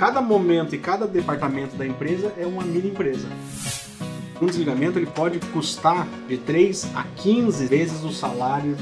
cada 0.00 0.22
momento 0.22 0.74
e 0.74 0.78
cada 0.78 1.06
departamento 1.06 1.76
da 1.76 1.86
empresa 1.86 2.32
é 2.38 2.46
uma 2.46 2.64
mini 2.64 2.88
empresa. 2.88 3.28
Um 4.40 4.46
desligamento 4.46 4.98
ele 4.98 5.04
pode 5.04 5.38
custar 5.52 6.08
de 6.26 6.38
3 6.38 6.96
a 6.96 7.02
15 7.02 7.66
vezes 7.66 8.02
o 8.02 8.10
salário 8.10 8.78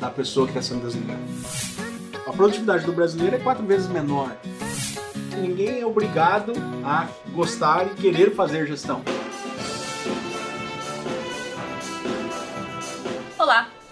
da 0.00 0.08
pessoa 0.08 0.46
que 0.46 0.58
está 0.58 0.62
sendo 0.62 0.86
desligada. 0.86 1.20
A 2.26 2.32
produtividade 2.32 2.86
do 2.86 2.92
brasileiro 2.92 3.36
é 3.36 3.38
quatro 3.38 3.66
vezes 3.66 3.86
menor. 3.86 4.34
Ninguém 5.38 5.80
é 5.80 5.84
obrigado 5.84 6.54
a 6.82 7.06
gostar 7.34 7.88
e 7.88 7.90
querer 7.90 8.34
fazer 8.34 8.66
gestão. 8.66 9.02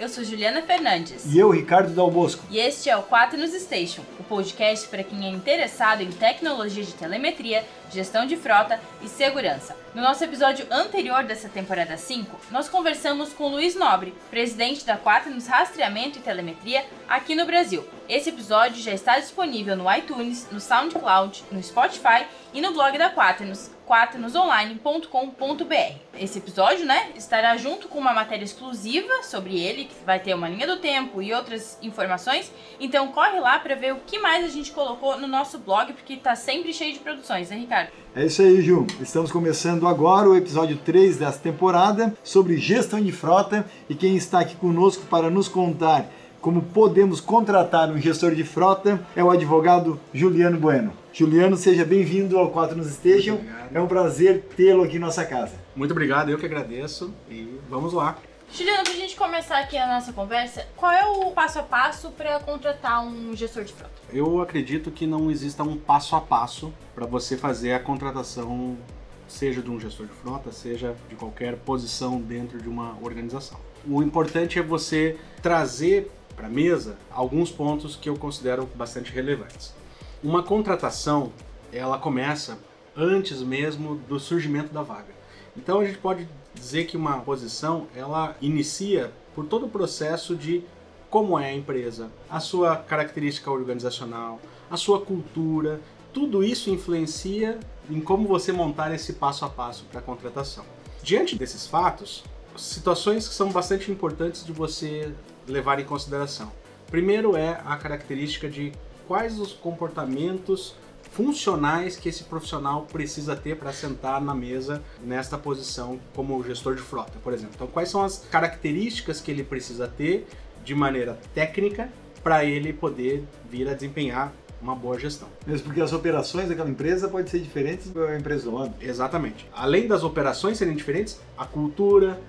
Eu 0.01 0.09
sou 0.09 0.25
Juliana 0.25 0.63
Fernandes. 0.63 1.27
E 1.27 1.39
eu, 1.39 1.51
Ricardo 1.51 1.93
Dal 1.93 2.11
Bosco. 2.11 2.43
E 2.49 2.59
este 2.59 2.89
é 2.89 2.97
o 2.97 3.03
Quaternos 3.03 3.53
Station, 3.53 4.01
o 4.19 4.25
podcast 4.25 4.89
para 4.89 5.05
quem 5.05 5.27
é 5.27 5.29
interessado 5.29 6.01
em 6.01 6.11
tecnologia 6.11 6.83
de 6.83 6.95
telemetria, 6.95 7.63
gestão 7.93 8.25
de 8.25 8.35
frota 8.35 8.81
e 9.03 9.09
segurança. 9.09 9.77
No 9.95 10.01
nosso 10.01 10.25
episódio 10.25 10.67
anterior 10.71 11.23
dessa 11.25 11.51
temporada 11.51 11.99
5, 11.99 12.35
nós 12.51 12.67
conversamos 12.67 13.35
com 13.35 13.49
Luiz 13.49 13.75
Nobre, 13.75 14.15
presidente 14.31 14.87
da 14.87 14.97
Quaternos 14.97 15.47
Rastreamento 15.47 16.19
e 16.19 16.23
Telemetria 16.23 16.83
aqui 17.07 17.35
no 17.35 17.45
Brasil. 17.45 17.85
Esse 18.09 18.31
episódio 18.31 18.83
já 18.83 18.93
está 18.93 19.19
disponível 19.19 19.77
no 19.77 19.93
iTunes, 19.95 20.47
no 20.51 20.61
SoundCloud, 20.61 21.45
no 21.53 21.63
Spotify 21.63 22.27
e 22.55 22.63
no 22.63 22.73
blog 22.73 22.97
da 22.97 23.11
Quaternos, 23.11 23.71
quaternosonline.com.br. 23.91 25.95
Esse 26.17 26.39
episódio, 26.39 26.87
né, 26.87 27.11
estará 27.17 27.57
junto 27.57 27.89
com 27.89 27.99
uma 27.99 28.15
matéria 28.15 28.45
exclusiva 28.45 29.25
sobre 29.25 29.59
ele, 29.59 29.87
que 29.87 30.05
vai 30.07 30.21
ter 30.21 30.33
uma 30.33 30.49
linha 30.49 30.65
do 30.65 30.77
tempo 30.77 31.21
e 31.21 31.35
outras 31.35 31.77
informações. 31.83 32.53
Então 32.79 33.09
corre 33.09 33.41
lá 33.41 33.59
para 33.59 33.75
ver 33.75 33.95
o 33.95 34.01
que 34.07 34.21
mais 34.21 34.45
a 34.45 34.49
gente 34.49 34.71
colocou 34.71 35.19
no 35.19 35.27
nosso 35.27 35.59
blog, 35.59 35.93
porque 35.93 36.13
está 36.13 36.37
sempre 36.37 36.73
cheio 36.73 36.93
de 36.93 37.01
produções, 37.01 37.51
né, 37.51 37.57
Ricardo? 37.57 37.91
É 38.15 38.27
isso 38.27 38.43
aí, 38.43 38.63
Ju. 38.63 38.87
Estamos 39.01 39.33
começando 39.33 39.89
agora 39.89 40.29
o 40.29 40.37
episódio 40.37 40.77
3 40.77 41.17
dessa 41.17 41.41
temporada 41.41 42.17
sobre 42.23 42.59
gestão 42.59 43.01
de 43.01 43.11
frota 43.11 43.67
e 43.89 43.97
quem 43.97 44.15
está 44.15 44.39
aqui 44.39 44.55
conosco 44.55 45.05
para 45.07 45.29
nos 45.29 45.49
contar 45.49 46.07
como 46.41 46.63
podemos 46.63 47.21
contratar 47.21 47.91
um 47.91 47.99
gestor 47.99 48.35
de 48.35 48.45
frota 48.45 48.99
é 49.15 49.23
o 49.23 49.31
advogado 49.31 50.01
Juliano 50.15 50.59
Bueno. 50.59 51.00
Juliano, 51.13 51.57
seja 51.57 51.85
bem-vindo 51.85 52.39
ao 52.39 52.51
4 52.51 52.77
Nos 52.77 52.87
Station. 52.93 53.41
É 53.75 53.81
um 53.81 53.89
prazer 53.89 54.43
tê-lo 54.57 54.85
aqui 54.85 54.97
em 54.97 55.01
nossa 55.01 55.25
casa. 55.25 55.55
Muito 55.75 55.91
obrigado, 55.91 56.31
eu 56.31 56.39
que 56.39 56.47
agradeço 56.47 57.13
e 57.29 57.59
vamos 57.69 57.93
lá. 57.93 58.17
Juliano, 58.53 58.85
para 58.85 58.93
a 58.93 58.97
gente 58.97 59.17
começar 59.17 59.59
aqui 59.59 59.77
a 59.77 59.87
nossa 59.87 60.13
conversa, 60.13 60.67
qual 60.77 60.93
é 60.93 61.05
o 61.05 61.31
passo 61.33 61.59
a 61.59 61.63
passo 61.63 62.11
para 62.11 62.39
contratar 62.41 63.05
um 63.05 63.35
gestor 63.35 63.65
de 63.65 63.73
frota? 63.73 63.93
Eu 64.13 64.41
acredito 64.41 64.91
que 64.91 65.07
não 65.07 65.31
exista 65.31 65.63
um 65.63 65.77
passo 65.77 66.15
a 66.15 66.21
passo 66.21 66.73
para 66.95 67.07
você 67.07 67.37
fazer 67.37 67.73
a 67.73 67.81
contratação, 67.81 68.79
seja 69.27 69.61
de 69.61 69.71
um 69.71 69.81
gestor 69.81 70.07
de 70.07 70.13
frota, 70.13 70.53
seja 70.53 70.95
de 71.09 71.17
qualquer 71.17 71.57
posição 71.57 72.21
dentro 72.21 72.59
de 72.59 72.69
uma 72.69 72.97
organização. 73.03 73.59
O 73.87 74.03
importante 74.03 74.59
é 74.59 74.63
você 74.63 75.17
trazer 75.43 76.11
para 76.37 76.47
a 76.47 76.51
mesa 76.51 76.97
alguns 77.11 77.51
pontos 77.51 77.97
que 77.97 78.09
eu 78.09 78.17
considero 78.17 78.69
bastante 78.75 79.13
relevantes. 79.13 79.75
Uma 80.23 80.43
contratação, 80.43 81.33
ela 81.73 81.99
começa 81.99 82.59
antes 82.95 83.41
mesmo 83.43 83.97
do 83.97 84.21
surgimento 84.21 84.71
da 84.73 84.83
vaga. 84.83 85.15
Então 85.57 85.81
a 85.81 85.85
gente 85.85 85.97
pode 85.97 86.29
dizer 86.55 86.85
que 86.85 86.97
uma 86.97 87.21
posição, 87.21 87.87
ela 87.97 88.37
inicia 88.39 89.11
por 89.35 89.47
todo 89.47 89.65
o 89.65 89.69
processo 89.71 90.37
de 90.37 90.63
como 91.09 91.39
é 91.39 91.47
a 91.47 91.55
empresa, 91.55 92.11
a 92.29 92.39
sua 92.39 92.77
característica 92.77 93.51
organizacional, 93.51 94.39
a 94.71 94.77
sua 94.77 95.01
cultura, 95.01 95.81
tudo 96.13 96.45
isso 96.45 96.69
influencia 96.69 97.59
em 97.89 97.99
como 97.99 98.29
você 98.29 98.53
montar 98.53 98.95
esse 98.95 99.15
passo 99.15 99.47
a 99.47 99.49
passo 99.49 99.85
para 99.85 100.01
a 100.01 100.03
contratação. 100.03 100.67
Diante 101.03 101.35
desses 101.35 101.67
fatos, 101.67 102.23
situações 102.57 103.27
que 103.27 103.35
são 103.35 103.51
bastante 103.51 103.91
importantes 103.91 104.45
de 104.45 104.53
você 104.53 105.13
levar 105.49 105.81
em 105.81 105.85
consideração. 105.85 106.53
Primeiro 106.91 107.37
é 107.37 107.61
a 107.65 107.77
característica 107.77 108.51
de 108.51 108.73
quais 109.11 109.41
os 109.41 109.53
comportamentos 109.53 110.77
funcionais 111.11 111.97
que 111.97 112.09
esse 112.09 112.23
profissional 112.23 112.83
precisa 112.83 113.35
ter 113.35 113.57
para 113.57 113.73
sentar 113.73 114.21
na 114.21 114.33
mesa 114.33 114.85
nesta 115.03 115.37
posição 115.37 115.99
como 116.15 116.41
gestor 116.45 116.77
de 116.77 116.81
frota, 116.81 117.15
por 117.21 117.33
exemplo. 117.33 117.55
Então, 117.57 117.67
quais 117.67 117.89
são 117.89 118.05
as 118.05 118.25
características 118.31 119.21
que 119.21 119.33
ele 119.33 119.43
precisa 119.43 119.89
ter 119.89 120.29
de 120.65 120.77
maneira 120.77 121.19
técnica 121.35 121.91
para 122.23 122.45
ele 122.45 122.73
poder 122.73 123.25
vir 123.51 123.69
a 123.69 123.75
desempenhar 123.75 124.33
uma 124.63 124.77
boa 124.77 124.97
gestão. 124.97 125.27
Mesmo 125.45 125.67
porque 125.67 125.81
as 125.81 125.93
operações 125.93 126.49
daquela 126.49 126.71
empresa 126.71 127.09
podem 127.09 127.27
ser 127.27 127.41
diferentes 127.41 127.91
da 127.91 128.17
empresa 128.17 128.45
do 128.45 128.55
lado. 128.55 128.75
Exatamente. 128.81 129.45
Além 129.53 129.89
das 129.89 130.05
operações 130.05 130.57
serem 130.57 130.77
diferentes, 130.77 131.19
a 131.37 131.45
cultura, 131.45 132.21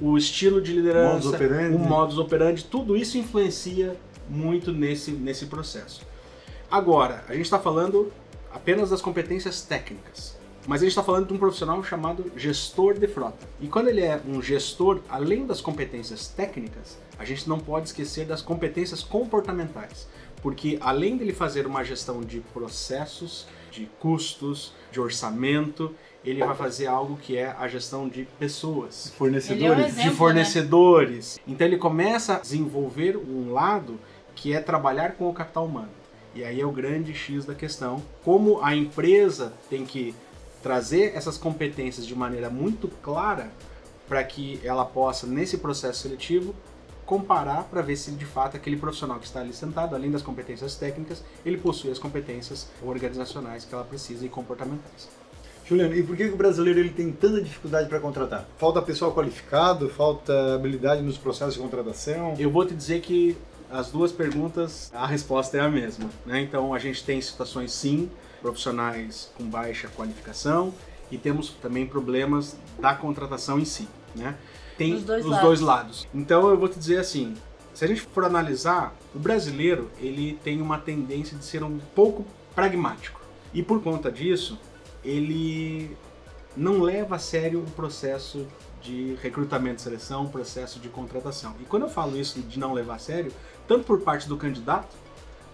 o 0.00 0.18
estilo 0.18 0.60
de 0.60 0.72
liderança, 0.72 1.12
modus 1.12 1.26
operandi. 1.34 1.76
o 1.76 1.78
modus 1.78 2.18
operandi, 2.18 2.64
tudo 2.64 2.96
isso 2.96 3.16
influencia 3.16 3.94
muito 4.28 4.72
nesse, 4.72 5.12
nesse 5.12 5.46
processo. 5.46 6.15
Agora, 6.70 7.24
a 7.28 7.32
gente 7.32 7.44
está 7.44 7.58
falando 7.58 8.12
apenas 8.52 8.90
das 8.90 9.00
competências 9.00 9.62
técnicas, 9.62 10.36
mas 10.66 10.80
a 10.80 10.84
gente 10.84 10.90
está 10.92 11.02
falando 11.02 11.28
de 11.28 11.32
um 11.32 11.38
profissional 11.38 11.82
chamado 11.84 12.30
gestor 12.36 12.94
de 12.94 13.06
frota. 13.06 13.46
E 13.60 13.68
quando 13.68 13.88
ele 13.88 14.00
é 14.00 14.20
um 14.26 14.42
gestor, 14.42 15.00
além 15.08 15.46
das 15.46 15.60
competências 15.60 16.26
técnicas, 16.26 16.98
a 17.18 17.24
gente 17.24 17.48
não 17.48 17.58
pode 17.58 17.86
esquecer 17.86 18.26
das 18.26 18.42
competências 18.42 19.02
comportamentais, 19.02 20.08
porque 20.42 20.76
além 20.80 21.16
dele 21.16 21.32
fazer 21.32 21.66
uma 21.66 21.84
gestão 21.84 22.20
de 22.20 22.40
processos, 22.52 23.46
de 23.70 23.88
custos, 24.00 24.72
de 24.90 25.00
orçamento, 25.00 25.94
ele 26.24 26.44
vai 26.44 26.56
fazer 26.56 26.88
algo 26.88 27.16
que 27.16 27.36
é 27.36 27.54
a 27.56 27.68
gestão 27.68 28.08
de 28.08 28.26
pessoas, 28.38 29.12
Fornecedores. 29.16 29.62
É 29.62 29.70
um 29.70 29.86
exemplo. 29.86 30.10
de 30.10 30.16
fornecedores. 30.16 31.40
Então 31.46 31.66
ele 31.66 31.76
começa 31.76 32.34
a 32.34 32.38
desenvolver 32.40 33.16
um 33.16 33.52
lado 33.52 34.00
que 34.34 34.52
é 34.52 34.60
trabalhar 34.60 35.12
com 35.12 35.28
o 35.30 35.32
capital 35.32 35.64
humano. 35.64 35.90
E 36.36 36.44
aí 36.44 36.60
é 36.60 36.66
o 36.66 36.70
grande 36.70 37.14
X 37.14 37.46
da 37.46 37.54
questão, 37.54 38.02
como 38.22 38.62
a 38.62 38.76
empresa 38.76 39.54
tem 39.70 39.86
que 39.86 40.14
trazer 40.62 41.16
essas 41.16 41.38
competências 41.38 42.06
de 42.06 42.14
maneira 42.14 42.50
muito 42.50 42.88
clara 43.02 43.50
para 44.06 44.22
que 44.22 44.60
ela 44.62 44.84
possa 44.84 45.26
nesse 45.26 45.56
processo 45.56 46.02
seletivo 46.02 46.54
comparar 47.06 47.64
para 47.64 47.80
ver 47.80 47.96
se 47.96 48.10
de 48.10 48.26
fato 48.26 48.54
aquele 48.54 48.76
profissional 48.76 49.18
que 49.18 49.24
está 49.24 49.40
ali 49.40 49.54
sentado, 49.54 49.94
além 49.94 50.10
das 50.10 50.20
competências 50.20 50.76
técnicas, 50.76 51.24
ele 51.44 51.56
possui 51.56 51.90
as 51.90 51.98
competências 51.98 52.68
organizacionais 52.82 53.64
que 53.64 53.74
ela 53.74 53.84
precisa 53.84 54.26
e 54.26 54.28
comportamentais. 54.28 55.08
Juliano, 55.64 55.96
e 55.96 56.02
por 56.02 56.16
que 56.16 56.24
o 56.24 56.36
brasileiro 56.36 56.80
ele 56.80 56.90
tem 56.90 57.10
tanta 57.12 57.40
dificuldade 57.40 57.88
para 57.88 57.98
contratar? 57.98 58.46
Falta 58.58 58.82
pessoal 58.82 59.14
qualificado, 59.14 59.88
falta 59.88 60.54
habilidade 60.54 61.00
nos 61.00 61.16
processos 61.16 61.54
de 61.54 61.60
contratação? 61.60 62.34
Eu 62.38 62.50
vou 62.50 62.66
te 62.66 62.74
dizer 62.74 63.00
que 63.00 63.36
as 63.70 63.90
duas 63.90 64.12
perguntas, 64.12 64.90
a 64.94 65.06
resposta 65.06 65.56
é 65.56 65.60
a 65.60 65.68
mesma. 65.68 66.08
Né? 66.24 66.40
Então 66.42 66.72
a 66.72 66.78
gente 66.78 67.04
tem 67.04 67.20
situações 67.20 67.72
sim, 67.72 68.10
profissionais 68.40 69.30
com 69.36 69.44
baixa 69.44 69.88
qualificação 69.88 70.72
e 71.10 71.18
temos 71.18 71.50
também 71.50 71.86
problemas 71.86 72.56
da 72.78 72.94
contratação 72.94 73.58
em 73.58 73.64
si. 73.64 73.88
Né? 74.14 74.36
Tem 74.78 74.92
Dos 74.94 75.04
dois 75.04 75.24
os 75.24 75.30
lados. 75.30 75.46
dois 75.46 75.60
lados. 75.60 76.08
Então 76.14 76.48
eu 76.48 76.56
vou 76.56 76.68
te 76.68 76.78
dizer 76.78 76.98
assim, 76.98 77.34
se 77.74 77.84
a 77.84 77.88
gente 77.88 78.00
for 78.00 78.24
analisar, 78.24 78.94
o 79.14 79.18
brasileiro 79.18 79.90
ele 79.98 80.38
tem 80.42 80.60
uma 80.60 80.78
tendência 80.78 81.36
de 81.36 81.44
ser 81.44 81.62
um 81.62 81.78
pouco 81.94 82.24
pragmático. 82.54 83.20
E 83.52 83.62
por 83.62 83.82
conta 83.82 84.10
disso, 84.10 84.58
ele 85.04 85.96
não 86.56 86.80
leva 86.80 87.16
a 87.16 87.18
sério 87.18 87.60
o 87.60 87.70
processo 87.72 88.46
de 88.82 89.16
recrutamento 89.20 89.80
e 89.80 89.82
seleção, 89.82 90.24
o 90.24 90.28
processo 90.28 90.78
de 90.78 90.88
contratação. 90.88 91.54
E 91.60 91.64
quando 91.64 91.82
eu 91.82 91.88
falo 91.88 92.16
isso 92.16 92.40
de 92.40 92.58
não 92.58 92.72
levar 92.72 92.94
a 92.94 92.98
sério, 92.98 93.32
tanto 93.66 93.84
por 93.84 94.00
parte 94.00 94.28
do 94.28 94.36
candidato, 94.36 94.96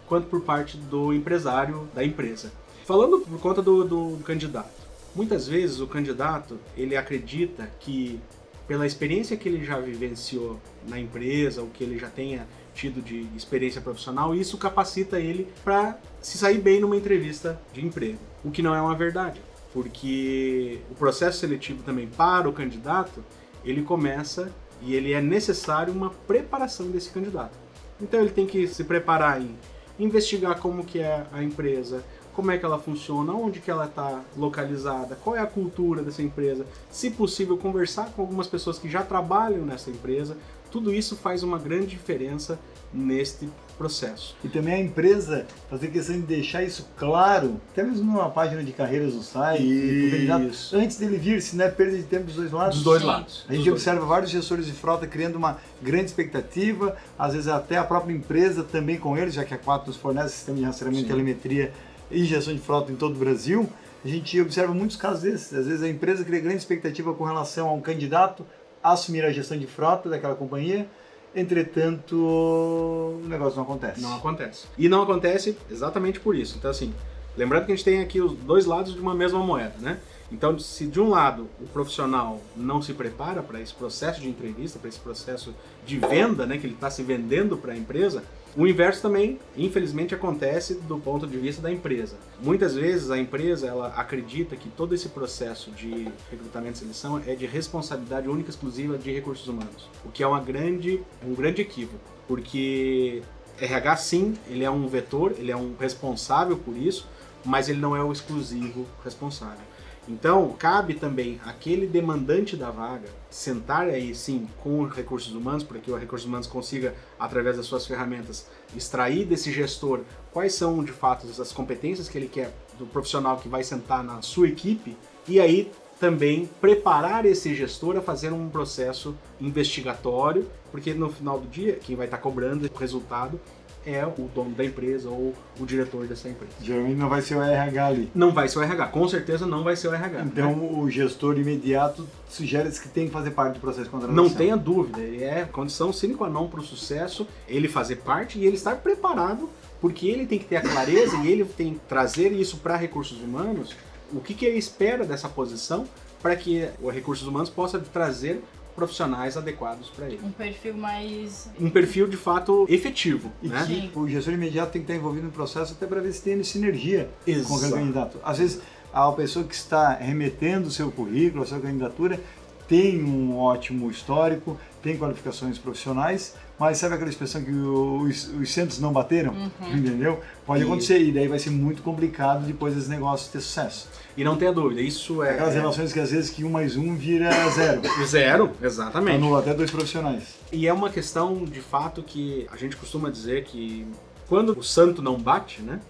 quanto 0.07 0.27
por 0.27 0.43
parte 0.43 0.77
do 0.77 1.13
empresário 1.13 1.89
da 1.95 2.05
empresa. 2.05 2.53
Falando 2.85 3.21
por 3.21 3.41
conta 3.41 3.63
do, 3.63 3.85
do 3.85 4.23
candidato, 4.25 4.83
muitas 5.15 5.47
vezes 5.47 5.81
o 5.81 5.87
candidato 5.87 6.59
ele 6.77 6.97
acredita 6.97 7.71
que 7.81 8.21
pela 8.67 8.87
experiência 8.87 9.37
que 9.37 9.49
ele 9.49 9.65
já 9.65 9.79
vivenciou 9.79 10.61
na 10.89 10.99
empresa, 10.99 11.63
ou 11.63 11.69
que 11.69 11.85
ele 11.85 11.99
já 11.99 12.09
tenha 12.09 12.47
tido 12.75 13.03
de 13.03 13.27
experiência 13.37 13.81
profissional, 13.81 14.35
isso 14.35 14.57
capacita 14.57 15.21
ele 15.21 15.49
para 15.65 15.99
se 16.21 16.39
sair 16.39 16.59
bem 16.59 16.81
numa 16.81 16.97
entrevista 16.97 17.61
de 17.73 17.85
emprego. 17.85 18.19
O 18.45 18.51
que 18.51 18.63
não 18.63 18.75
é 18.75 18.81
uma 18.81 18.95
verdade, 18.95 19.41
porque 19.73 20.81
o 20.91 20.95
processo 20.95 21.39
seletivo 21.41 21.83
também 21.83 22.07
para 22.07 22.49
o 22.49 22.53
candidato, 22.53 23.23
ele 23.65 23.83
começa 23.83 24.51
e 24.81 24.95
ele 24.95 25.13
é 25.13 25.21
necessário 25.21 25.93
uma 25.93 26.11
preparação 26.11 26.91
desse 26.91 27.11
candidato. 27.11 27.57
Então 28.03 28.21
ele 28.21 28.31
tem 28.31 28.47
que 28.47 28.67
se 28.67 28.83
preparar 28.83 29.41
em 29.41 29.57
investigar 29.99 30.59
como 30.59 30.85
que 30.85 30.99
é 30.99 31.25
a 31.33 31.43
empresa, 31.43 32.05
como 32.35 32.51
é 32.51 32.59
que 32.59 32.65
ela 32.65 32.79
funciona, 32.79 33.33
onde 33.33 33.61
que 33.61 33.71
ela 33.71 33.85
está 33.85 34.21
localizada, 34.37 35.17
qual 35.23 35.37
é 35.37 35.39
a 35.39 35.47
cultura 35.47 36.03
dessa 36.03 36.23
empresa, 36.23 36.67
se 36.91 37.11
possível 37.11 37.57
conversar 37.57 38.11
com 38.11 38.23
algumas 38.23 38.47
pessoas 38.47 38.79
que 38.79 38.91
já 38.91 39.03
trabalham 39.03 39.65
nessa 39.65 39.91
empresa, 39.91 40.37
tudo 40.71 40.93
isso 40.93 41.15
faz 41.15 41.43
uma 41.43 41.59
grande 41.59 41.89
diferença 41.89 42.59
neste 42.93 43.49
processo. 43.75 44.37
E 44.45 44.49
também 44.49 44.75
a 44.75 44.79
empresa 44.81 45.47
fazer 45.71 45.89
questão 45.89 46.15
de 46.17 46.23
deixar 46.23 46.63
isso 46.63 46.89
claro, 46.97 47.61
até 47.73 47.83
mesmo 47.83 48.05
numa 48.05 48.31
página 48.31 48.63
de 48.63 48.73
carreiras 48.73 49.15
do 49.15 49.23
site, 49.23 49.63
Isso. 49.63 50.77
antes 50.77 50.97
dele 50.99 51.17
vir, 51.17 51.41
se 51.43 51.57
não 51.57 51.65
é 51.65 51.69
perda 51.69 51.97
de 51.97 52.03
tempo 52.05 52.25
dos 52.25 52.37
dois 52.37 52.53
lados. 52.53 52.75
Dos 52.77 52.85
dois 52.85 53.03
lados. 53.03 53.45
A 53.49 53.53
gente 53.53 53.59
Dos 53.59 53.67
dois. 53.67 53.77
observa 53.87 54.07
vários 54.07 54.31
gestores 54.31 54.67
de 54.67 54.73
frota 54.73 55.07
criando 55.07 55.37
uma 55.37 55.59
grande 55.81 56.07
expectativa, 56.07 56.97
às 57.19 57.33
vezes 57.33 57.49
até 57.49 57.77
a 57.77 57.85
própria 57.85 58.15
empresa 58.15 58.63
também 58.63 58.99
com 58.99 59.17
eles, 59.17 59.35
já 59.35 59.45
que 59.45 59.55
a 59.55 59.59
Quatos 59.59 59.97
fornece 59.97 60.35
sistema 60.35 60.59
de 60.59 60.65
rastreamento, 60.65 61.03
Sim. 61.03 61.09
telemetria 61.09 61.73
e 62.11 62.25
gestão 62.25 62.55
de 62.55 62.61
frota 62.61 62.93
em 62.93 62.97
todo 62.97 63.15
o 63.17 63.19
Brasil. 63.19 63.69
A 64.05 64.09
gente 64.09 64.41
observa 64.41 64.75
muitos 64.75 64.97
casos 64.97 65.23
desses. 65.23 65.55
Às 65.55 65.67
vezes 65.67 65.83
a 65.83 65.89
empresa 65.89 66.25
cria 66.25 66.41
grande 66.41 66.59
expectativa 66.59 67.15
com 67.15 67.25
relação 67.25 67.69
a 67.69 67.73
um 67.73 67.81
candidato 67.81 68.45
a 68.83 68.93
assumir 68.93 69.25
a 69.25 69.31
gestão 69.31 69.57
de 69.57 69.67
frota 69.67 70.09
daquela 70.09 70.35
companhia, 70.35 70.89
entretanto 71.35 72.17
o 72.17 73.23
negócio 73.27 73.57
não 73.57 73.65
acontece. 73.65 74.01
Não 74.01 74.17
acontece. 74.17 74.67
E 74.77 74.89
não 74.89 75.03
acontece 75.03 75.57
exatamente 75.71 76.21
por 76.21 76.37
isso. 76.37 76.57
Então, 76.59 76.71
assim, 76.71 76.93
lembrando 77.37 77.67
que 77.67 77.73
a 77.73 77.75
gente 77.75 77.85
tem 77.85 78.01
aqui 78.01 78.21
os 78.21 78.33
dois 78.33 78.67
lados 78.67 78.95
de 78.95 79.01
uma 79.01 79.15
mesma 79.15 79.41
moeda, 79.41 79.75
né? 79.81 79.99
Então, 80.31 80.59
se 80.59 80.87
de 80.87 80.99
um 80.99 81.11
lado 81.11 81.47
o 81.61 81.67
profissional 81.67 82.41
não 82.57 82.81
se 82.81 82.95
prepara 82.95 83.43
para 83.43 83.61
esse 83.61 83.75
processo 83.75 84.21
de 84.21 84.29
entrevista, 84.29 84.79
para 84.79 84.89
esse 84.89 84.99
processo 84.99 85.55
de 85.85 85.99
venda, 85.99 86.47
né, 86.47 86.57
que 86.57 86.67
ele 86.67 86.75
está 86.75 86.91
se 86.91 87.03
vendendo 87.03 87.57
para 87.59 87.75
a 87.75 87.77
empresa, 87.77 88.25
o 88.55 88.67
inverso 88.67 89.01
também, 89.01 89.39
infelizmente, 89.57 90.15
acontece 90.15 90.75
do 90.75 90.99
ponto 90.99 91.27
de 91.27 91.39
vista 91.39 91.63
da 91.63 91.73
empresa. 91.73 92.17
Muitas 92.43 92.75
vezes 92.75 93.11
a 93.11 93.19
empresa 93.19 93.67
ela 93.67 93.89
acredita 93.97 94.57
que 94.57 94.69
todo 94.69 94.95
esse 94.95 95.09
processo 95.09 95.71
de 95.71 96.09
recrutamento 96.31 96.77
e 96.77 96.79
seleção 96.81 97.23
é 97.27 97.35
de 97.35 97.47
responsabilidade 97.47 98.29
única 98.29 98.51
e 98.51 98.51
exclusiva 98.51 98.99
de 98.99 99.11
recursos 99.11 99.49
humanos, 99.49 99.89
o 100.05 100.11
que 100.11 100.23
é 100.23 100.27
uma 100.27 100.41
grande, 100.41 101.01
um 101.27 101.35
grande 101.35 101.63
equívoco, 101.63 102.05
porque 102.29 103.23
RH 103.59 103.97
sim, 103.97 104.35
ele 104.49 104.65
é 104.65 104.71
um 104.71 104.87
vetor, 104.87 105.35
ele 105.39 105.51
é 105.51 105.57
um 105.57 105.75
responsável 105.79 106.59
por 106.59 106.77
isso, 106.77 107.07
mas 107.45 107.69
ele 107.69 107.81
não 107.81 107.97
é 107.97 108.03
o 108.03 108.13
exclusivo 108.13 108.87
responsável. 109.03 109.72
Então, 110.13 110.55
cabe 110.59 110.93
também 110.93 111.41
aquele 111.43 111.87
demandante 111.87 112.55
da 112.55 112.71
vaga 112.71 113.09
sentar 113.31 113.89
aí 113.89 114.15
sim 114.15 114.47
com 114.63 114.83
os 114.83 114.95
recursos 114.95 115.35
humanos, 115.35 115.65
para 115.65 115.79
que 115.79 115.91
o 115.91 115.97
recursos 115.97 116.29
humanos 116.29 116.47
consiga, 116.47 116.95
através 117.19 117.57
das 117.57 117.65
suas 117.65 117.87
ferramentas, 117.87 118.47
extrair 118.77 119.25
desse 119.25 119.51
gestor 119.51 120.01
quais 120.31 120.55
são 120.55 120.85
de 120.85 120.93
fato 120.93 121.27
as 121.41 121.51
competências 121.51 122.11
que 122.11 122.19
ele 122.19 122.29
quer 122.29 122.55
do 122.79 122.85
profissional 122.85 123.39
que 123.39 123.49
vai 123.49 123.65
sentar 123.65 124.05
na 124.05 124.21
sua 124.21 124.49
equipe, 124.49 124.95
e 125.27 125.41
aí 125.41 125.73
também 125.99 126.47
preparar 126.61 127.25
esse 127.25 127.55
gestor 127.55 127.97
a 127.97 128.03
fazer 128.03 128.35
um 128.35 128.51
processo 128.51 129.17
investigatório, 129.41 130.47
porque 130.71 130.93
no 130.93 131.09
final 131.09 131.41
do 131.41 131.49
dia, 131.49 131.77
quem 131.77 131.97
vai 131.97 132.07
estar 132.07 132.19
cobrando 132.19 132.71
o 132.71 132.79
resultado 132.79 133.41
é 133.87 134.05
o 134.07 134.29
dono 134.35 134.51
da 134.51 134.65
empresa 134.65 135.09
ou 135.09 135.35
o 135.59 135.67
diretor 135.67 136.07
dessa 136.07 136.29
empresa. 136.29 136.53
Geralmente 136.61 136.97
não 136.97 137.09
vai 137.09 137.23
ser 137.23 137.37
o 137.37 137.43
RH 137.43 137.87
ali. 137.87 138.11
Não 138.15 138.33
vai 138.33 138.49
ser 138.49 138.59
o 138.59 138.63
RH, 138.63 138.87
com 138.89 139.09
certeza 139.09 139.47
não 139.47 139.65
vai 139.65 139.77
ser 139.77 139.89
o 139.89 139.95
RH. 139.95 140.23
Então 140.23 140.57
né? 140.57 140.71
o 140.73 140.91
gestor 140.91 141.39
imediato 141.39 142.07
sugere 142.29 142.71
que 142.71 142.89
tem 142.89 143.07
que 143.07 143.13
fazer 143.13 143.33
parte 143.33 143.55
do 143.55 143.61
processo 143.61 143.85
de 143.85 143.91
contratação. 143.91 144.25
Não 144.25 144.31
tenha 144.31 144.57
dúvida, 144.57 145.01
ele 145.01 145.23
é 145.23 145.45
condição 145.45 145.93
sine 145.93 146.15
qua 146.15 146.29
non 146.29 146.49
para 146.49 146.61
o 146.61 146.65
sucesso, 146.65 147.27
ele 147.49 147.69
fazer 147.69 147.97
parte 147.97 148.39
e 148.39 148.47
ele 148.47 148.57
estar 148.57 148.77
preparado, 148.77 149.49
porque 149.81 150.09
ele 150.09 150.27
tem 150.27 150.39
que 150.39 150.45
ter 150.45 150.57
a 150.57 150.61
clareza 150.61 151.17
e 151.19 151.29
ele 151.29 151.45
tem 151.45 151.75
que 151.75 151.81
trazer 151.89 152.33
isso 152.33 152.59
para 152.59 152.77
recursos 152.77 153.21
humanos, 153.21 153.75
o 154.13 154.21
que, 154.21 154.35
que 154.35 154.45
ele 154.45 154.59
espera 154.59 155.05
dessa 155.05 155.29
posição 155.29 155.87
para 156.23 156.37
que 156.37 156.69
os 156.81 156.95
recursos 156.95 157.27
humanos 157.27 157.51
possa 157.51 157.81
trazer 157.81 158.43
profissionais 158.75 159.37
adequados 159.37 159.89
para 159.89 160.07
ele. 160.07 160.21
Um 160.23 160.31
perfil 160.31 160.75
mais. 160.75 161.51
Um 161.61 161.71
perfil 161.71 162.09
de 162.09 162.17
fato 162.17 162.67
efetivo, 162.69 163.31
E 163.43 163.49
né? 163.49 163.91
que 163.93 163.99
o 163.99 164.09
gestor 164.09 164.35
imediato 164.35 164.73
tem 164.73 164.83
que 164.83 164.91
estar 164.91 164.99
envolvido 164.99 165.27
no 165.27 165.33
processo 165.33 165.73
até 165.73 165.87
para 165.87 166.01
ver 166.01 166.13
se 166.13 166.23
tem 166.23 166.43
sinergia 166.43 167.11
com 167.25 167.31
Exato. 167.31 167.55
aquele 167.57 167.73
candidato. 167.73 168.19
Às 168.25 168.39
vezes 168.39 168.61
a 168.93 169.11
pessoa 169.13 169.45
que 169.45 169.55
está 169.55 169.95
remetendo 169.95 170.69
o 170.69 170.71
seu 170.71 170.91
currículo, 170.91 171.43
a 171.43 171.47
sua 171.47 171.61
candidatura, 171.61 172.21
tem 172.69 173.03
um 173.03 173.37
ótimo 173.37 173.91
histórico, 173.91 174.59
tem 174.83 174.97
qualificações 174.97 175.59
profissionais, 175.59 176.35
mas 176.59 176.79
sabe 176.79 176.95
aquela 176.95 177.11
expressão 177.11 177.43
que 177.43 177.51
os, 177.51 178.29
os 178.29 178.53
centros 178.53 178.79
não 178.79 178.93
bateram? 178.93 179.35
Entendeu? 179.73 180.21
Pode 180.47 180.63
Isso. 180.63 180.71
acontecer 180.71 180.99
e 181.01 181.11
daí 181.13 181.27
vai 181.29 181.39
ser 181.39 181.51
muito 181.51 181.83
complicado 181.83 182.45
depois 182.47 182.75
desse 182.75 182.89
negócio 182.89 183.31
ter 183.33 183.41
sucesso. 183.41 183.89
E 184.17 184.23
não 184.23 184.37
tenha 184.37 184.53
dúvida, 184.53 184.81
isso 184.81 185.23
é. 185.23 185.31
Aquelas 185.31 185.55
relações 185.55 185.93
que 185.93 185.99
às 185.99 186.11
vezes 186.11 186.29
que 186.31 186.45
um 186.45 186.51
mais 186.51 186.77
um 186.77 186.95
vira 186.95 187.31
zero. 187.51 187.81
Zero, 188.07 188.51
exatamente. 188.63 189.17
Anula 189.17 189.39
até 189.39 189.55
dois 189.55 189.71
profissionais. 189.71 190.35
E 190.53 190.67
é 190.67 190.73
uma 190.73 190.91
questão 190.91 191.45
de 191.45 191.61
fato 191.61 192.03
que 192.03 192.47
a 192.53 192.57
gente 192.57 192.77
costuma 192.77 193.09
dizer 193.11 193.45
que 193.45 193.87
quando 194.29 194.51
o 194.59 194.63
santo 194.63 195.01
não 195.01 195.17
bate, 195.19 195.63
né? 195.63 195.81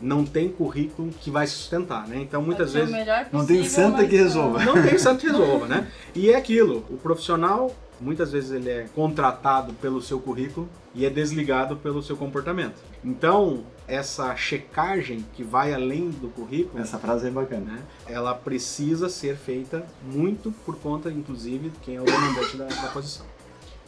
Não 0.00 0.24
tem 0.24 0.48
currículo 0.48 1.10
que 1.20 1.30
vai 1.30 1.46
se 1.46 1.54
sustentar, 1.54 2.06
né? 2.06 2.18
Então 2.20 2.40
muitas 2.42 2.72
vezes 2.72 2.90
melhor 2.90 3.26
Não 3.32 3.44
tem 3.46 3.62
possível, 3.62 3.84
santa 3.90 4.06
que 4.06 4.16
resolva. 4.16 4.64
não 4.64 4.82
tem 4.82 4.98
santo 4.98 5.20
que 5.20 5.26
resolva, 5.28 5.66
né? 5.66 5.86
E 6.14 6.30
é 6.30 6.36
aquilo, 6.36 6.84
o 6.90 6.96
profissional 6.96 7.74
muitas 8.00 8.32
vezes 8.32 8.50
ele 8.50 8.70
é 8.70 8.86
contratado 8.94 9.72
pelo 9.74 10.00
seu 10.00 10.18
currículo 10.20 10.68
e 10.94 11.04
é 11.04 11.10
desligado 11.10 11.76
pelo 11.76 12.02
seu 12.02 12.16
comportamento. 12.16 12.80
Então, 13.04 13.64
essa 13.86 14.34
checagem 14.36 15.24
que 15.34 15.42
vai 15.42 15.72
além 15.72 16.10
do 16.10 16.28
currículo, 16.28 16.82
Essa 16.82 16.98
frase 16.98 17.28
é 17.28 17.30
bacana. 17.30 17.72
né, 17.72 17.82
ela 18.06 18.34
precisa 18.34 19.08
ser 19.08 19.36
feita 19.36 19.84
muito 20.04 20.50
por 20.64 20.76
conta, 20.76 21.10
inclusive, 21.10 21.70
de 21.70 21.78
quem 21.78 21.96
é 21.96 22.00
o 22.00 22.04
demandante 22.04 22.56
da, 22.56 22.66
da 22.66 22.88
posição. 22.88 23.26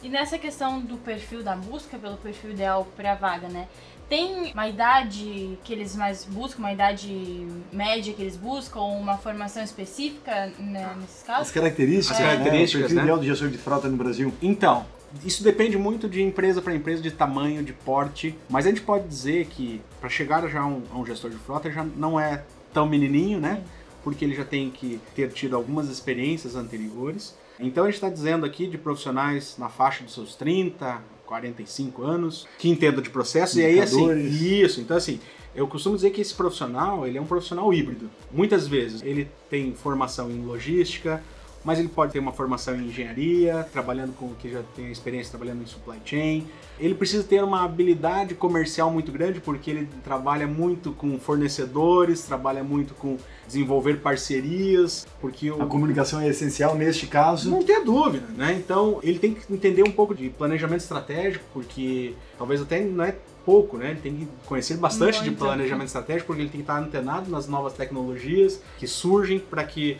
E 0.01 0.09
nessa 0.09 0.37
questão 0.37 0.81
do 0.81 0.97
perfil 0.97 1.41
da 1.41 1.55
busca 1.55 1.97
pelo 1.97 2.17
perfil 2.17 2.51
ideal 2.51 2.85
para 2.93 3.13
a 3.13 3.15
vaga, 3.15 3.47
né? 3.47 3.69
Tem 4.13 4.51
uma 4.53 4.67
idade 4.67 5.57
que 5.63 5.73
eles 5.73 5.95
mais 5.95 6.23
buscam, 6.23 6.59
uma 6.59 6.71
idade 6.71 7.47
média 7.71 8.13
que 8.13 8.21
eles 8.21 8.37
buscam, 8.37 8.81
uma 8.81 9.17
formação 9.17 9.63
específica 9.63 10.53
né, 10.59 10.95
nesses 10.99 11.21
As 11.21 11.23
casos? 11.23 11.51
características, 11.51 12.19
As 12.19 12.23
características, 12.23 12.73
né? 12.73 12.77
o 12.77 12.81
perfil 12.81 12.95
né? 12.95 13.01
ideal 13.01 13.17
do 13.17 13.25
gestor 13.25 13.49
de 13.49 13.57
frota 13.57 13.89
no 13.89 13.97
Brasil. 13.97 14.31
Então, 14.39 14.85
isso 15.25 15.43
depende 15.43 15.79
muito 15.79 16.07
de 16.07 16.21
empresa 16.21 16.61
para 16.61 16.75
empresa, 16.75 17.01
de 17.01 17.09
tamanho, 17.09 17.63
de 17.63 17.73
porte, 17.73 18.37
mas 18.47 18.67
a 18.67 18.69
gente 18.69 18.81
pode 18.81 19.07
dizer 19.07 19.47
que 19.47 19.81
para 19.99 20.09
chegar 20.09 20.47
já 20.47 20.61
a 20.61 20.67
um, 20.67 20.83
a 20.91 20.97
um 20.99 21.03
gestor 21.03 21.31
de 21.31 21.37
frota 21.37 21.71
já 21.71 21.83
não 21.83 22.19
é 22.19 22.43
tão 22.71 22.85
menininho, 22.85 23.39
né? 23.39 23.63
Porque 24.03 24.23
ele 24.23 24.35
já 24.35 24.45
tem 24.45 24.69
que 24.69 25.01
ter 25.15 25.31
tido 25.31 25.55
algumas 25.55 25.89
experiências 25.89 26.55
anteriores. 26.55 27.35
Então 27.59 27.83
a 27.83 27.87
gente 27.87 27.95
está 27.95 28.09
dizendo 28.09 28.45
aqui 28.45 28.67
de 28.67 28.77
profissionais 28.77 29.55
na 29.57 29.69
faixa 29.69 30.03
dos 30.03 30.13
seus 30.13 30.35
30, 30.35 31.01
45 31.33 32.03
anos, 32.03 32.47
que 32.59 32.69
entendam 32.69 33.01
de 33.01 33.09
processo, 33.09 33.59
e 33.59 33.65
aí 33.65 33.79
assim, 33.79 34.11
isso, 34.19 34.79
então 34.79 34.95
assim, 34.95 35.19
eu 35.55 35.67
costumo 35.67 35.95
dizer 35.95 36.11
que 36.11 36.21
esse 36.21 36.33
profissional, 36.33 37.07
ele 37.07 37.17
é 37.17 37.21
um 37.21 37.25
profissional 37.25 37.73
híbrido. 37.73 38.09
Muitas 38.31 38.67
vezes 38.67 39.01
ele 39.01 39.27
tem 39.49 39.73
formação 39.73 40.29
em 40.29 40.41
logística, 40.45 41.23
mas 41.63 41.79
ele 41.79 41.87
pode 41.87 42.11
ter 42.11 42.19
uma 42.19 42.31
formação 42.33 42.75
em 42.75 42.87
engenharia, 42.87 43.67
trabalhando 43.71 44.13
com 44.13 44.33
que 44.35 44.49
já 44.49 44.61
tem 44.75 44.91
experiência 44.91 45.31
trabalhando 45.31 45.63
em 45.63 45.65
supply 45.65 45.97
chain. 46.05 46.47
Ele 46.79 46.95
precisa 46.95 47.23
ter 47.23 47.43
uma 47.43 47.63
habilidade 47.63 48.33
comercial 48.35 48.91
muito 48.91 49.11
grande 49.11 49.39
porque 49.39 49.69
ele 49.71 49.87
trabalha 50.03 50.47
muito 50.47 50.91
com 50.91 51.17
fornecedores, 51.19 52.23
trabalha 52.23 52.63
muito 52.63 52.93
com 52.95 53.17
desenvolver 53.47 53.97
parcerias, 53.99 55.05
porque 55.21 55.51
o 55.51 55.61
A 55.61 55.65
comunicação 55.65 56.19
é 56.19 56.27
essencial 56.27 56.75
neste 56.75 57.07
caso. 57.07 57.49
não 57.51 57.63
tem 57.63 57.83
dúvida, 57.83 58.25
né? 58.35 58.53
Então 58.53 58.99
ele 59.03 59.19
tem 59.19 59.33
que 59.33 59.53
entender 59.53 59.83
um 59.83 59.91
pouco 59.91 60.15
de 60.15 60.29
planejamento 60.29 60.81
estratégico, 60.81 61.45
porque 61.53 62.13
talvez 62.37 62.61
até 62.61 62.81
não 62.83 63.03
é 63.03 63.15
pouco, 63.45 63.77
né? 63.77 63.91
Ele 63.91 63.99
tem 63.99 64.15
que 64.15 64.27
conhecer 64.45 64.77
bastante 64.77 65.19
de 65.21 65.25
Muito. 65.29 65.39
planejamento 65.39 65.87
estratégico, 65.87 66.27
porque 66.27 66.41
ele 66.41 66.49
tem 66.49 66.61
que 66.61 66.63
estar 66.63 66.79
antenado 66.79 67.29
nas 67.29 67.47
novas 67.47 67.73
tecnologias 67.73 68.61
que 68.77 68.87
surgem 68.87 69.37
para 69.37 69.63
que 69.65 69.97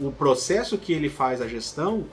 o 0.00 0.10
processo 0.10 0.78
que 0.78 0.92
ele 0.92 1.10
faz 1.10 1.42
a 1.42 1.46
gestão 1.46 2.06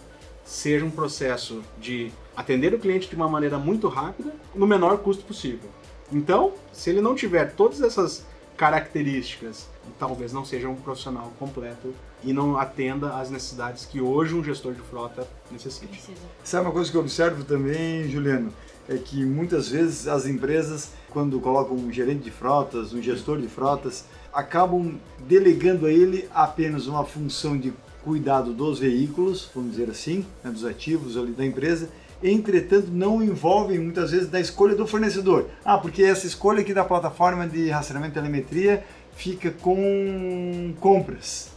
seja 0.46 0.86
um 0.86 0.92
processo 0.92 1.62
de 1.80 2.12
atender 2.36 2.74
o 2.74 2.80
cliente 2.80 3.10
de 3.10 3.16
uma 3.16 3.28
maneira 3.28 3.58
muito 3.58 3.88
rápida, 3.88 4.32
no 4.54 4.68
menor 4.68 5.00
custo 5.00 5.24
possível. 5.24 5.70
Então, 6.12 6.54
se 6.72 6.90
ele 6.90 7.02
não 7.02 7.16
tiver 7.16 7.54
todas 7.54 7.82
essas 7.82 8.26
características, 8.56 9.68
talvez 10.00 10.34
não 10.34 10.44
seja 10.44 10.68
um 10.68 10.76
profissional 10.76 11.32
completo 11.38 11.94
e 12.24 12.34
não 12.34 12.58
atenda 12.58 13.18
às 13.18 13.30
necessidades 13.30 13.86
que 13.86 14.02
hoje 14.02 14.34
um 14.34 14.44
gestor 14.44 14.74
de 14.74 14.82
frota 14.82 15.28
necessita. 15.52 15.88
Precisa. 15.88 16.18
Sabe 16.44 16.66
uma 16.66 16.74
coisa 16.74 16.90
que 16.90 16.98
eu 16.98 17.02
observo 17.02 17.44
também, 17.44 18.10
Juliano? 18.10 18.54
É 18.90 18.98
que 18.98 19.26
muitas 19.26 19.70
vezes 19.70 20.08
as 20.08 20.26
empresas, 20.26 20.92
quando 21.10 21.40
colocam 21.40 21.76
um 21.76 21.92
gerente 21.92 22.24
de 22.24 22.32
frotas, 22.32 22.94
um 22.94 23.02
gestor 23.02 23.40
de 23.40 23.48
frotas, 23.48 24.06
acabam 24.38 25.00
delegando 25.28 25.88
a 25.88 25.92
ele 25.92 26.30
apenas 26.32 26.86
uma 26.86 27.04
função 27.04 27.58
de 27.58 27.74
cuidado 28.04 28.54
dos 28.54 28.78
veículos, 28.78 29.50
vamos 29.54 29.72
dizer 29.72 29.90
assim, 29.90 30.24
né, 30.44 30.52
dos 30.52 30.64
ativos 30.64 31.18
ali 31.18 31.32
da 31.32 31.44
empresa, 31.44 31.90
entretanto 32.22 32.90
não 32.92 33.24
envolvem 33.24 33.80
muitas 33.80 34.12
vezes 34.12 34.30
da 34.30 34.40
escolha 34.40 34.76
do 34.76 34.86
fornecedor. 34.86 35.48
Ah, 35.66 35.80
porque 35.80 36.04
essa 36.04 36.28
escolha 36.28 36.62
aqui 36.62 36.72
da 36.72 36.86
plataforma 36.86 37.48
de 37.48 37.68
rastreamento 37.70 38.12
e 38.12 38.14
telemetria 38.14 38.84
fica 39.16 39.50
com 39.50 40.72
compras. 40.80 41.50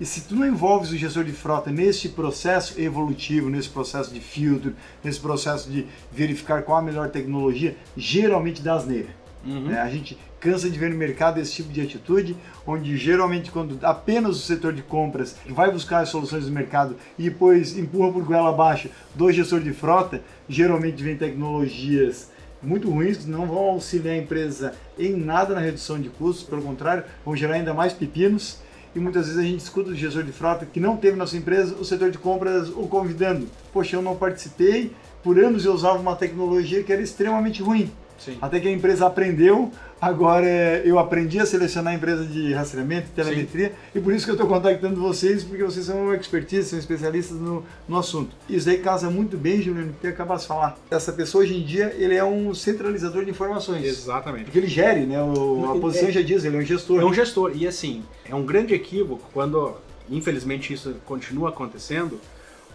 E 0.00 0.06
se 0.06 0.22
tu 0.22 0.34
não 0.34 0.46
envolves 0.46 0.90
o 0.90 0.96
gestor 0.96 1.24
de 1.24 1.32
frota 1.32 1.70
nesse 1.70 2.08
processo 2.08 2.80
evolutivo, 2.80 3.50
nesse 3.50 3.68
processo 3.68 4.12
de 4.12 4.20
filtro, 4.20 4.72
nesse 5.04 5.20
processo 5.20 5.70
de 5.70 5.86
verificar 6.10 6.62
qual 6.62 6.78
a 6.78 6.82
melhor 6.82 7.10
tecnologia, 7.10 7.76
geralmente 7.94 8.62
dá 8.62 8.76
asneira. 8.76 9.10
Uhum. 9.44 9.70
É, 9.70 9.78
a 9.78 9.88
gente 9.90 10.16
cansa 10.42 10.68
de 10.68 10.76
ver 10.76 10.90
no 10.90 10.96
mercado 10.96 11.38
esse 11.38 11.52
tipo 11.52 11.72
de 11.72 11.80
atitude, 11.80 12.36
onde 12.66 12.96
geralmente 12.96 13.52
quando 13.52 13.78
apenas 13.86 14.36
o 14.36 14.40
setor 14.40 14.72
de 14.72 14.82
compras 14.82 15.36
vai 15.48 15.70
buscar 15.70 16.00
as 16.00 16.08
soluções 16.08 16.46
do 16.46 16.52
mercado 16.52 16.96
e 17.16 17.30
depois 17.30 17.78
empurra 17.78 18.12
por 18.12 18.24
goela 18.24 18.48
abaixo 18.48 18.90
do 19.14 19.30
gestor 19.30 19.60
de 19.60 19.72
frota, 19.72 20.20
geralmente 20.48 21.00
vem 21.00 21.16
tecnologias 21.16 22.30
muito 22.60 22.90
ruins 22.90 23.18
que 23.18 23.30
não 23.30 23.46
vão 23.46 23.58
auxiliar 23.58 24.14
a 24.14 24.18
empresa 24.18 24.74
em 24.98 25.16
nada 25.16 25.54
na 25.54 25.60
redução 25.60 26.00
de 26.00 26.08
custos, 26.08 26.44
pelo 26.44 26.62
contrário, 26.62 27.04
vão 27.24 27.34
gerar 27.34 27.54
ainda 27.54 27.74
mais 27.74 27.92
pepinos. 27.92 28.58
E 28.94 29.00
muitas 29.00 29.26
vezes 29.26 29.40
a 29.40 29.42
gente 29.42 29.60
escuta 29.60 29.90
do 29.90 29.96
gestor 29.96 30.22
de 30.22 30.32
frota 30.32 30.66
que 30.66 30.78
não 30.78 30.96
teve 30.96 31.16
na 31.16 31.26
sua 31.26 31.38
empresa 31.38 31.74
o 31.76 31.84
setor 31.84 32.10
de 32.10 32.18
compras 32.18 32.68
o 32.68 32.86
convidando. 32.86 33.48
Poxa, 33.72 33.96
eu 33.96 34.02
não 34.02 34.14
participei, 34.16 34.92
por 35.22 35.38
anos 35.38 35.64
eu 35.64 35.72
usava 35.72 35.98
uma 35.98 36.14
tecnologia 36.14 36.82
que 36.82 36.92
era 36.92 37.00
extremamente 37.00 37.62
ruim. 37.62 37.90
Sim. 38.24 38.38
Até 38.40 38.60
que 38.60 38.68
a 38.68 38.70
empresa 38.70 39.06
aprendeu, 39.06 39.70
agora 40.00 40.46
é, 40.46 40.82
eu 40.84 40.98
aprendi 40.98 41.40
a 41.40 41.46
selecionar 41.46 41.92
a 41.92 41.96
empresa 41.96 42.24
de 42.24 42.52
rastreamento 42.52 43.08
e 43.08 43.10
telemetria, 43.10 43.72
e 43.94 44.00
por 44.00 44.12
isso 44.12 44.24
que 44.24 44.30
eu 44.30 44.34
estou 44.34 44.48
contactando 44.48 45.00
vocês, 45.00 45.42
porque 45.42 45.64
vocês 45.64 45.86
são 45.86 46.04
uma 46.04 46.14
expertise, 46.16 46.68
são 46.68 46.78
especialistas 46.78 47.36
no, 47.38 47.64
no 47.88 47.98
assunto. 47.98 48.30
Isso 48.48 48.68
aí 48.70 48.78
casa 48.78 49.10
muito 49.10 49.36
bem, 49.36 49.60
Juliano, 49.60 49.94
que 50.00 50.06
acabaste 50.06 50.44
de 50.44 50.48
falar. 50.48 50.78
Essa 50.90 51.12
pessoa 51.12 51.42
hoje 51.42 51.56
em 51.56 51.64
dia, 51.64 51.94
ele 51.98 52.14
é 52.14 52.24
um 52.24 52.54
centralizador 52.54 53.24
de 53.24 53.30
informações. 53.30 53.84
Exatamente. 53.84 54.44
Porque 54.44 54.58
ele 54.58 54.68
gere, 54.68 55.00
né? 55.06 55.20
O, 55.22 55.72
a 55.72 55.80
posição 55.80 56.08
É- 56.08 56.12
já 56.12 56.22
diz, 56.22 56.44
ele 56.44 56.56
é 56.56 56.60
um 56.60 56.64
gestor. 56.64 57.00
É 57.00 57.04
um 57.04 57.12
gestor. 57.14 57.52
E 57.54 57.66
assim, 57.66 58.02
é 58.28 58.34
um 58.34 58.44
grande 58.44 58.74
equívoco 58.74 59.28
quando, 59.32 59.76
infelizmente, 60.08 60.72
isso 60.72 60.94
continua 61.04 61.48
acontecendo, 61.48 62.20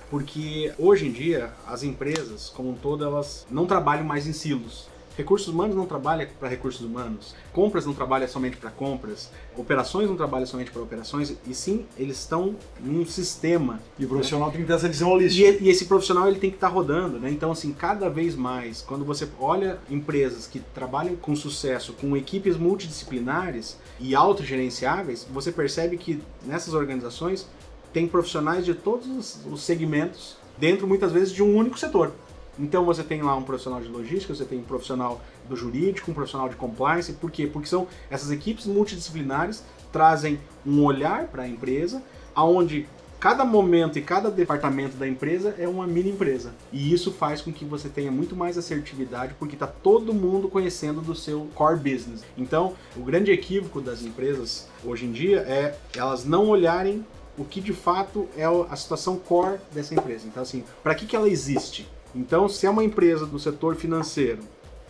porque 0.09 0.71
hoje 0.77 1.07
em 1.07 1.11
dia 1.11 1.51
as 1.67 1.83
empresas, 1.83 2.49
como 2.49 2.71
um 2.71 2.75
todo, 2.75 3.03
elas 3.03 3.45
não 3.49 3.65
trabalham 3.65 4.03
mais 4.05 4.27
em 4.27 4.33
silos. 4.33 4.87
Recursos 5.17 5.47
humanos 5.47 5.75
não 5.75 5.87
trabalha 5.87 6.29
para 6.39 6.47
recursos 6.47 6.81
humanos, 6.85 7.33
compras 7.51 7.87
não 7.87 7.93
trabalha 7.93 8.27
somente 8.27 8.55
para 8.55 8.69
compras, 8.69 9.31
operações 9.57 10.07
não 10.07 10.15
trabalham 10.15 10.45
somente 10.45 10.69
para 10.69 10.79
operações, 10.81 11.35
e 11.47 11.55
sim, 11.55 11.87
eles 11.97 12.19
estão 12.19 12.55
num 12.79 13.03
sistema 13.03 13.79
E 13.97 14.05
o 14.05 14.07
profissional 14.07 14.51
tem 14.51 14.61
que 14.61 14.67
ter 14.67 14.73
essa 14.73 14.87
visão 14.87 15.09
holística. 15.09 15.57
e, 15.63 15.63
e 15.63 15.69
esse 15.69 15.85
profissional 15.85 16.27
ele 16.27 16.37
tem 16.39 16.51
que 16.51 16.57
estar 16.57 16.67
rodando, 16.67 17.17
né? 17.19 17.31
Então, 17.31 17.51
assim, 17.51 17.73
cada 17.73 18.09
vez 18.09 18.35
mais, 18.35 18.81
quando 18.83 19.03
você 19.03 19.27
olha 19.39 19.79
empresas 19.89 20.45
que 20.45 20.59
trabalham 20.59 21.15
com 21.15 21.35
sucesso, 21.35 21.93
com 21.93 22.15
equipes 22.15 22.55
multidisciplinares 22.55 23.77
e 23.99 24.13
autogerenciáveis, 24.15 25.25
você 25.33 25.51
percebe 25.51 25.97
que 25.97 26.21
nessas 26.45 26.73
organizações 26.73 27.47
tem 27.91 28.07
profissionais 28.07 28.65
de 28.65 28.73
todos 28.75 29.07
os- 29.07 29.39
os 29.51 29.61
segmentos 29.63 30.37
dentro, 30.59 30.87
muitas 30.87 31.11
vezes, 31.11 31.31
de 31.33 31.41
um 31.41 31.55
único 31.55 31.77
setor. 31.79 32.11
Então 32.59 32.85
você 32.85 33.03
tem 33.03 33.21
lá 33.21 33.35
um 33.35 33.43
profissional 33.43 33.81
de 33.81 33.87
logística, 33.87 34.33
você 34.33 34.45
tem 34.45 34.59
um 34.59 34.63
profissional 34.63 35.21
do 35.47 35.55
jurídico, 35.55 36.11
um 36.11 36.13
profissional 36.13 36.49
de 36.49 36.55
compliance. 36.55 37.13
Por 37.13 37.31
quê? 37.31 37.47
Porque 37.47 37.67
são 37.67 37.87
essas 38.09 38.31
equipes 38.31 38.65
multidisciplinares 38.65 39.63
trazem 39.91 40.39
um 40.65 40.83
olhar 40.83 41.27
para 41.27 41.43
a 41.43 41.47
empresa, 41.47 42.03
aonde 42.35 42.87
cada 43.19 43.43
momento 43.43 43.97
e 43.97 44.01
cada 44.01 44.29
departamento 44.29 44.95
da 44.95 45.07
empresa 45.07 45.55
é 45.57 45.67
uma 45.67 45.87
mini 45.87 46.11
empresa. 46.11 46.53
E 46.71 46.93
isso 46.93 47.11
faz 47.11 47.41
com 47.41 47.51
que 47.51 47.65
você 47.65 47.89
tenha 47.89 48.11
muito 48.11 48.35
mais 48.35 48.57
assertividade, 48.57 49.33
porque 49.39 49.55
está 49.55 49.67
todo 49.67 50.13
mundo 50.13 50.47
conhecendo 50.47 51.01
do 51.01 51.15
seu 51.15 51.47
core 51.55 51.77
business. 51.77 52.23
Então, 52.37 52.73
o 52.95 53.01
grande 53.01 53.31
equívoco 53.31 53.81
das 53.81 54.03
empresas 54.03 54.67
hoje 54.85 55.05
em 55.05 55.11
dia 55.11 55.39
é 55.39 55.75
elas 55.95 56.25
não 56.25 56.47
olharem 56.47 57.05
o 57.37 57.45
que 57.45 57.61
de 57.61 57.73
fato 57.73 58.27
é 58.35 58.45
a 58.45 58.75
situação 58.75 59.17
core 59.17 59.59
dessa 59.71 59.93
empresa. 59.93 60.27
Então, 60.27 60.41
assim, 60.41 60.63
para 60.83 60.95
que, 60.95 61.05
que 61.05 61.15
ela 61.15 61.29
existe? 61.29 61.87
Então, 62.15 62.47
se 62.47 62.65
é 62.65 62.69
uma 62.69 62.83
empresa 62.83 63.25
do 63.25 63.39
setor 63.39 63.75
financeiro 63.75 64.39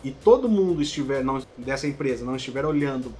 e 0.02 0.10
todo 0.10 0.48
mundo 0.48 0.80
estiver 0.80 1.24
não, 1.24 1.42
dessa 1.56 1.86
empresa 1.86 2.24
não 2.24 2.36
estiver 2.36 2.64
olhando 2.64 3.12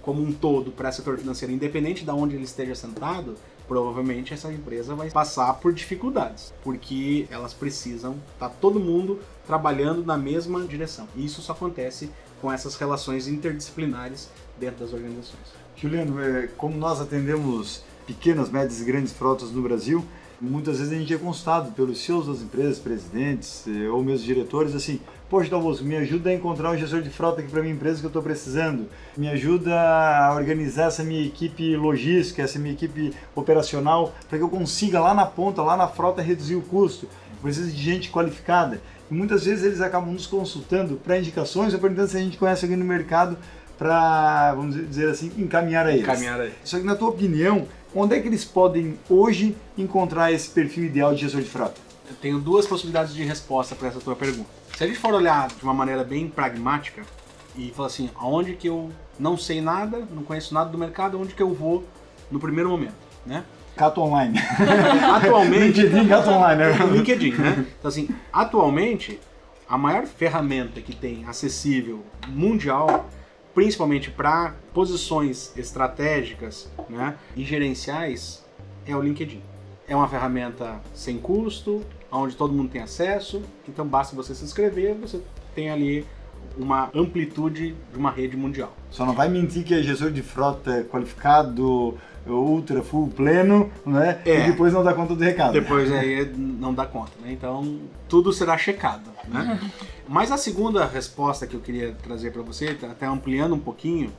como 0.00 0.20
um 0.22 0.32
todo 0.32 0.72
para 0.72 0.88
o 0.88 0.92
setor 0.92 1.16
financeiro, 1.16 1.54
independente 1.54 2.04
de 2.04 2.10
onde 2.10 2.34
ele 2.34 2.44
esteja 2.44 2.74
sentado, 2.74 3.36
provavelmente 3.68 4.34
essa 4.34 4.52
empresa 4.52 4.94
vai 4.94 5.10
passar 5.10 5.54
por 5.54 5.72
dificuldades, 5.72 6.52
porque 6.62 7.26
elas 7.30 7.54
precisam 7.54 8.16
estar 8.34 8.48
todo 8.48 8.80
mundo 8.80 9.20
trabalhando 9.46 10.04
na 10.04 10.18
mesma 10.18 10.64
direção. 10.64 11.06
E 11.14 11.24
isso 11.24 11.40
só 11.40 11.52
acontece 11.52 12.10
com 12.40 12.52
essas 12.52 12.74
relações 12.74 13.28
interdisciplinares 13.28 14.28
dentro 14.58 14.84
das 14.84 14.92
organizações. 14.92 15.52
Juliano, 15.76 16.20
é, 16.20 16.48
como 16.56 16.76
nós 16.76 17.00
atendemos 17.00 17.82
pequenas, 18.06 18.50
médias 18.50 18.80
e 18.80 18.84
grandes 18.84 19.12
frotas 19.12 19.50
no 19.52 19.62
Brasil, 19.62 20.04
muitas 20.42 20.78
vezes 20.78 20.92
a 20.92 20.96
gente 20.96 21.14
é 21.14 21.16
consultado 21.16 21.70
pelos 21.72 22.04
CEOs 22.04 22.26
das 22.26 22.40
empresas, 22.42 22.78
presidentes 22.78 23.64
eh, 23.68 23.88
ou 23.88 24.02
mesmo 24.02 24.26
diretores, 24.26 24.74
assim, 24.74 25.00
poxa, 25.30 25.48
Dalvoso, 25.48 25.84
me 25.84 25.94
ajuda 25.96 26.30
a 26.30 26.34
encontrar 26.34 26.72
um 26.72 26.76
gestor 26.76 27.00
de 27.00 27.10
frota 27.10 27.40
aqui 27.40 27.50
para 27.50 27.62
minha 27.62 27.72
empresa 27.72 28.00
que 28.00 28.06
eu 28.06 28.08
estou 28.08 28.22
precisando, 28.22 28.88
me 29.16 29.28
ajuda 29.28 29.72
a 29.72 30.34
organizar 30.34 30.88
essa 30.88 31.04
minha 31.04 31.24
equipe 31.24 31.76
logística, 31.76 32.42
essa 32.42 32.58
minha 32.58 32.74
equipe 32.74 33.14
operacional, 33.36 34.12
para 34.28 34.36
que 34.36 34.44
eu 34.44 34.48
consiga 34.48 34.98
lá 34.98 35.14
na 35.14 35.24
ponta, 35.24 35.62
lá 35.62 35.76
na 35.76 35.86
frota, 35.86 36.20
reduzir 36.20 36.56
o 36.56 36.62
custo. 36.62 37.08
Preciso 37.40 37.70
de 37.70 37.82
gente 37.82 38.10
qualificada. 38.10 38.80
E 39.10 39.14
muitas 39.14 39.44
vezes 39.44 39.64
eles 39.64 39.80
acabam 39.80 40.12
nos 40.12 40.26
consultando 40.26 40.96
para 40.96 41.18
indicações 41.18 41.74
ou 41.74 41.80
perguntando 41.80 42.08
se 42.08 42.16
a 42.16 42.20
gente 42.20 42.38
conhece 42.38 42.64
alguém 42.64 42.78
no 42.78 42.84
mercado 42.84 43.36
para, 43.76 44.54
vamos 44.54 44.76
dizer 44.76 45.08
assim, 45.08 45.32
encaminhar 45.36 45.86
a 45.86 45.92
eles. 45.92 46.06
Caminhar 46.06 46.40
aí. 46.40 46.52
Só 46.62 46.78
que 46.78 46.84
na 46.84 46.94
tua 46.94 47.08
opinião, 47.08 47.66
onde 47.94 48.16
é 48.16 48.20
que 48.20 48.28
eles 48.28 48.44
podem 48.44 48.98
hoje 49.08 49.56
encontrar 49.76 50.32
esse 50.32 50.48
perfil 50.50 50.84
ideal 50.84 51.14
de 51.14 51.22
gestor 51.22 51.40
de 51.40 51.48
frota? 51.48 51.80
Eu 52.08 52.16
tenho 52.16 52.38
duas 52.38 52.66
possibilidades 52.66 53.14
de 53.14 53.22
resposta 53.24 53.74
para 53.74 53.88
essa 53.88 54.00
tua 54.00 54.16
pergunta. 54.16 54.48
Se 54.76 54.84
a 54.84 54.86
gente 54.86 54.98
for 54.98 55.14
olhar 55.14 55.48
de 55.48 55.62
uma 55.62 55.74
maneira 55.74 56.02
bem 56.02 56.28
pragmática 56.28 57.02
e 57.56 57.70
falar 57.70 57.88
assim, 57.88 58.10
aonde 58.14 58.54
que 58.54 58.68
eu 58.68 58.90
não 59.18 59.36
sei 59.36 59.60
nada, 59.60 60.06
não 60.10 60.22
conheço 60.22 60.54
nada 60.54 60.70
do 60.70 60.78
mercado, 60.78 61.20
onde 61.20 61.34
que 61.34 61.42
eu 61.42 61.52
vou 61.52 61.84
no 62.30 62.40
primeiro 62.40 62.70
momento, 62.70 62.94
né? 63.24 63.44
Cato 63.76 64.00
Online. 64.00 64.38
Atualmente, 65.14 65.82
LinkedIn, 65.82 66.08
Cato 66.08 66.30
Online. 66.30 66.58
né? 66.58 66.86
LinkedIn, 66.92 67.32
né? 67.32 67.66
Então 67.78 67.88
assim, 67.88 68.08
atualmente 68.32 69.18
a 69.68 69.78
maior 69.78 70.04
ferramenta 70.04 70.80
que 70.80 70.94
tem 70.94 71.24
acessível 71.26 72.04
mundial, 72.28 73.08
principalmente 73.54 74.10
para 74.10 74.54
posições 74.72 75.52
estratégicas, 75.56 76.70
né, 76.88 77.16
e 77.36 77.44
gerenciais, 77.44 78.44
é 78.86 78.96
o 78.96 79.02
LinkedIn. 79.02 79.42
É 79.86 79.94
uma 79.94 80.08
ferramenta 80.08 80.80
sem 80.94 81.18
custo, 81.18 81.82
onde 82.10 82.36
todo 82.36 82.52
mundo 82.52 82.70
tem 82.70 82.82
acesso, 82.82 83.42
então 83.68 83.86
basta 83.86 84.14
você 84.14 84.34
se 84.34 84.44
inscrever, 84.44 84.94
você 84.94 85.20
tem 85.54 85.70
ali 85.70 86.06
uma 86.56 86.90
amplitude 86.94 87.74
de 87.92 87.98
uma 87.98 88.10
rede 88.10 88.36
mundial. 88.36 88.72
Só 88.90 89.06
não 89.06 89.14
vai 89.14 89.28
mentir 89.28 89.64
que 89.64 89.74
é 89.74 89.82
gestor 89.82 90.10
de 90.10 90.22
frota 90.22 90.84
qualificado, 90.90 91.96
ultra, 92.26 92.82
full, 92.82 93.08
pleno, 93.08 93.70
né? 93.84 94.20
É. 94.24 94.40
E 94.40 94.50
depois 94.50 94.72
não 94.72 94.82
dá 94.82 94.94
conta 94.94 95.14
do 95.14 95.22
recado. 95.22 95.52
Depois 95.52 95.90
aí 95.92 96.24
não 96.36 96.72
dá 96.72 96.86
conta, 96.86 97.12
né? 97.20 97.32
Então 97.32 97.80
tudo 98.08 98.32
será 98.32 98.56
checado, 98.56 99.10
né? 99.28 99.58
Mas 100.08 100.30
a 100.30 100.36
segunda 100.36 100.84
resposta 100.84 101.46
que 101.46 101.54
eu 101.54 101.60
queria 101.60 101.92
trazer 102.02 102.32
para 102.32 102.42
você, 102.42 102.74
tá 102.74 102.88
até 102.88 103.06
ampliando 103.06 103.54
um 103.54 103.58
pouquinho, 103.58 104.12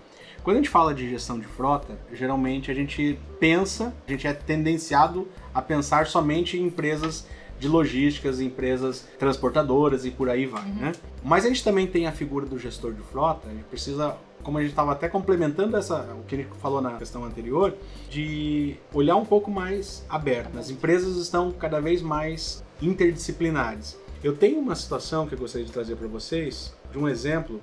quando 0.44 0.58
a 0.58 0.60
gente 0.60 0.70
fala 0.70 0.94
de 0.94 1.10
gestão 1.10 1.40
de 1.40 1.46
frota, 1.46 1.98
geralmente 2.12 2.70
a 2.70 2.74
gente 2.74 3.18
pensa, 3.40 3.94
a 4.06 4.12
gente 4.12 4.28
é 4.28 4.34
tendenciado 4.34 5.28
a 5.54 5.62
pensar 5.62 6.06
somente 6.08 6.58
em 6.58 6.66
empresas 6.66 7.26
de 7.60 7.68
logísticas, 7.70 8.42
empresas 8.42 9.08
transportadoras 9.18 10.06
e 10.06 10.12
por 10.12 10.30
aí 10.30 10.46
vai, 10.46 10.66
né? 10.66 10.92
Mas 11.24 11.46
a 11.46 11.48
gente 11.48 11.64
também 11.64 11.88
tem 11.88 12.08
a 12.08 12.12
figura 12.12 12.46
do 12.46 12.60
gestor 12.60 12.92
de 12.92 13.02
frota, 13.02 13.48
a 13.48 13.52
gente 13.52 13.64
precisa, 13.64 14.18
como 14.44 14.58
a 14.58 14.62
gente 14.62 14.72
estava 14.72 14.92
até 14.92 15.08
complementando 15.08 15.78
essa, 15.78 16.16
o 16.20 16.24
que 16.24 16.36
a 16.36 16.38
gente 16.40 16.50
falou 16.60 16.82
na 16.82 16.94
questão 16.98 17.24
anterior, 17.24 17.74
de 18.10 18.76
olhar 18.94 19.16
um 19.16 19.26
pouco 19.26 19.50
mais 19.50 20.06
aberto. 20.10 20.58
As 20.60 20.70
empresas 20.70 21.16
estão 21.18 21.52
cada 21.52 21.80
vez 21.80 22.02
mais 22.02 22.64
interdisciplinares. 22.82 23.98
Eu 24.24 24.36
tenho 24.36 24.60
uma 24.60 24.76
situação 24.76 25.28
que 25.28 25.34
eu 25.34 25.40
gostaria 25.40 25.66
de 25.66 25.72
trazer 25.72 25.96
para 25.96 26.08
vocês, 26.08 26.74
de 26.92 26.98
um 26.98 27.08
exemplo, 27.08 27.60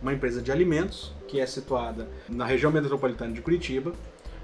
uma 0.00 0.12
empresa 0.12 0.40
de 0.40 0.50
alimentos 0.50 1.12
que 1.28 1.40
é 1.40 1.46
situada 1.46 2.08
na 2.28 2.44
região 2.44 2.70
metropolitana 2.72 3.32
de 3.32 3.40
Curitiba, 3.40 3.92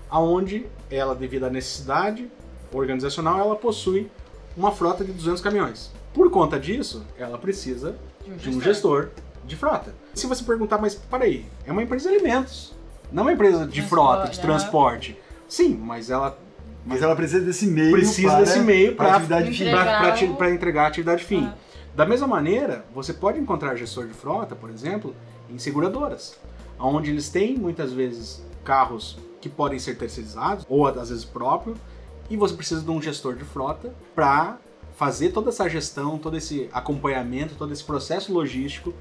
aonde 0.09 0.67
ela, 0.91 1.15
devido 1.15 1.45
à 1.45 1.51
necessidade 1.51 2.31
organizacional, 2.73 3.41
ela 3.41 3.57
possui 3.57 4.11
uma 4.57 4.73
frota 4.73 5.05
de 5.05 5.13
200 5.13 5.43
caminhões. 5.43 5.91
Por 6.15 6.31
conta 6.31 6.59
disso, 6.59 7.05
ela 7.19 7.39
precisa 7.39 7.97
de 8.37 8.51
um 8.51 8.61
gestor 8.61 9.11
de 9.45 9.57
frota. 9.57 9.95
Se 10.19 10.27
você 10.27 10.45
perguntar, 10.45 10.79
mas 10.79 10.95
peraí, 10.95 11.47
é 11.67 11.73
uma 11.73 11.83
empresa 11.83 12.11
de 12.11 12.17
alimentos, 12.17 12.75
não 13.11 13.23
uma 13.25 13.33
empresa 13.33 13.67
de 13.67 13.83
frota, 13.83 14.29
de 14.29 14.41
transporte. 14.41 15.19
Sim, 15.49 15.77
mas 15.77 16.11
ela 16.11 16.39
Mas 16.85 17.03
ela 17.03 17.17
precisa 17.17 17.45
desse 17.45 17.67
meio 17.67 17.93
precisa 17.93 18.29
para, 18.29 18.41
desse 18.41 18.61
meio 18.61 18.95
para 18.95 19.07
para 19.07 19.17
atividade 19.17 19.51
fim. 19.51 19.65
Entregar. 19.65 20.51
entregar, 20.53 20.85
a 20.85 20.89
atividade 20.89 21.25
fim. 21.25 21.47
Ah. 21.47 21.55
Da 21.95 22.07
mesma 22.07 22.27
maneira, 22.27 22.85
você 22.95 23.13
pode 23.13 23.39
encontrar 23.39 23.75
gestor 23.75 24.07
de 24.07 24.15
frota, 24.15 24.55
por 24.55 24.71
exemplo, 24.71 25.15
em 25.51 25.59
seguradoras, 25.59 26.39
onde 26.79 27.11
eles 27.11 27.29
têm 27.29 27.57
muitas 27.57 27.93
vezes 27.93 28.43
carros 28.65 29.19
que 29.41 29.49
que 29.49 29.49
podem 29.49 29.79
ser 29.79 29.97
terceirizados, 29.97 30.65
ou 30.69 30.87
às 30.87 31.09
vezes 31.09 31.25
próprio, 31.25 31.75
e 32.29 32.37
você 32.37 32.55
precisa 32.55 32.83
de 32.83 32.91
um 32.91 33.01
gestor 33.01 33.35
de 33.35 33.45
frota 33.45 33.93
para 34.15 34.59
fazer 34.97 35.31
toda 35.31 35.49
essa 35.49 35.69
gestão, 35.69 36.19
todo 36.19 36.37
esse 36.37 36.69
acompanhamento, 36.73 37.55
todo 37.55 37.73
esse 37.73 37.85
processo 37.85 38.33
logístico 38.33 38.93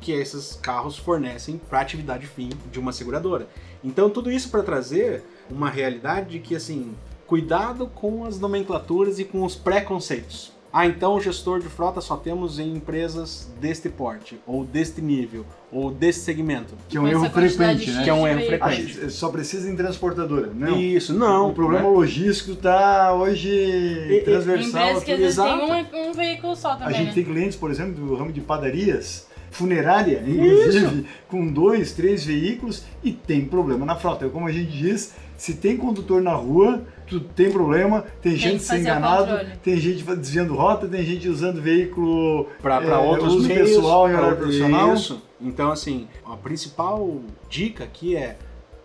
que 0.00 0.12
esses 0.12 0.54
carros 0.54 0.96
fornecem 0.96 1.60
para 1.68 1.78
a 1.78 1.82
atividade 1.82 2.26
fim 2.26 2.50
de 2.70 2.78
uma 2.78 2.92
seguradora. 2.92 3.48
Então 3.84 4.10
tudo 4.10 4.30
isso 4.30 4.50
para 4.50 4.62
trazer 4.62 5.22
uma 5.50 5.68
realidade 5.68 6.30
de 6.30 6.38
que 6.40 6.56
assim, 6.56 6.94
cuidado 7.26 7.86
com 7.86 8.24
as 8.24 8.40
nomenclaturas 8.40 9.18
e 9.18 9.24
com 9.24 9.44
os 9.44 9.54
preconceitos. 9.54 10.52
Ah, 10.72 10.86
então 10.86 11.16
o 11.16 11.20
gestor 11.20 11.58
de 11.58 11.68
frota 11.68 12.00
só 12.00 12.16
temos 12.16 12.60
em 12.60 12.76
empresas 12.76 13.52
deste 13.60 13.88
porte, 13.88 14.38
ou 14.46 14.64
deste 14.64 15.02
nível, 15.02 15.44
ou 15.72 15.90
desse 15.90 16.20
segmento. 16.20 16.74
Que 16.88 16.96
é 16.96 17.00
um 17.00 17.08
erro 17.08 17.28
frequente, 17.28 17.90
né? 17.90 18.04
Que 18.04 18.10
é 18.10 18.14
um 18.14 18.26
erro 18.26 18.46
frequente. 18.46 19.00
Ah, 19.04 19.10
só 19.10 19.30
precisa 19.30 19.68
em 19.68 19.74
transportadora, 19.74 20.52
não? 20.54 20.78
Isso, 20.80 21.12
não. 21.12 21.50
O 21.50 21.54
problema 21.54 21.88
né? 21.88 21.96
logístico 21.96 22.52
está 22.52 23.12
hoje 23.12 23.50
e, 23.50 24.20
transversal. 24.24 24.82
Empresas 24.82 25.04
que 25.04 25.12
às 25.12 25.18
vezes 25.18 25.36
tem 25.36 25.54
um, 25.54 26.08
um, 26.08 26.12
veículo 26.12 26.54
só 26.54 26.76
também, 26.76 26.86
A 26.86 26.92
gente 26.92 27.08
né? 27.08 27.14
tem 27.14 27.24
clientes, 27.24 27.56
por 27.56 27.70
exemplo, 27.70 27.94
do 27.94 28.14
ramo 28.14 28.32
de 28.32 28.40
padarias, 28.40 29.26
funerária, 29.50 30.22
inclusive, 30.26 30.86
Isso. 30.86 31.04
com 31.28 31.46
dois, 31.46 31.92
três 31.92 32.24
veículos 32.24 32.84
e 33.02 33.12
tem 33.12 33.44
problema 33.44 33.84
na 33.84 33.96
frota. 33.96 34.28
Como 34.28 34.46
a 34.46 34.52
gente 34.52 34.70
diz, 34.70 35.14
se 35.36 35.54
tem 35.54 35.76
condutor 35.76 36.22
na 36.22 36.34
rua, 36.34 36.82
tu 37.06 37.20
tem 37.20 37.50
problema, 37.50 38.02
tem, 38.22 38.32
tem 38.32 38.36
gente 38.36 38.62
se 38.62 38.76
enganado, 38.76 39.44
tem 39.62 39.76
gente 39.76 40.04
desviando 40.04 40.54
rota, 40.54 40.86
tem 40.86 41.02
gente 41.04 41.28
usando 41.28 41.60
veículo 41.60 42.46
para 42.62 42.82
é, 42.82 42.96
outros 42.96 43.34
uso 43.34 43.48
meios, 43.48 43.70
pessoal 43.70 44.08
em 44.08 44.14
horário 44.14 44.36
profissional. 44.36 44.94
Isso. 44.94 45.22
Então, 45.40 45.72
assim, 45.72 46.06
a 46.24 46.36
principal 46.36 47.20
dica 47.48 47.84
aqui 47.84 48.16
é 48.16 48.36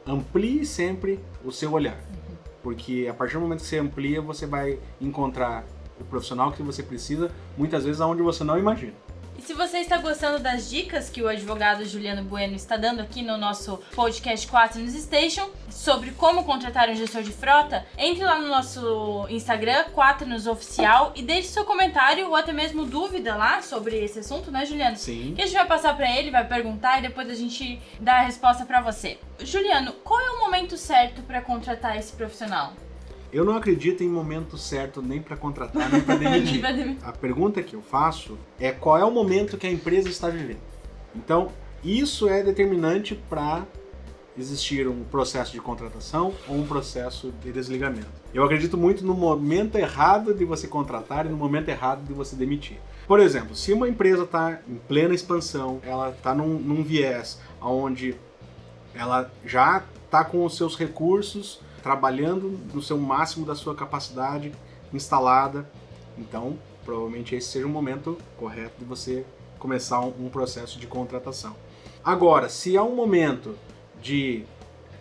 amplie 0.07 0.65
sempre 0.65 1.19
o 1.43 1.51
seu 1.51 1.71
olhar. 1.73 1.97
Porque 2.63 3.07
a 3.09 3.13
partir 3.13 3.35
do 3.35 3.41
momento 3.41 3.59
que 3.59 3.67
você 3.67 3.77
amplia, 3.77 4.21
você 4.21 4.47
vai 4.47 4.79
encontrar 4.99 5.63
o 5.99 6.03
profissional 6.03 6.51
que 6.51 6.63
você 6.63 6.81
precisa, 6.81 7.29
muitas 7.57 7.85
vezes 7.85 8.01
aonde 8.01 8.21
você 8.21 8.43
não 8.43 8.57
imagina. 8.57 8.93
Se 9.45 9.53
você 9.53 9.77
está 9.77 9.99
gostando 9.99 10.39
das 10.39 10.71
dicas 10.71 11.07
que 11.07 11.21
o 11.21 11.27
advogado 11.27 11.85
Juliano 11.85 12.23
Bueno 12.23 12.55
está 12.55 12.77
dando 12.77 13.01
aqui 13.01 13.21
no 13.21 13.37
nosso 13.37 13.77
podcast 13.93 14.47
4 14.47 14.81
News 14.81 14.95
Station 14.95 15.47
sobre 15.69 16.09
como 16.13 16.43
contratar 16.43 16.89
um 16.89 16.95
gestor 16.95 17.21
de 17.21 17.31
frota, 17.31 17.85
entre 17.95 18.23
lá 18.23 18.39
no 18.39 18.47
nosso 18.47 19.27
Instagram, 19.29 19.83
4 19.93 20.27
News 20.27 20.47
Oficial, 20.47 21.13
e 21.15 21.21
deixe 21.21 21.49
seu 21.49 21.63
comentário 21.63 22.27
ou 22.27 22.35
até 22.35 22.51
mesmo 22.51 22.87
dúvida 22.87 23.35
lá 23.35 23.61
sobre 23.61 24.03
esse 24.03 24.17
assunto, 24.17 24.49
né, 24.49 24.65
Juliano? 24.65 24.97
Sim. 24.97 25.35
Que 25.35 25.43
a 25.43 25.45
gente 25.45 25.55
vai 25.55 25.67
passar 25.67 25.95
para 25.95 26.09
ele, 26.09 26.31
vai 26.31 26.47
perguntar 26.47 26.97
e 26.97 27.03
depois 27.03 27.29
a 27.29 27.35
gente 27.35 27.79
dá 27.99 28.15
a 28.15 28.21
resposta 28.21 28.65
para 28.65 28.81
você. 28.81 29.19
Juliano, 29.39 29.93
qual 30.03 30.19
é 30.19 30.29
o 30.31 30.39
momento 30.39 30.75
certo 30.75 31.21
para 31.21 31.39
contratar 31.39 31.95
esse 31.95 32.13
profissional? 32.13 32.73
Eu 33.31 33.43
não 33.43 33.55
acredito 33.55 34.03
em 34.03 34.07
momento 34.07 34.57
certo 34.57 35.01
nem 35.01 35.21
para 35.21 35.35
contratar, 35.35 35.91
nem 35.91 36.01
para 36.01 36.15
demitir. 36.17 36.63
a 37.03 37.11
pergunta 37.11 37.61
que 37.61 37.75
eu 37.75 37.81
faço 37.81 38.37
é 38.59 38.71
qual 38.71 38.97
é 38.97 39.03
o 39.03 39.11
momento 39.11 39.57
que 39.57 39.67
a 39.67 39.71
empresa 39.71 40.09
está 40.09 40.29
vivendo. 40.29 40.59
Então, 41.15 41.49
isso 41.83 42.27
é 42.27 42.43
determinante 42.43 43.15
para 43.29 43.65
existir 44.37 44.87
um 44.87 45.03
processo 45.03 45.51
de 45.51 45.59
contratação 45.59 46.33
ou 46.47 46.57
um 46.57 46.65
processo 46.65 47.31
de 47.41 47.51
desligamento. 47.51 48.07
Eu 48.33 48.43
acredito 48.43 48.77
muito 48.77 49.05
no 49.05 49.13
momento 49.13 49.77
errado 49.77 50.33
de 50.33 50.43
você 50.43 50.67
contratar 50.67 51.25
e 51.25 51.29
no 51.29 51.37
momento 51.37 51.69
errado 51.69 52.05
de 52.05 52.13
você 52.13 52.35
demitir. 52.35 52.77
Por 53.07 53.19
exemplo, 53.19 53.55
se 53.55 53.71
uma 53.71 53.87
empresa 53.87 54.23
está 54.23 54.59
em 54.67 54.75
plena 54.75 55.13
expansão, 55.13 55.79
ela 55.83 56.09
está 56.09 56.33
num, 56.33 56.59
num 56.59 56.83
viés 56.83 57.39
onde 57.61 58.15
ela 58.93 59.31
já 59.45 59.83
está 60.05 60.23
com 60.23 60.43
os 60.43 60.57
seus 60.57 60.77
recursos 60.77 61.61
trabalhando 61.85 62.59
no 62.73 62.81
seu 62.81 62.97
máximo 62.97 63.45
da 63.45 63.53
sua 63.53 63.75
capacidade 63.75 64.51
instalada. 64.91 65.69
Então, 66.17 66.57
provavelmente 66.83 67.35
esse 67.35 67.47
seja 67.47 67.67
o 67.67 67.69
momento 67.69 68.17
correto 68.37 68.73
de 68.79 68.85
você 68.85 69.23
começar 69.59 69.99
um, 69.99 70.11
um 70.19 70.27
processo 70.27 70.79
de 70.79 70.87
contratação. 70.87 71.55
Agora, 72.03 72.49
se 72.49 72.75
há 72.75 72.81
um 72.81 72.95
momento 72.95 73.55
de 74.01 74.45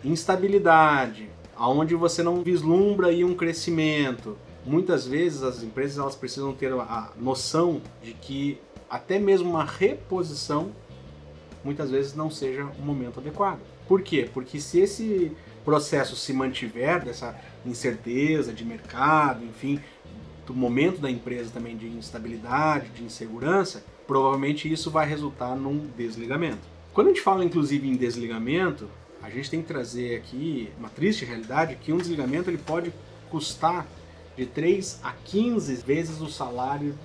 instabilidade, 0.03 1.27
aonde 1.55 1.95
você 1.95 2.21
não 2.21 2.43
vislumbra 2.43 3.07
aí 3.07 3.23
um 3.23 3.33
crescimento, 3.33 4.37
muitas 4.63 5.07
vezes 5.07 5.41
as 5.41 5.63
empresas 5.63 5.97
elas 5.97 6.15
precisam 6.15 6.53
ter 6.53 6.71
a 6.71 7.09
noção 7.17 7.81
de 8.03 8.13
que 8.13 8.59
até 8.87 9.17
mesmo 9.17 9.49
uma 9.49 9.65
reposição 9.65 10.69
muitas 11.63 11.89
vezes 11.89 12.13
não 12.13 12.29
seja 12.29 12.63
um 12.79 12.83
momento 12.83 13.19
adequado. 13.19 13.61
Por 13.87 14.03
quê? 14.03 14.29
Porque 14.31 14.59
se 14.59 14.79
esse 14.79 15.35
processo 15.65 16.15
se 16.15 16.31
mantiver 16.31 17.03
dessa 17.03 17.35
incerteza 17.65 18.53
de 18.53 18.63
mercado, 18.63 19.43
enfim, 19.43 19.81
do 20.45 20.53
momento 20.53 21.01
da 21.01 21.09
empresa 21.09 21.49
também 21.51 21.75
de 21.75 21.87
instabilidade, 21.87 22.89
de 22.89 23.03
insegurança, 23.03 23.83
provavelmente 24.05 24.71
isso 24.71 24.91
vai 24.91 25.07
resultar 25.07 25.55
num 25.55 25.87
desligamento. 25.97 26.61
Quando 26.93 27.07
a 27.07 27.09
gente 27.09 27.21
fala 27.21 27.43
inclusive 27.43 27.87
em 27.87 27.95
desligamento, 27.95 28.87
a 29.21 29.29
gente 29.29 29.49
tem 29.49 29.61
que 29.61 29.67
trazer 29.67 30.17
aqui 30.17 30.69
uma 30.77 30.87
triste 30.87 31.25
realidade 31.25 31.75
que 31.75 31.91
um 31.91 31.97
desligamento 31.97 32.49
ele 32.49 32.59
pode 32.59 32.93
custar 33.29 33.87
de 34.37 34.45
3 34.45 34.99
a 35.03 35.11
15 35.11 35.75
vezes 35.77 36.21
o 36.21 36.29
salário 36.29 36.95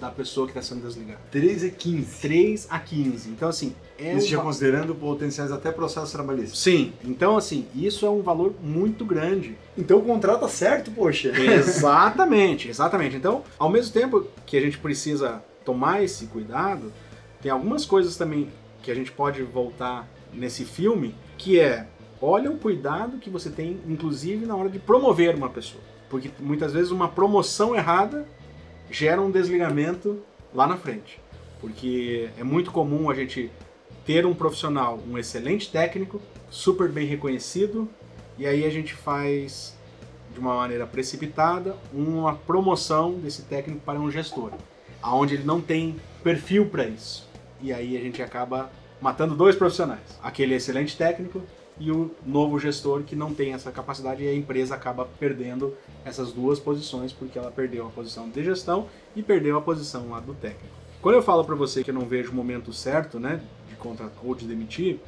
da 0.00 0.10
pessoa 0.10 0.46
que 0.46 0.58
está 0.58 0.62
sendo 0.62 0.86
desligada. 0.86 1.20
3 1.30 1.64
a 1.64 1.70
15. 1.70 2.20
3 2.20 2.66
a 2.70 2.78
15. 2.78 3.30
Então, 3.30 3.48
assim. 3.48 3.74
É 3.98 4.14
isso 4.14 4.26
um... 4.26 4.30
já 4.30 4.38
considerando 4.40 4.94
potenciais 4.94 5.52
até 5.52 5.70
processos 5.70 6.10
trabalhistas. 6.10 6.58
Sim. 6.58 6.92
Então, 7.04 7.36
assim, 7.36 7.66
isso 7.74 8.06
é 8.06 8.10
um 8.10 8.22
valor 8.22 8.54
muito 8.62 9.04
grande. 9.04 9.56
Então 9.76 9.98
o 9.98 10.02
contrato 10.02 10.40
tá 10.40 10.48
certo, 10.48 10.90
poxa. 10.90 11.28
Exatamente, 11.38 12.68
exatamente. 12.68 13.16
Então, 13.16 13.42
ao 13.58 13.68
mesmo 13.68 13.92
tempo 13.92 14.26
que 14.46 14.56
a 14.56 14.60
gente 14.60 14.78
precisa 14.78 15.42
tomar 15.64 16.02
esse 16.02 16.26
cuidado, 16.26 16.92
tem 17.42 17.50
algumas 17.50 17.84
coisas 17.84 18.16
também 18.16 18.48
que 18.82 18.90
a 18.90 18.94
gente 18.94 19.12
pode 19.12 19.42
voltar 19.42 20.08
nesse 20.32 20.64
filme, 20.64 21.14
que 21.36 21.60
é 21.60 21.86
olha 22.22 22.50
o 22.50 22.58
cuidado 22.58 23.18
que 23.18 23.30
você 23.30 23.50
tem, 23.50 23.80
inclusive 23.86 24.46
na 24.46 24.56
hora 24.56 24.68
de 24.68 24.78
promover 24.78 25.34
uma 25.34 25.48
pessoa. 25.48 25.82
Porque 26.08 26.30
muitas 26.40 26.72
vezes 26.72 26.90
uma 26.90 27.08
promoção 27.08 27.74
errada 27.74 28.26
gera 28.90 29.20
um 29.20 29.30
desligamento 29.30 30.22
lá 30.54 30.66
na 30.66 30.76
frente. 30.76 31.20
Porque 31.60 32.28
é 32.38 32.44
muito 32.44 32.70
comum 32.70 33.10
a 33.10 33.14
gente 33.14 33.50
ter 34.04 34.26
um 34.26 34.34
profissional, 34.34 34.98
um 35.08 35.16
excelente 35.16 35.70
técnico, 35.70 36.20
super 36.50 36.88
bem 36.88 37.06
reconhecido, 37.06 37.88
e 38.38 38.46
aí 38.46 38.64
a 38.64 38.70
gente 38.70 38.94
faz 38.94 39.76
de 40.32 40.40
uma 40.40 40.54
maneira 40.54 40.86
precipitada 40.86 41.76
uma 41.92 42.34
promoção 42.34 43.14
desse 43.14 43.42
técnico 43.42 43.80
para 43.84 43.98
um 43.98 44.10
gestor, 44.10 44.52
aonde 45.02 45.34
ele 45.34 45.44
não 45.44 45.60
tem 45.60 45.96
perfil 46.22 46.66
para 46.66 46.86
isso. 46.86 47.28
E 47.60 47.72
aí 47.72 47.96
a 47.96 48.00
gente 48.00 48.22
acaba 48.22 48.70
matando 49.00 49.34
dois 49.34 49.54
profissionais, 49.54 50.18
aquele 50.22 50.54
excelente 50.54 50.96
técnico 50.96 51.42
e 51.80 51.90
o 51.90 52.10
novo 52.24 52.58
gestor 52.58 53.02
que 53.02 53.16
não 53.16 53.34
tem 53.34 53.54
essa 53.54 53.72
capacidade 53.72 54.22
e 54.22 54.28
a 54.28 54.34
empresa 54.34 54.74
acaba 54.74 55.08
perdendo 55.18 55.74
essas 56.04 56.30
duas 56.30 56.60
posições 56.60 57.10
porque 57.12 57.38
ela 57.38 57.50
perdeu 57.50 57.86
a 57.86 57.90
posição 57.90 58.28
de 58.28 58.44
gestão 58.44 58.86
e 59.16 59.22
perdeu 59.22 59.56
a 59.56 59.62
posição 59.62 60.10
lá 60.10 60.20
do 60.20 60.34
técnico. 60.34 60.74
Quando 61.00 61.14
eu 61.14 61.22
falo 61.22 61.42
para 61.42 61.54
você 61.56 61.82
que 61.82 61.90
eu 61.90 61.94
não 61.94 62.04
vejo 62.04 62.30
o 62.30 62.34
momento 62.34 62.72
certo, 62.74 63.18
né, 63.18 63.40
de 63.68 63.74
contratar 63.76 64.22
ou 64.22 64.34
de 64.34 64.46
demitir, 64.46 65.00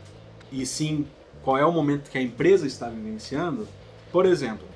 e 0.50 0.64
sim 0.64 1.06
qual 1.42 1.58
é 1.58 1.66
o 1.66 1.70
momento 1.70 2.10
que 2.10 2.16
a 2.16 2.22
empresa 2.22 2.66
está 2.66 2.88
vivenciando, 2.88 3.68
por 4.10 4.24
exemplo, 4.24 4.66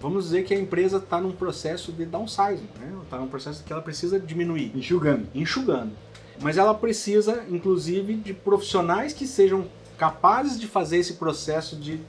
vamos 0.00 0.24
dizer 0.24 0.44
que 0.44 0.52
a 0.52 0.58
empresa 0.58 0.98
está 0.98 1.20
num 1.20 1.32
processo 1.32 1.90
de 1.92 2.04
downsizing, 2.04 2.68
né? 2.78 2.92
Está 3.02 3.18
num 3.18 3.28
processo 3.28 3.64
que 3.64 3.72
ela 3.72 3.80
precisa 3.80 4.18
diminuir, 4.18 4.72
enxugando, 4.74 5.26
enxugando. 5.34 5.92
Mas 6.40 6.58
ela 6.58 6.74
precisa, 6.74 7.44
inclusive, 7.48 8.14
de 8.14 8.34
profissionais 8.34 9.12
que 9.12 9.26
sejam 9.26 9.66
capazes 9.98 10.58
de 10.58 10.66
fazer 10.66 10.98
esse 10.98 11.14
processo 11.14 11.76
de 11.76 12.00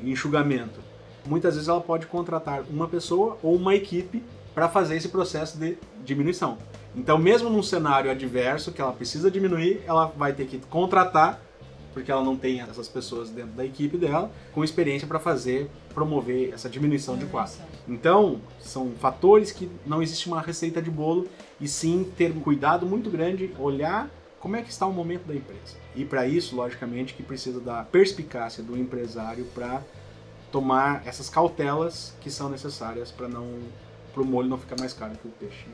enxugamento. 0.00 0.80
Muitas 1.24 1.54
vezes 1.54 1.68
ela 1.68 1.80
pode 1.80 2.06
contratar 2.06 2.62
uma 2.70 2.86
pessoa 2.86 3.38
ou 3.42 3.54
uma 3.56 3.74
equipe 3.74 4.22
para 4.54 4.68
fazer 4.68 4.96
esse 4.96 5.08
processo 5.08 5.58
de 5.58 5.76
diminuição. 6.04 6.58
Então, 6.94 7.18
mesmo 7.18 7.50
num 7.50 7.62
cenário 7.62 8.10
adverso 8.10 8.72
que 8.72 8.80
ela 8.80 8.92
precisa 8.92 9.30
diminuir, 9.30 9.82
ela 9.86 10.06
vai 10.06 10.32
ter 10.32 10.46
que 10.46 10.58
contratar, 10.70 11.40
porque 11.92 12.10
ela 12.10 12.24
não 12.24 12.36
tem 12.36 12.60
essas 12.60 12.88
pessoas 12.88 13.28
dentro 13.28 13.52
da 13.52 13.64
equipe 13.64 13.98
dela, 13.98 14.30
com 14.54 14.64
experiência 14.64 15.06
para 15.06 15.18
fazer, 15.18 15.70
promover 15.92 16.54
essa 16.54 16.70
diminuição 16.70 17.18
de 17.18 17.26
quadro. 17.26 17.56
Então, 17.86 18.40
são 18.58 18.92
fatores 18.92 19.52
que 19.52 19.70
não 19.84 20.02
existe 20.02 20.26
uma 20.26 20.40
receita 20.40 20.80
de 20.80 20.90
bolo, 20.90 21.28
e 21.60 21.68
sim 21.68 22.10
ter 22.16 22.30
um 22.30 22.40
cuidado 22.40 22.86
muito 22.86 23.10
grande, 23.10 23.54
olhar 23.58 24.08
como 24.40 24.56
é 24.56 24.62
que 24.62 24.70
está 24.70 24.86
o 24.86 24.92
momento 24.92 25.26
da 25.26 25.34
empresa. 25.34 25.85
E 25.96 26.04
para 26.04 26.26
isso, 26.26 26.54
logicamente, 26.54 27.14
que 27.14 27.22
precisa 27.22 27.58
da 27.58 27.82
perspicácia 27.82 28.62
do 28.62 28.76
empresário 28.76 29.46
para 29.54 29.82
tomar 30.52 31.02
essas 31.06 31.30
cautelas 31.30 32.14
que 32.20 32.30
são 32.30 32.48
necessárias 32.48 33.10
para 33.10 33.28
não 33.28 33.58
para 34.12 34.22
o 34.22 34.26
molho 34.26 34.48
não 34.48 34.56
ficar 34.56 34.76
mais 34.78 34.94
caro 34.94 35.12
que 35.20 35.28
o 35.28 35.30
peixe. 35.30 35.66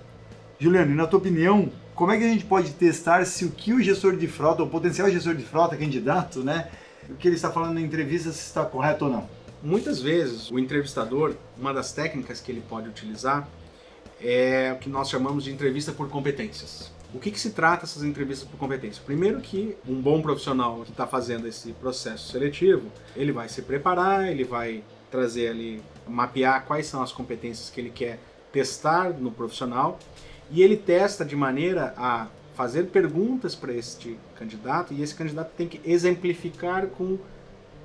Juliano, 0.58 0.90
e 0.90 0.94
na 0.94 1.06
tua 1.06 1.20
opinião, 1.20 1.70
como 1.94 2.10
é 2.10 2.18
que 2.18 2.24
a 2.24 2.28
gente 2.28 2.44
pode 2.44 2.72
testar 2.72 3.24
se 3.24 3.44
o 3.44 3.50
que 3.50 3.72
o 3.72 3.80
gestor 3.80 4.16
de 4.16 4.26
frota, 4.26 4.62
o 4.62 4.68
potencial 4.68 5.08
gestor 5.08 5.36
de 5.36 5.44
frota, 5.44 5.76
candidato, 5.76 6.42
né, 6.42 6.68
o 7.08 7.14
que 7.14 7.28
ele 7.28 7.36
está 7.36 7.52
falando 7.52 7.74
na 7.74 7.80
entrevista, 7.80 8.32
se 8.32 8.40
está 8.40 8.64
correto 8.64 9.04
ou 9.04 9.10
não? 9.12 9.28
Muitas 9.62 10.00
vezes 10.00 10.50
o 10.50 10.58
entrevistador, 10.58 11.36
uma 11.56 11.72
das 11.72 11.92
técnicas 11.92 12.40
que 12.40 12.50
ele 12.50 12.62
pode 12.68 12.88
utilizar 12.88 13.48
é 14.20 14.72
o 14.74 14.78
que 14.78 14.88
nós 14.88 15.08
chamamos 15.08 15.44
de 15.44 15.52
entrevista 15.52 15.92
por 15.92 16.08
competências. 16.08 16.90
O 17.14 17.18
que, 17.18 17.30
que 17.30 17.38
se 17.38 17.50
trata 17.50 17.84
essas 17.84 18.02
entrevistas 18.02 18.48
por 18.48 18.56
competência? 18.56 19.02
Primeiro 19.04 19.40
que 19.40 19.76
um 19.86 20.00
bom 20.00 20.22
profissional 20.22 20.80
que 20.82 20.92
está 20.92 21.06
fazendo 21.06 21.46
esse 21.46 21.72
processo 21.72 22.32
seletivo, 22.32 22.90
ele 23.14 23.32
vai 23.32 23.50
se 23.50 23.60
preparar, 23.60 24.30
ele 24.30 24.44
vai 24.44 24.82
trazer 25.10 25.48
ali, 25.48 25.82
mapear 26.08 26.64
quais 26.64 26.86
são 26.86 27.02
as 27.02 27.12
competências 27.12 27.68
que 27.68 27.78
ele 27.78 27.90
quer 27.90 28.18
testar 28.50 29.10
no 29.10 29.30
profissional 29.30 29.98
e 30.50 30.62
ele 30.62 30.76
testa 30.76 31.22
de 31.22 31.36
maneira 31.36 31.92
a 31.98 32.28
fazer 32.54 32.84
perguntas 32.84 33.54
para 33.54 33.74
este 33.74 34.18
candidato 34.34 34.94
e 34.94 35.02
esse 35.02 35.14
candidato 35.14 35.52
tem 35.54 35.68
que 35.68 35.80
exemplificar 35.84 36.86
com 36.86 37.18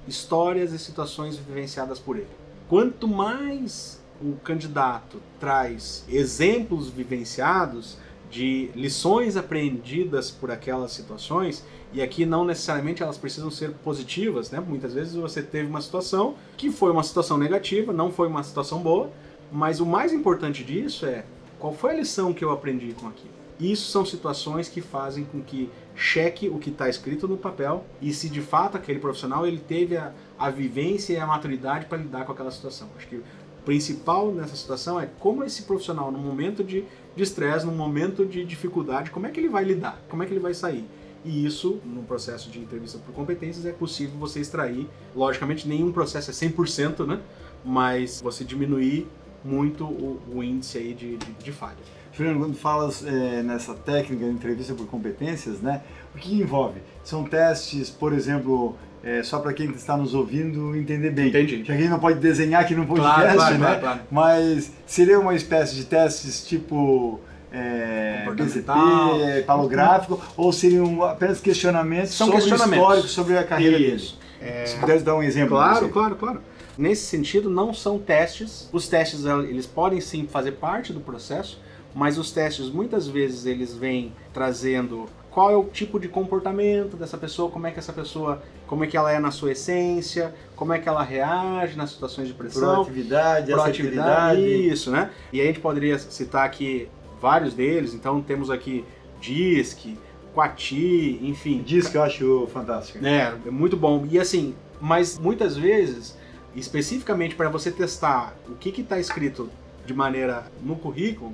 histórias 0.07 0.71
e 0.71 0.79
situações 0.79 1.35
vivenciadas 1.35 1.99
por 1.99 2.15
ele. 2.15 2.29
Quanto 2.69 3.07
mais 3.07 4.01
o 4.21 4.33
candidato 4.37 5.21
traz 5.39 6.05
exemplos 6.07 6.89
vivenciados, 6.89 7.97
de 8.29 8.69
lições 8.75 9.37
aprendidas 9.37 10.29
por 10.29 10.51
aquelas 10.51 10.91
situações, 10.91 11.63
e 11.93 12.01
aqui 12.01 12.25
não 12.25 12.43
necessariamente 12.43 13.01
elas 13.01 13.17
precisam 13.17 13.49
ser 13.49 13.71
positivas, 13.83 14.51
né? 14.51 14.59
Muitas 14.59 14.93
vezes 14.93 15.15
você 15.15 15.41
teve 15.41 15.69
uma 15.69 15.81
situação 15.81 16.35
que 16.57 16.69
foi 16.69 16.91
uma 16.91 17.03
situação 17.03 17.37
negativa, 17.37 17.93
não 17.93 18.11
foi 18.11 18.27
uma 18.27 18.43
situação 18.43 18.79
boa, 18.79 19.09
mas 19.51 19.79
o 19.79 19.85
mais 19.85 20.11
importante 20.11 20.63
disso 20.63 21.05
é 21.05 21.23
qual 21.57 21.73
foi 21.73 21.91
a 21.91 21.97
lição 21.97 22.33
que 22.33 22.43
eu 22.43 22.51
aprendi 22.51 22.93
com 22.93 23.07
aquilo. 23.07 23.37
Isso 23.59 23.89
são 23.89 24.05
situações 24.05 24.69
que 24.69 24.81
fazem 24.81 25.23
com 25.23 25.41
que 25.41 25.69
cheque 25.95 26.47
o 26.47 26.59
que 26.59 26.69
está 26.69 26.87
escrito 26.87 27.27
no 27.27 27.37
papel 27.37 27.83
e 27.99 28.13
se 28.13 28.29
de 28.29 28.39
fato 28.39 28.77
aquele 28.77 28.99
profissional 28.99 29.47
ele 29.47 29.57
teve 29.57 29.97
a, 29.97 30.13
a 30.37 30.51
vivência 30.51 31.13
e 31.13 31.17
a 31.17 31.25
maturidade 31.25 31.87
para 31.87 31.97
lidar 31.97 32.25
com 32.25 32.31
aquela 32.33 32.51
situação. 32.51 32.87
Acho 32.95 33.07
que 33.07 33.19
principal 33.67 34.31
nessa 34.31 34.55
situação 34.55 34.97
é 34.97 35.09
como 35.19 35.43
esse 35.43 35.63
profissional, 35.63 36.09
no 36.09 36.17
momento 36.17 36.63
de 36.63 36.85
estresse, 37.17 37.65
num 37.65 37.75
momento 37.75 38.25
de 38.25 38.45
dificuldade, 38.45 39.11
como 39.11 39.27
é 39.27 39.29
que 39.29 39.41
ele 39.41 39.49
vai 39.49 39.65
lidar? 39.65 40.01
Como 40.07 40.23
é 40.23 40.25
que 40.25 40.31
ele 40.31 40.39
vai 40.39 40.53
sair? 40.53 40.85
E 41.25 41.45
isso, 41.45 41.81
no 41.83 42.01
processo 42.03 42.49
de 42.49 42.59
entrevista 42.59 42.97
por 42.97 43.13
competências, 43.13 43.65
é 43.65 43.73
possível 43.73 44.17
você 44.17 44.39
extrair. 44.39 44.87
Logicamente, 45.13 45.67
nenhum 45.67 45.91
processo 45.91 46.31
é 46.31 46.33
100%, 46.33 47.05
né? 47.05 47.19
Mas 47.65 48.21
você 48.21 48.45
diminuir 48.45 49.05
muito 49.43 49.83
o, 49.83 50.21
o 50.33 50.41
índice 50.41 50.77
aí 50.77 50.93
de, 50.93 51.17
de, 51.17 51.31
de 51.33 51.51
falha. 51.51 51.75
Fernando, 52.13 52.39
quando 52.39 52.55
falas 52.55 53.05
é, 53.05 53.43
nessa 53.43 53.73
técnica 53.73 54.23
de 54.23 54.31
entrevista 54.31 54.73
por 54.73 54.87
competências, 54.87 55.59
né? 55.59 55.83
O 56.15 56.17
que 56.17 56.33
envolve? 56.35 56.79
São 57.03 57.25
testes, 57.25 57.89
por 57.89 58.13
exemplo, 58.13 58.77
é, 59.03 59.23
só 59.23 59.39
para 59.39 59.53
quem 59.53 59.71
está 59.71 59.95
nos 59.95 60.13
ouvindo 60.13 60.75
entender 60.75 61.11
bem. 61.11 61.29
Entendi. 61.29 61.59
Que 61.59 61.71
alguém 61.71 61.89
não 61.89 61.99
pode 61.99 62.19
desenhar 62.19 62.61
aqui 62.61 62.75
no 62.75 62.85
podcast, 62.85 63.33
claro, 63.33 63.37
claro, 63.37 63.57
né? 63.57 63.79
Claro. 63.79 63.99
Mas 64.11 64.71
seria 64.85 65.19
uma 65.19 65.35
espécie 65.35 65.75
de 65.75 65.85
testes 65.85 66.45
tipo 66.45 67.19
é, 67.51 68.25
BCP, 68.35 69.43
palográfico, 69.45 70.21
ou 70.35 70.51
seriam 70.51 71.03
apenas 71.03 71.39
questionamentos 71.39 72.13
São 72.13 72.27
sobre 72.27 72.41
questionamentos. 72.41 72.77
o 72.77 72.81
histórico, 72.81 73.07
sobre 73.07 73.37
a 73.37 73.43
carreira 73.43 73.77
Isso. 73.77 74.17
dele? 74.41 74.51
É... 74.51 74.65
Se 74.65 74.77
pudesse 74.77 75.03
dar 75.03 75.15
um 75.15 75.23
exemplo. 75.23 75.57
Claro, 75.57 75.89
claro, 75.89 76.15
claro. 76.15 76.41
Nesse 76.77 77.05
sentido, 77.05 77.49
não 77.49 77.73
são 77.73 77.97
testes. 77.97 78.69
Os 78.71 78.87
testes 78.87 79.25
eles 79.25 79.65
podem 79.65 79.99
sim 79.99 80.27
fazer 80.27 80.53
parte 80.53 80.93
do 80.93 80.99
processo, 80.99 81.59
mas 81.93 82.19
os 82.19 82.31
testes 82.31 82.69
muitas 82.69 83.07
vezes 83.07 83.45
eles 83.45 83.73
vêm 83.73 84.13
trazendo 84.31 85.07
qual 85.37 85.51
é 85.51 85.55
o 85.55 85.65
tipo 85.65 85.99
de 85.99 86.07
comportamento 86.07 86.97
dessa 86.97 87.15
pessoa, 87.15 87.51
como 87.51 87.67
é 87.67 87.71
que 87.71 87.77
essa 87.77 87.93
pessoa, 87.93 88.41
como 88.65 88.83
é 88.83 88.87
que 88.87 88.97
ela 88.97 89.11
é 89.11 89.19
na 89.19 89.29
sua 89.29 89.51
essência, 89.51 90.33
como 90.55 90.73
é 90.73 90.79
que 90.79 90.89
ela 90.89 91.03
reage 91.03 91.77
nas 91.77 91.91
situações 91.91 92.27
de 92.27 92.33
pressão, 92.33 92.73
proatividade, 92.73 93.51
proatividade, 93.51 94.41
isso, 94.41 94.89
né? 94.89 95.11
E 95.31 95.39
a 95.39 95.43
gente 95.43 95.59
poderia 95.59 95.99
citar 95.99 96.43
aqui 96.43 96.89
vários 97.21 97.53
deles. 97.53 97.93
Então 97.93 98.19
temos 98.19 98.49
aqui 98.49 98.83
DISC, 99.21 99.95
Quati, 100.33 101.19
enfim. 101.21 101.61
DISC 101.61 101.93
eu 101.93 102.01
acho 102.01 102.47
fantástico. 102.51 103.05
É, 103.05 103.31
é 103.45 103.51
muito 103.51 103.77
bom. 103.77 104.07
E 104.09 104.17
assim, 104.17 104.55
mas 104.81 105.19
muitas 105.19 105.55
vezes, 105.55 106.17
especificamente 106.55 107.35
para 107.35 107.47
você 107.47 107.69
testar 107.69 108.35
o 108.49 108.55
que 108.55 108.81
está 108.81 108.99
escrito 108.99 109.51
de 109.85 109.93
maneira 109.93 110.47
no 110.63 110.75
currículo, 110.75 111.31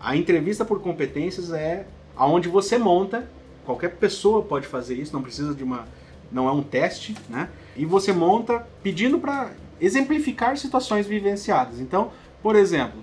a 0.00 0.16
entrevista 0.16 0.64
por 0.64 0.80
competências 0.80 1.52
é 1.52 1.86
aonde 2.16 2.48
você 2.48 2.78
monta, 2.78 3.28
qualquer 3.64 3.96
pessoa 3.96 4.42
pode 4.42 4.66
fazer 4.66 4.94
isso, 4.94 5.12
não 5.12 5.22
precisa 5.22 5.54
de 5.54 5.64
uma 5.64 5.86
não 6.32 6.48
é 6.48 6.52
um 6.52 6.62
teste, 6.62 7.14
né? 7.28 7.50
E 7.76 7.84
você 7.84 8.12
monta 8.12 8.66
pedindo 8.82 9.18
para 9.18 9.50
exemplificar 9.80 10.56
situações 10.56 11.06
vivenciadas. 11.06 11.78
Então, 11.78 12.10
por 12.42 12.56
exemplo, 12.56 13.02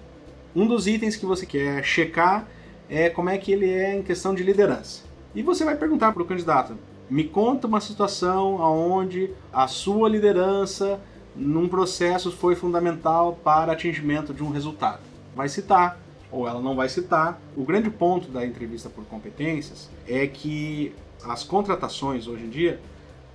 um 0.56 0.66
dos 0.66 0.88
itens 0.88 1.16
que 1.16 1.26
você 1.26 1.46
quer 1.46 1.84
checar 1.84 2.48
é 2.90 3.10
como 3.10 3.30
é 3.30 3.38
que 3.38 3.52
ele 3.52 3.70
é 3.70 3.96
em 3.96 4.02
questão 4.02 4.34
de 4.34 4.42
liderança. 4.42 5.04
E 5.36 5.44
você 5.44 5.64
vai 5.64 5.76
perguntar 5.76 6.12
para 6.12 6.24
o 6.24 6.26
candidato: 6.26 6.76
me 7.10 7.24
conta 7.24 7.68
uma 7.68 7.80
situação 7.80 8.56
onde 8.56 9.30
a 9.54 9.68
sua 9.68 10.10
liderança 10.10 11.00
num 11.36 11.70
processo 11.70 12.32
foi 12.32 12.56
fundamental 12.56 13.40
para 13.44 13.72
atingimento 13.72 14.34
de 14.34 14.44
um 14.44 14.50
resultado. 14.50 15.02
Vai 15.36 15.48
citar 15.48 16.00
ou 16.32 16.48
ela 16.48 16.62
não 16.62 16.76
vai 16.76 16.90
citar. 16.90 17.40
O 17.56 17.64
grande 17.64 17.90
ponto 17.90 18.30
da 18.30 18.46
entrevista 18.46 18.90
por 18.90 19.04
competências 19.06 19.90
é 20.08 20.28
que 20.28 20.94
as 21.24 21.44
contratações 21.44 22.28
hoje 22.28 22.46
em 22.46 22.50
dia 22.50 22.80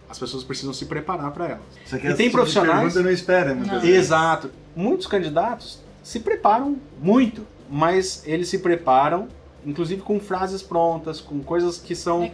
as 0.08 0.18
pessoas 0.18 0.44
precisam 0.44 0.72
se 0.72 0.86
preparar 0.86 1.30
para 1.32 1.46
elas. 1.46 1.62
Isso 1.84 1.96
aqui 1.96 2.06
e 2.06 2.14
tem 2.14 2.30
profissionais. 2.30 2.94
não 2.94 3.10
espera, 3.10 3.54
Não. 3.54 3.82
Exato. 3.82 4.50
Muitos 4.76 5.06
candidatos 5.06 5.80
se 6.02 6.20
preparam 6.20 6.76
muito, 7.00 7.46
mas 7.68 8.22
eles 8.26 8.48
se 8.48 8.58
preparam, 8.58 9.28
inclusive 9.64 10.02
com 10.02 10.20
frases 10.20 10.62
prontas, 10.62 11.20
com 11.20 11.42
coisas 11.42 11.78
que 11.78 11.96
são 11.96 12.30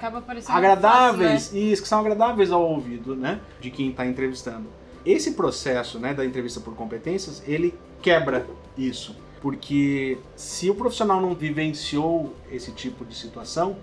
agradáveis, 0.48 1.44
fácil, 1.44 1.58
isso, 1.58 1.82
que 1.82 1.88
são 1.88 2.00
agradáveis 2.00 2.50
ao 2.50 2.62
ouvido, 2.62 3.14
né, 3.14 3.40
de 3.60 3.70
quem 3.70 3.90
está 3.90 4.04
entrevistando. 4.04 4.66
Esse 5.06 5.32
processo, 5.32 5.98
né, 5.98 6.12
da 6.12 6.24
entrevista 6.24 6.60
por 6.60 6.74
competências, 6.74 7.42
ele 7.46 7.72
quebra 8.02 8.46
isso, 8.76 9.16
porque 9.40 10.18
se 10.36 10.70
o 10.70 10.74
profissional 10.74 11.20
não 11.20 11.34
vivenciou 11.34 12.34
esse 12.50 12.72
tipo 12.72 13.04
de 13.04 13.14
situação, 13.14 13.76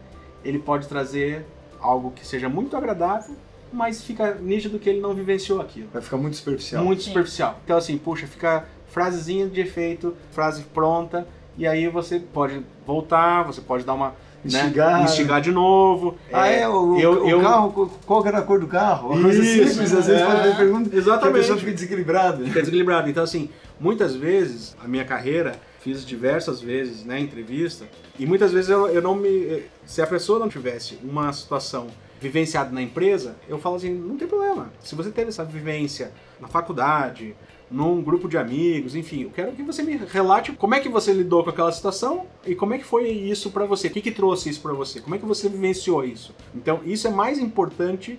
ele 0.43 0.59
pode 0.59 0.87
trazer 0.87 1.45
algo 1.79 2.11
que 2.11 2.25
seja 2.25 2.47
muito 2.47 2.77
agradável, 2.77 3.35
mas 3.71 4.03
fica 4.03 4.35
nítido 4.35 4.79
que 4.79 4.89
ele 4.89 5.01
não 5.01 5.13
vivenciou 5.13 5.59
aquilo. 5.59 5.89
Vai 5.91 6.01
ficar 6.01 6.17
muito 6.17 6.37
superficial. 6.37 6.83
Muito 6.83 7.03
Sim. 7.03 7.09
superficial. 7.09 7.59
Então 7.63 7.77
assim, 7.77 7.97
puxa, 7.97 8.27
fica 8.27 8.65
frasezinha 8.87 9.47
de 9.47 9.59
efeito, 9.61 10.15
frase 10.31 10.63
pronta, 10.63 11.27
e 11.57 11.67
aí 11.67 11.87
você 11.87 12.19
pode 12.19 12.63
voltar, 12.85 13.43
você 13.43 13.61
pode 13.61 13.83
dar 13.83 13.93
uma 13.93 14.15
né, 14.51 14.61
Instigar. 14.61 15.03
instigar 15.03 15.41
de 15.41 15.51
novo. 15.51 16.17
Ah, 16.31 16.47
é? 16.47 16.67
O, 16.67 16.97
eu- 16.99 17.23
o 17.25 17.29
eu- 17.29 17.41
carro, 17.41 17.91
qual 18.05 18.21
que 18.21 18.27
era 18.27 18.39
a 18.39 18.41
cor 18.41 18.59
do 18.59 18.67
carro? 18.67 19.09
Uma 19.13 19.21
coisa 19.23 19.39
Isso, 19.43 19.69
simples, 19.69 19.93
às 19.93 20.05
vezes 20.07 20.21
é, 20.21 20.25
pode 20.25 20.55
pergunta 20.57 20.89
que 20.89 20.95
a 20.95 20.99
exatamente. 20.99 21.33
pessoa 21.37 21.57
fica 21.59 21.71
desequilibrada. 21.73 22.43
Fica 22.45 22.59
desequilibrado. 22.59 23.09
Então, 23.09 23.23
assim, 23.23 23.49
muitas 23.79 24.15
vezes, 24.15 24.75
a 24.83 24.87
minha 24.87 25.05
carreira, 25.05 25.55
fiz 25.81 26.05
diversas 26.05 26.59
vezes, 26.61 27.05
né, 27.05 27.19
entrevista, 27.19 27.85
e 28.19 28.25
muitas 28.25 28.51
vezes 28.51 28.69
eu, 28.69 28.87
eu 28.87 29.01
não 29.01 29.15
me... 29.15 29.63
Se 29.85 30.01
a 30.01 30.07
pessoa 30.07 30.37
não 30.39 30.49
tivesse 30.49 30.97
uma 31.03 31.31
situação 31.31 31.87
vivenciada 32.19 32.71
na 32.71 32.81
empresa, 32.81 33.35
eu 33.47 33.59
falo 33.59 33.75
assim, 33.75 33.93
não 33.93 34.17
tem 34.17 34.27
problema. 34.27 34.69
Se 34.83 34.95
você 34.95 35.11
teve 35.11 35.29
essa 35.29 35.45
vivência 35.45 36.11
na 36.41 36.47
faculdade, 36.47 37.35
num 37.69 38.01
grupo 38.01 38.29
de 38.29 38.37
amigos, 38.37 38.95
enfim, 38.95 39.23
eu 39.23 39.29
quero 39.29 39.51
que 39.51 39.61
você 39.61 39.83
me 39.83 39.97
relate 39.97 40.53
como 40.53 40.73
é 40.73 40.79
que 40.79 40.87
você 40.87 41.11
lidou 41.11 41.43
com 41.43 41.49
aquela 41.49 41.71
situação 41.71 42.25
e 42.45 42.55
como 42.55 42.73
é 42.73 42.77
que 42.77 42.85
foi 42.85 43.09
isso 43.09 43.51
pra 43.51 43.65
você, 43.65 43.87
o 43.87 43.91
que 43.91 44.01
que 44.01 44.11
trouxe 44.11 44.49
isso 44.49 44.61
pra 44.61 44.73
você, 44.73 45.01
como 45.01 45.15
é 45.15 45.17
que 45.17 45.25
você 45.25 45.49
vivenciou 45.49 46.03
isso. 46.05 46.33
Então, 46.55 46.79
isso 46.85 47.07
é 47.07 47.11
mais 47.11 47.39
importante 47.39 48.17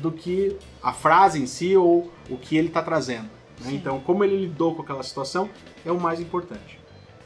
do 0.00 0.12
que 0.12 0.56
a 0.82 0.92
frase 0.92 1.40
em 1.42 1.46
si 1.46 1.76
ou 1.76 2.10
o 2.28 2.36
que 2.36 2.56
ele 2.56 2.68
está 2.68 2.82
trazendo. 2.82 3.28
né? 3.60 3.72
Então, 3.72 4.00
como 4.00 4.24
ele 4.24 4.36
lidou 4.36 4.74
com 4.74 4.82
aquela 4.82 5.02
situação 5.02 5.48
é 5.84 5.92
o 5.92 6.00
mais 6.00 6.20
importante. 6.20 6.78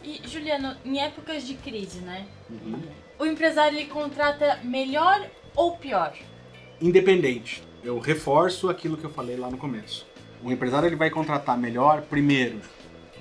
E, 0.03 0.21
Juliano, 0.29 0.77
em 0.85 1.01
épocas 1.01 1.45
de 1.45 1.55
crise, 1.55 1.99
né? 1.99 2.27
O 3.19 3.27
empresário 3.27 3.77
ele 3.77 3.89
contrata 3.89 4.61
melhor 4.63 5.29
ou 5.55 5.77
pior? 5.77 6.13
Independente, 6.81 7.63
eu 7.83 7.99
reforço 7.99 8.69
aquilo 8.69 8.97
que 8.97 9.05
eu 9.05 9.11
falei 9.11 9.37
lá 9.37 9.51
no 9.51 9.57
começo. 9.57 10.07
O 10.47 10.53
empresário 10.53 10.87
ele 10.87 10.95
vai 10.95 11.11
contratar 11.11 11.59
melhor, 11.59 12.03
primeiro, 12.03 12.61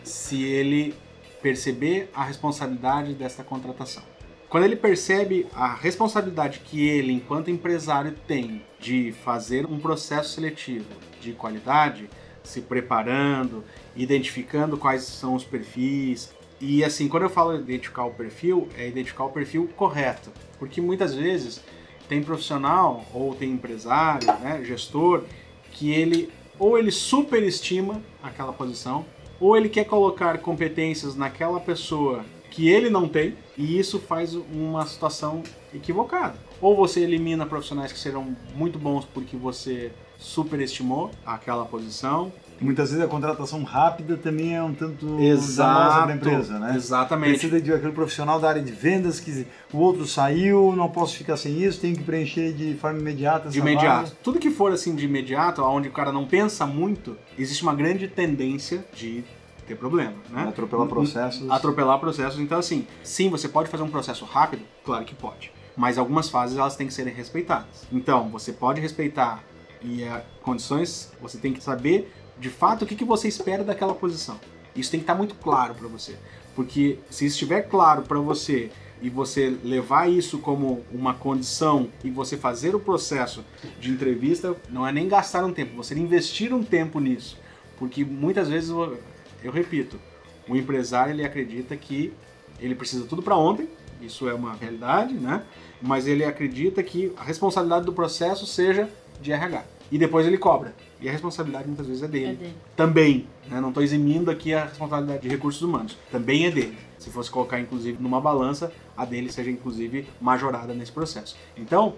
se 0.04 0.44
ele 0.44 0.94
perceber 1.42 2.08
a 2.14 2.24
responsabilidade 2.24 3.16
desta 3.16 3.44
contratação. 3.44 4.04
Quando 4.48 4.66
ele 4.66 4.76
percebe 4.76 5.48
a 5.52 5.74
responsabilidade 5.74 6.60
que 6.60 6.88
ele, 6.88 7.12
enquanto 7.12 7.50
empresário, 7.50 8.14
tem 8.28 8.62
de 8.80 9.12
fazer 9.24 9.66
um 9.66 9.80
processo 9.80 10.36
seletivo 10.36 10.86
de 11.20 11.34
qualidade, 11.34 12.08
se 12.44 12.62
preparando, 12.62 13.64
identificando 13.96 14.78
quais 14.78 15.02
são 15.02 15.34
os 15.34 15.44
perfis. 15.44 16.32
E 16.62 16.84
assim, 16.84 17.08
quando 17.08 17.24
eu 17.24 17.30
falo 17.32 17.56
identificar 17.56 18.06
o 18.06 18.12
perfil, 18.12 18.70
é 18.78 18.88
identificar 18.88 19.24
o 19.24 19.32
perfil 19.32 19.68
correto. 19.76 20.32
Porque 20.60 20.80
muitas 20.80 21.16
vezes 21.16 21.60
tem 22.08 22.22
profissional 22.22 23.04
ou 23.12 23.34
tem 23.34 23.50
empresário, 23.52 24.28
né, 24.42 24.64
gestor, 24.64 25.24
que 25.72 25.90
ele 25.92 26.32
ou 26.58 26.78
ele 26.78 26.92
superestima 26.92 28.02
aquela 28.22 28.54
posição, 28.54 29.06
ou 29.40 29.56
ele 29.58 29.70
quer 29.70 29.86
colocar 29.86 30.38
competências 30.40 31.16
naquela 31.16 31.60
pessoa 31.60 32.24
que 32.52 32.70
ele 32.70 32.90
não 32.90 33.08
tem, 33.08 33.36
e 33.58 33.78
isso 33.78 34.00
faz 34.00 34.34
uma 34.34 34.86
situação 34.86 35.44
equivocada. 35.74 36.40
Ou 36.62 36.76
você 36.76 37.02
elimina 37.02 37.46
profissionais 37.46 37.92
que 37.92 38.00
serão 38.00 38.36
muito 38.56 38.80
bons 38.80 39.06
porque 39.06 39.36
você 39.36 39.92
superestimou 40.18 41.12
aquela 41.26 41.66
posição, 41.66 42.32
Muitas 42.60 42.90
vezes 42.90 43.04
a 43.04 43.08
contratação 43.08 43.64
rápida 43.64 44.18
também 44.18 44.56
é 44.56 44.64
um 44.64 44.74
tanto 44.74 45.20
Exato, 45.20 46.10
a 46.10 46.16
empresa, 46.16 46.58
né? 46.58 46.74
Exatamente. 46.76 47.32
Precisa 47.40 47.60
de 47.62 47.74
aquele 47.74 47.92
profissional 47.92 48.40
da 48.40 48.50
área 48.50 48.62
de 48.62 48.72
vendas 48.72 49.20
que 49.20 49.46
o 49.74 49.78
outro 49.78 50.06
saiu, 50.08 50.74
não 50.76 50.90
posso 50.90 51.18
ficar 51.18 51.38
sem 51.38 51.62
isso, 51.62 51.82
tenho 51.82 51.96
que 51.96 52.04
preencher 52.04 52.54
de 52.54 52.76
forma 52.76 53.00
imediata 53.00 53.50
De 53.50 53.60
imediato. 53.60 54.06
vaga. 54.06 54.18
Tudo 54.24 54.40
que 54.40 54.50
for 54.50 54.72
assim 54.72 54.96
de 54.96 55.06
imediato, 55.06 55.62
onde 55.64 55.90
o 55.90 55.92
cara 55.92 56.12
não 56.12 56.26
pensa 56.26 56.66
muito, 56.66 57.18
existe 57.38 57.64
uma 57.64 57.76
grande 57.76 58.08
tendência 58.08 58.86
de 58.94 59.24
ter 59.68 59.76
problema, 59.76 60.14
né? 60.30 60.46
Atropelar 60.48 60.88
processos. 60.88 61.50
Atropelar 61.50 62.00
processos. 62.00 62.40
Então, 62.40 62.60
assim, 62.60 62.88
sim, 63.04 63.30
você 63.30 63.50
pode 63.50 63.70
fazer 63.70 63.84
um 63.84 63.90
processo 63.90 64.24
rápido? 64.24 64.64
Claro 64.84 65.04
que 65.04 65.16
pode. 65.16 65.52
Mas 65.76 65.98
algumas 65.98 66.30
fases 66.30 66.58
elas 66.58 66.76
têm 66.76 66.88
que 66.88 66.94
serem 66.94 67.14
respeitadas. 67.14 67.86
Então, 67.92 68.30
você 68.30 68.54
pode 68.54 68.80
respeitar 68.80 69.44
e 69.82 70.04
é, 70.04 70.24
condições, 70.42 71.12
você 71.22 71.38
tem 71.38 71.52
que 71.54 71.62
saber 71.62 72.12
de 72.40 72.50
fato 72.50 72.84
o 72.84 72.86
que, 72.86 72.96
que 72.96 73.06
você 73.06 73.28
espera 73.28 73.64
daquela 73.64 73.94
posição. 73.94 74.40
Isso 74.76 74.92
tem 74.92 75.00
que 75.00 75.04
estar 75.04 75.16
muito 75.16 75.36
claro 75.36 75.74
para 75.74 75.88
você. 75.88 76.18
Porque 76.56 77.00
se 77.10 77.26
estiver 77.26 77.64
claro 77.64 78.04
para 78.04 78.20
você 78.20 78.72
e 79.02 79.10
você 79.10 79.58
levar 79.64 80.10
isso 80.10 80.40
como 80.40 80.84
uma 80.92 81.14
condição 81.14 81.90
e 82.04 82.10
você 82.10 82.38
fazer 82.38 82.76
o 82.76 82.80
processo 82.80 83.44
de 83.80 83.92
entrevista, 83.92 84.56
não 84.70 84.88
é 84.88 84.92
nem 84.92 85.08
gastar 85.08 85.44
um 85.46 85.54
tempo, 85.54 85.76
você 85.76 85.94
investir 85.96 86.54
um 86.54 86.64
tempo 86.64 87.00
nisso. 87.00 87.38
Porque 87.78 88.06
muitas 88.06 88.48
vezes, 88.48 88.70
eu, 88.70 88.98
eu 89.44 89.52
repito, 89.52 90.00
o 90.48 90.56
empresário 90.56 91.14
ele 91.14 91.26
acredita 91.26 91.76
que 91.76 92.14
ele 92.60 92.74
precisa 92.74 93.06
tudo 93.06 93.22
para 93.22 93.36
ontem, 93.36 93.68
isso 94.02 94.30
é 94.30 94.34
uma 94.34 94.54
realidade, 94.54 95.14
né? 95.14 95.44
Mas 95.82 96.08
ele 96.08 96.24
acredita 96.24 96.82
que 96.82 97.12
a 97.18 97.24
responsabilidade 97.24 97.86
do 97.86 97.94
processo 97.94 98.46
seja 98.46 98.90
de 99.22 99.32
RH. 99.32 99.64
E 99.92 99.98
depois 99.98 100.26
ele 100.26 100.38
cobra. 100.38 100.74
E 101.02 101.10
a 101.10 101.12
responsabilidade 101.12 101.68
muitas 101.68 101.88
vezes 101.88 102.04
é 102.04 102.08
dele. 102.08 102.26
É 102.26 102.34
dele. 102.34 102.56
Também, 102.76 103.28
né? 103.50 103.60
não 103.60 103.70
estou 103.70 103.84
eximindo 103.84 104.32
aqui 104.32 104.54
a 104.54 104.66
responsabilidade 104.66 105.22
de 105.22 105.28
recursos 105.30 105.62
humanos. 105.62 105.98
Também 106.12 106.46
é 106.46 106.52
dele. 106.52 106.78
Se 106.98 107.10
fosse 107.10 107.30
colocar, 107.30 107.60
inclusive, 107.60 108.02
numa 108.02 108.22
balança, 108.22 108.72
a 108.96 109.06
dele 109.06 109.32
seja, 109.32 109.52
inclusive, 109.52 110.08
majorada 110.22 110.74
nesse 110.74 110.92
processo. 110.92 111.36
Então, 111.58 111.96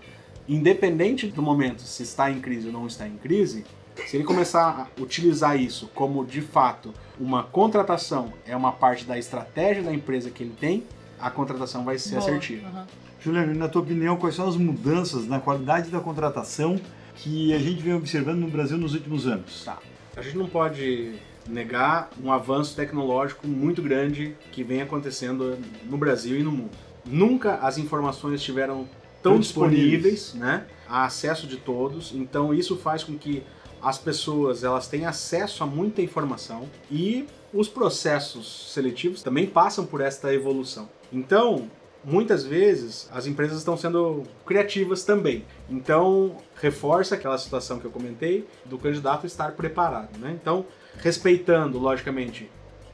independente 0.48 1.28
do 1.28 1.42
momento 1.42 1.82
se 1.82 2.04
está 2.04 2.32
em 2.32 2.40
crise 2.40 2.68
ou 2.68 2.74
não 2.74 2.88
está 2.88 3.08
em 3.08 3.18
crise, 3.18 3.66
se 4.06 4.18
ele 4.18 4.24
começar 4.24 4.90
a 4.98 5.02
utilizar 5.02 5.60
isso 5.60 5.90
como, 5.94 6.26
de 6.26 6.42
fato, 6.42 6.94
uma 7.20 7.44
contratação 7.44 8.34
é 8.46 8.56
uma 8.56 8.72
parte 8.72 9.06
da 9.06 9.18
estratégia 9.18 9.84
da 9.84 9.94
empresa 9.94 10.30
que 10.30 10.44
ele 10.44 10.54
tem, 10.60 10.84
a 11.20 11.32
contratação 11.32 11.84
vai 11.84 11.98
ser 11.98 12.12
Boa. 12.12 12.22
assertiva. 12.22 12.68
Aham. 12.68 12.88
Juliano, 13.20 13.56
na 13.56 13.68
tua 13.68 13.82
opinião, 13.82 14.16
quais 14.16 14.36
são 14.36 14.48
as 14.48 14.56
mudanças 14.56 15.28
na 15.28 15.40
qualidade 15.40 15.90
da 15.90 16.00
contratação 16.00 16.80
que 17.18 17.54
a 17.54 17.60
gente 17.60 17.82
vem 17.82 17.94
observando 17.94 18.40
no 18.40 18.48
Brasil 18.50 18.78
nos 18.78 18.94
últimos 18.94 19.28
anos? 19.28 19.64
Tá. 19.66 19.80
A 20.16 20.22
gente 20.22 20.38
não 20.38 20.48
pode 20.48 21.14
negar 21.48 22.10
um 22.24 22.32
avanço 22.32 22.76
tecnológico 22.76 23.48
muito 23.48 23.82
grande 23.82 24.36
que 24.52 24.64
vem 24.64 24.82
acontecendo 24.82 25.58
no 25.90 25.98
Brasil 25.98 26.40
e 26.40 26.44
no 26.44 26.52
mundo. 26.52 26.72
Nunca 27.06 27.56
as 27.56 27.78
informações 27.78 28.36
estiveram 28.40 28.88
tão 29.22 29.34
Tão 29.34 29.40
disponíveis. 29.40 30.14
disponíveis, 30.14 30.34
né? 30.36 30.66
A 30.88 31.06
acesso 31.06 31.48
de 31.48 31.58
todos. 31.58 32.14
Então 32.14 32.54
isso 32.54 32.76
faz 32.78 33.04
com 33.04 33.18
que 33.18 33.44
as 33.82 33.98
pessoas 33.98 34.64
elas 34.64 34.88
tenham 34.88 35.08
acesso 35.10 35.64
a 35.64 35.68
muita 35.68 36.02
informação 36.02 36.68
e 36.92 37.26
os 37.54 37.68
processos 37.70 38.72
seletivos 38.74 39.22
também 39.24 39.46
passam 39.46 39.86
por 39.86 40.02
esta 40.02 40.34
evolução. 40.34 40.90
Então, 41.14 41.70
muitas 42.08 42.46
vezes 42.46 43.10
as 43.12 43.28
empresas 43.28 43.58
estão 43.58 43.76
sendo 43.76 44.24
criativas 44.46 45.04
também. 45.04 45.46
Então, 45.70 46.38
reforça 46.56 47.16
aquela 47.16 47.38
situação 47.38 47.80
que 47.80 47.86
eu 47.86 47.92
comentei 47.92 48.48
do 48.64 48.78
candidato 48.78 49.28
estar 49.28 49.52
preparado, 49.52 50.18
né? 50.18 50.32
Então, 50.42 50.66
respeitando, 51.00 51.78
logicamente, 51.78 52.50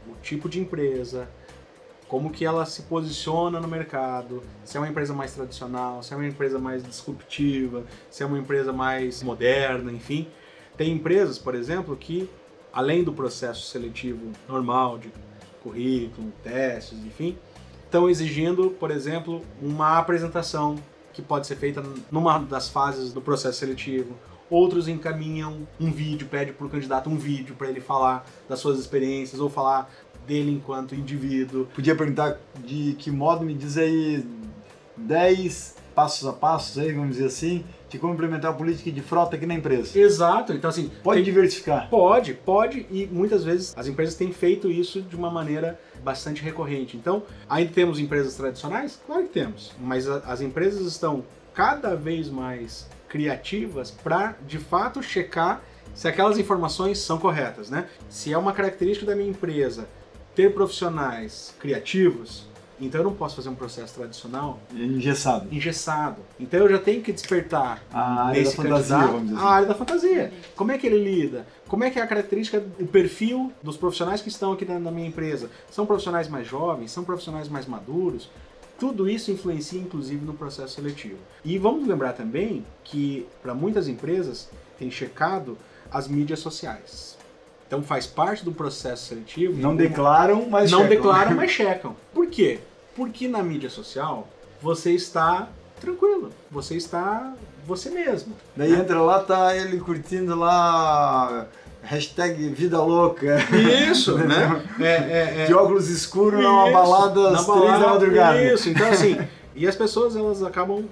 o 0.08 0.15
tipo 0.23 0.49
de 0.49 0.60
empresa, 0.60 1.30
como 2.08 2.32
que 2.32 2.43
ela 2.43 2.65
se 2.65 2.82
posiciona 2.84 3.60
no 3.60 3.67
mercado, 3.67 4.41
se 4.65 4.78
é 4.78 4.80
uma 4.80 4.89
empresa 4.89 5.13
mais 5.13 5.32
tradicional, 5.32 6.02
se 6.02 6.12
é 6.12 6.17
uma 6.17 6.28
empresa 6.28 6.58
mais 6.58 6.84
disruptiva, 6.84 7.84
se 8.10 8.23
é 8.23 8.26
uma 8.26 8.39
empresa 8.39 8.73
mais 8.73 9.21
moderna, 9.21 9.91
enfim. 9.91 10.28
Tem 10.76 10.91
empresas, 10.91 11.38
por 11.38 11.54
exemplo, 11.54 11.95
que 11.95 12.28
além 12.73 13.04
do 13.04 13.13
processo 13.13 13.67
seletivo 13.67 14.32
normal 14.49 14.97
de 14.97 15.12
currículo, 15.62 16.34
testes, 16.43 16.97
enfim, 17.06 17.38
estão 17.93 18.10
exigindo, 18.10 18.71
por 18.71 18.89
exemplo, 18.89 19.43
uma 19.62 19.99
apresentação 19.99 20.75
que 21.13 21.21
pode 21.21 21.45
ser 21.45 21.56
feita 21.56 21.84
numa 22.12 22.39
das 22.39 22.67
fases 22.67 23.13
do 23.13 23.21
processo 23.21 23.60
seletivo. 23.60 24.15
Outros 24.49 24.88
encaminham 24.88 25.67
um 25.79 25.91
vídeo, 25.91 26.27
pede 26.27 26.53
para 26.53 26.65
o 26.65 26.69
candidato 26.69 27.08
um 27.08 27.15
vídeo 27.15 27.53
para 27.56 27.69
ele 27.69 27.79
falar 27.79 28.25
das 28.49 28.60
suas 28.60 28.79
experiências 28.79 29.39
ou 29.39 29.47
falar 29.47 29.93
dele 30.25 30.51
enquanto 30.51 30.95
indivíduo. 30.95 31.67
Podia 31.67 31.95
perguntar 31.95 32.39
de 32.65 32.95
que 32.97 33.12
modo 33.12 33.45
me 33.45 33.53
diz 33.53 33.77
aí 33.77 34.25
10 34.97 35.75
passos 35.93 36.27
a 36.27 36.34
passos 36.34 36.79
aí, 36.79 36.91
vamos 36.93 37.12
dizer 37.17 37.27
assim, 37.27 37.63
de 37.93 37.99
como 37.99 38.13
implementar 38.13 38.51
a 38.51 38.53
política 38.53 38.91
de 38.91 39.01
frota 39.01 39.36
aqui 39.36 39.45
na 39.45 39.53
empresa. 39.53 39.97
Exato, 39.97 40.51
então 40.51 40.69
assim, 40.69 40.91
Pode 41.03 41.17
tem- 41.17 41.23
diversificar. 41.25 41.88
Pode, 41.89 42.34
pode, 42.34 42.88
e 42.89 43.08
muitas 43.12 43.43
vezes 43.43 43.71
as 43.77 43.88
empresas 43.88 44.15
têm 44.15 44.32
feito 44.32 44.69
isso 44.69 44.99
de 45.01 45.15
uma 45.15 45.29
maneira 45.29 45.79
bastante 46.03 46.41
recorrente. 46.41 46.97
Então, 46.97 47.21
ainda 47.47 47.71
temos 47.71 47.99
empresas 47.99 48.36
tradicionais? 48.36 48.99
Claro 49.06 49.23
que 49.23 49.29
temos, 49.29 49.71
mas 49.79 50.10
a- 50.10 50.17
as 50.25 50.41
empresas 50.41 50.82
estão 50.88 51.23
cada 51.53 51.95
vez 51.95 52.29
mais 52.29 52.89
criativas 53.08 53.91
para, 53.91 54.36
de 54.47 54.58
fato, 54.58 55.03
checar 55.03 55.62
se 55.93 56.08
aquelas 56.08 56.39
informações 56.39 56.97
são 56.97 57.19
corretas, 57.19 57.69
né? 57.69 57.88
Se 58.10 58.34
é 58.34 58.38
uma 58.38 58.53
característica 58.53 59.06
da 59.06 59.15
minha 59.15 59.29
empresa 59.29 59.88
ter 60.34 60.51
profissionais 60.51 61.53
criativos, 61.60 62.47
então 62.86 63.02
eu 63.02 63.06
não 63.06 63.13
posso 63.13 63.36
fazer 63.36 63.50
um 63.50 63.56
processo 63.56 63.93
tradicional 63.96 64.60
Engessado. 64.74 65.48
engessado. 65.52 66.17
Então 66.39 66.60
eu 66.62 66.69
já 66.69 66.80
tenho 66.80 67.02
que 67.02 67.12
despertar 67.12 67.84
A 67.91 68.26
área 68.28 68.43
da 68.43 68.52
fantasia, 68.52 68.98
vamos 68.98 69.22
dizer 69.24 69.36
a 69.36 69.38
assim. 69.38 69.48
área 69.48 69.67
da 69.67 69.76
fantasia. 69.76 70.34
Como 70.56 70.72
é 70.72 70.78
que 70.78 70.88
ele 70.88 71.04
lida? 71.04 71.46
Como 71.67 71.84
é 71.84 71.89
que 71.89 72.00
é 72.00 72.02
a 72.02 72.08
característica, 72.08 72.63
o 72.80 72.86
perfil 72.88 73.52
dos 73.62 73.78
profissionais 73.78 74.22
que 74.22 74.30
estão 74.30 74.54
aqui 74.54 74.65
na, 74.65 74.80
na 74.80 74.91
minha 74.91 75.08
empresa? 75.08 75.50
São 75.72 75.86
profissionais 75.86 76.28
mais 76.28 76.48
jovens? 76.48 76.91
São 76.91 77.04
profissionais 77.04 77.48
mais 77.50 77.65
maduros? 77.65 78.30
Tudo 78.80 79.10
isso 79.10 79.32
influencia, 79.32 79.80
inclusive, 79.80 80.26
no 80.26 80.34
processo 80.34 80.76
seletivo. 80.76 81.17
E 81.46 81.58
vamos 81.58 81.88
lembrar 81.88 82.13
também 82.13 82.65
que, 82.84 83.26
para 83.41 83.54
muitas 83.54 83.88
empresas, 83.88 84.50
tem 84.78 84.89
checado 84.91 85.58
as 85.91 86.08
mídias 86.08 86.39
sociais. 86.39 87.17
Então 87.67 87.82
faz 87.82 88.06
parte 88.06 88.43
do 88.43 88.52
processo 88.52 89.08
seletivo. 89.08 89.60
Não 89.60 89.76
declaram, 89.76 90.48
mas 90.50 90.69
não 90.72 90.82
checam. 90.82 90.96
declaram, 90.96 91.32
mas 91.38 91.50
checam. 91.52 91.96
Por 92.13 92.28
quê? 92.28 92.60
Porque 92.95 93.27
na 93.27 93.41
mídia 93.41 93.69
social 93.69 94.27
você 94.62 94.91
está 94.91 95.49
tranquilo, 95.79 96.29
você 96.49 96.75
está 96.75 97.34
você 97.65 97.89
mesmo. 97.89 98.36
Daí 98.56 98.73
entra 98.73 99.01
lá, 99.01 99.19
tá 99.19 99.56
ele 99.56 99.79
curtindo 99.79 100.36
lá 100.36 101.47
hashtag 101.82 102.47
vida 102.49 102.82
louca. 102.82 103.38
Isso, 103.89 104.17
né? 104.25 104.63
É, 104.79 104.86
é, 104.86 105.41
é. 105.43 105.45
De 105.45 105.53
óculos 105.53 105.89
escuros 105.89 106.41
numa 106.41 106.71
balada 106.71 107.29
às 107.32 107.45
três 107.45 107.79
da 107.79 107.88
madrugada. 107.89 108.41
Isso, 108.41 108.69
então 108.69 108.89
assim, 108.89 109.17
e 109.56 109.67
as 109.67 109.75
pessoas 109.75 110.15
elas 110.15 110.41
acabam, 110.41 110.86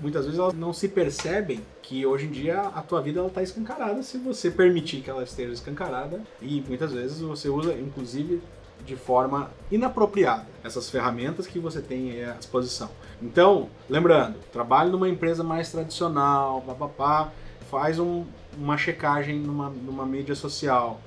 muitas 0.00 0.24
vezes 0.24 0.38
elas 0.38 0.54
não 0.54 0.72
se 0.72 0.88
percebem 0.88 1.60
que 1.82 2.04
hoje 2.04 2.26
em 2.26 2.30
dia 2.30 2.60
a 2.60 2.82
tua 2.82 3.00
vida 3.00 3.18
ela 3.18 3.28
está 3.28 3.42
escancarada 3.42 4.02
se 4.02 4.18
você 4.18 4.50
permitir 4.50 5.00
que 5.00 5.08
ela 5.08 5.22
esteja 5.22 5.52
escancarada 5.52 6.20
e 6.40 6.62
muitas 6.66 6.92
vezes 6.92 7.20
você 7.20 7.48
usa, 7.48 7.72
inclusive, 7.72 8.42
de 8.84 8.96
forma 8.96 9.50
inapropriada 9.70 10.46
essas 10.64 10.88
ferramentas 10.90 11.46
que 11.46 11.58
você 11.58 11.80
tem 11.80 12.24
à 12.24 12.32
disposição. 12.32 12.90
Então, 13.20 13.68
lembrando, 13.88 14.36
trabalhe 14.52 14.90
numa 14.90 15.08
empresa 15.08 15.42
mais 15.42 15.70
tradicional, 15.70 16.62
papapá, 16.62 17.32
faz 17.70 17.98
um- 17.98 18.24
uma 18.56 18.76
checagem 18.76 19.38
numa, 19.38 19.68
numa 19.70 20.06
mídia 20.06 20.34
social, 20.34 21.00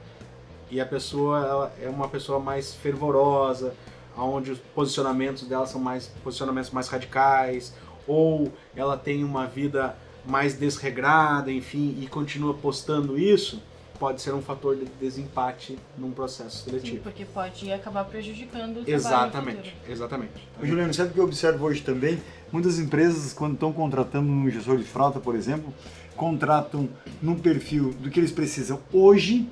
e 0.70 0.80
a 0.80 0.86
pessoa 0.86 1.72
é 1.82 1.90
uma 1.90 2.08
pessoa 2.08 2.40
mais 2.40 2.74
fervorosa, 2.74 3.74
onde 4.18 4.52
os 4.52 4.60
posicionamentos 4.60 5.44
dela 5.44 5.66
são 5.66 5.82
mais 5.82 6.08
posicionamentos 6.24 6.70
mais 6.72 6.88
radicais, 6.88 7.74
ou 8.08 8.52
ela 8.76 8.98
tem 8.98 9.24
uma 9.24 9.48
vida 9.48 9.96
mais 10.26 10.54
desregrada, 10.54 11.52
enfim, 11.52 11.98
e 12.00 12.08
continua 12.08 12.54
postando 12.54 13.18
isso, 13.18 13.62
pode 14.02 14.20
ser 14.20 14.34
um 14.34 14.42
fator 14.42 14.76
de 14.76 14.86
desempate 15.00 15.78
num 15.96 16.10
processo 16.10 16.64
Sim, 16.64 16.72
seletivo. 16.72 17.04
porque 17.04 17.24
pode 17.24 17.72
acabar 17.72 18.04
prejudicando 18.06 18.78
o 18.80 18.84
trabalho 18.84 18.96
Exatamente, 18.96 19.76
exatamente. 19.88 20.50
Ô, 20.60 20.66
Juliano, 20.66 20.92
sabe 20.92 21.12
o 21.12 21.14
que 21.14 21.20
eu 21.20 21.24
observo 21.24 21.66
hoje 21.66 21.82
também? 21.84 22.20
Muitas 22.52 22.80
empresas, 22.80 23.32
quando 23.32 23.54
estão 23.54 23.72
contratando 23.72 24.28
um 24.28 24.50
gestor 24.50 24.80
de 24.80 24.86
frota, 24.86 25.20
por 25.20 25.36
exemplo, 25.36 25.72
contratam 26.16 26.90
num 27.22 27.38
perfil 27.38 27.94
do 28.00 28.10
que 28.10 28.20
eles 28.20 28.32
precisam 28.32 28.80
hoje, 28.92 29.48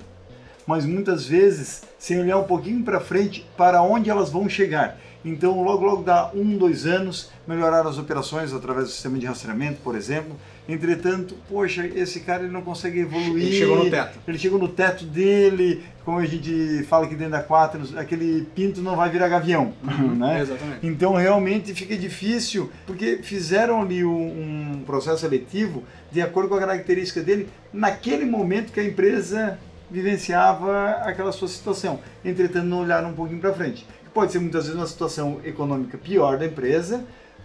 mas 0.66 0.84
muitas 0.84 1.28
vezes 1.28 1.84
sem 2.00 2.20
olhar 2.20 2.40
um 2.40 2.46
pouquinho 2.46 2.84
para 2.84 3.00
frente 3.00 3.46
para 3.56 3.84
onde 3.84 4.10
elas 4.10 4.32
vão 4.32 4.50
chegar. 4.50 4.98
Então, 5.24 5.62
logo, 5.62 5.86
logo 5.86 6.02
dá 6.02 6.32
um, 6.34 6.58
dois 6.58 6.88
anos, 6.88 7.30
melhorar 7.48 7.86
as 7.86 8.00
operações 8.00 8.52
através 8.52 8.88
do 8.88 8.92
sistema 8.92 9.20
de 9.20 9.28
rastreamento, 9.28 9.80
por 9.84 9.96
exemplo. 9.96 10.36
Entretanto, 10.70 11.36
poxa, 11.50 11.86
esse 11.88 12.20
cara 12.20 12.44
ele 12.44 12.54
não 12.54 12.62
consegue 12.62 13.00
evoluir. 13.00 13.48
Ele 13.48 13.58
chegou 13.58 13.84
no 13.84 13.90
teto. 13.90 14.20
Ele 14.28 14.38
chegou 14.38 14.60
no 14.60 14.68
teto 14.68 15.04
dele, 15.04 15.84
como 16.06 16.20
a 16.20 16.26
gente 16.28 16.84
fala 16.84 17.06
aqui 17.06 17.16
dentro 17.16 17.32
da 17.32 17.42
4, 17.42 17.98
aquele 17.98 18.48
pinto 18.54 18.80
não 18.80 18.96
vai 18.96 19.10
virar 19.10 19.28
gavião, 19.28 19.74
Uhum, 19.84 20.16
né? 20.16 20.42
Exatamente. 20.42 20.86
Então 20.86 21.16
realmente 21.16 21.74
fica 21.74 21.98
difícil, 21.98 22.72
porque 22.86 23.20
fizeram 23.24 23.82
ali 23.82 24.06
um, 24.06 24.76
um 24.78 24.84
processo 24.86 25.22
seletivo 25.22 25.84
de 26.12 26.22
acordo 26.22 26.50
com 26.50 26.56
a 26.56 26.60
característica 26.60 27.22
dele 27.22 27.50
naquele 27.74 28.26
momento 28.26 28.72
que 28.72 28.80
a 28.80 28.84
empresa 28.84 29.58
vivenciava 29.90 30.90
aquela 31.04 31.32
sua 31.32 31.48
situação. 31.48 32.00
Entretanto, 32.24 32.66
não 32.66 32.82
olharam 32.82 33.10
um 33.10 33.14
pouquinho 33.14 33.40
para 33.40 33.52
frente. 33.54 33.86
Pode 34.14 34.32
ser 34.32 34.40
muitas 34.40 34.66
vezes 34.66 34.78
uma 34.80 34.88
situação 34.88 35.40
econômica 35.44 35.98
pior 35.98 36.38
da 36.38 36.46
empresa, 36.46 37.04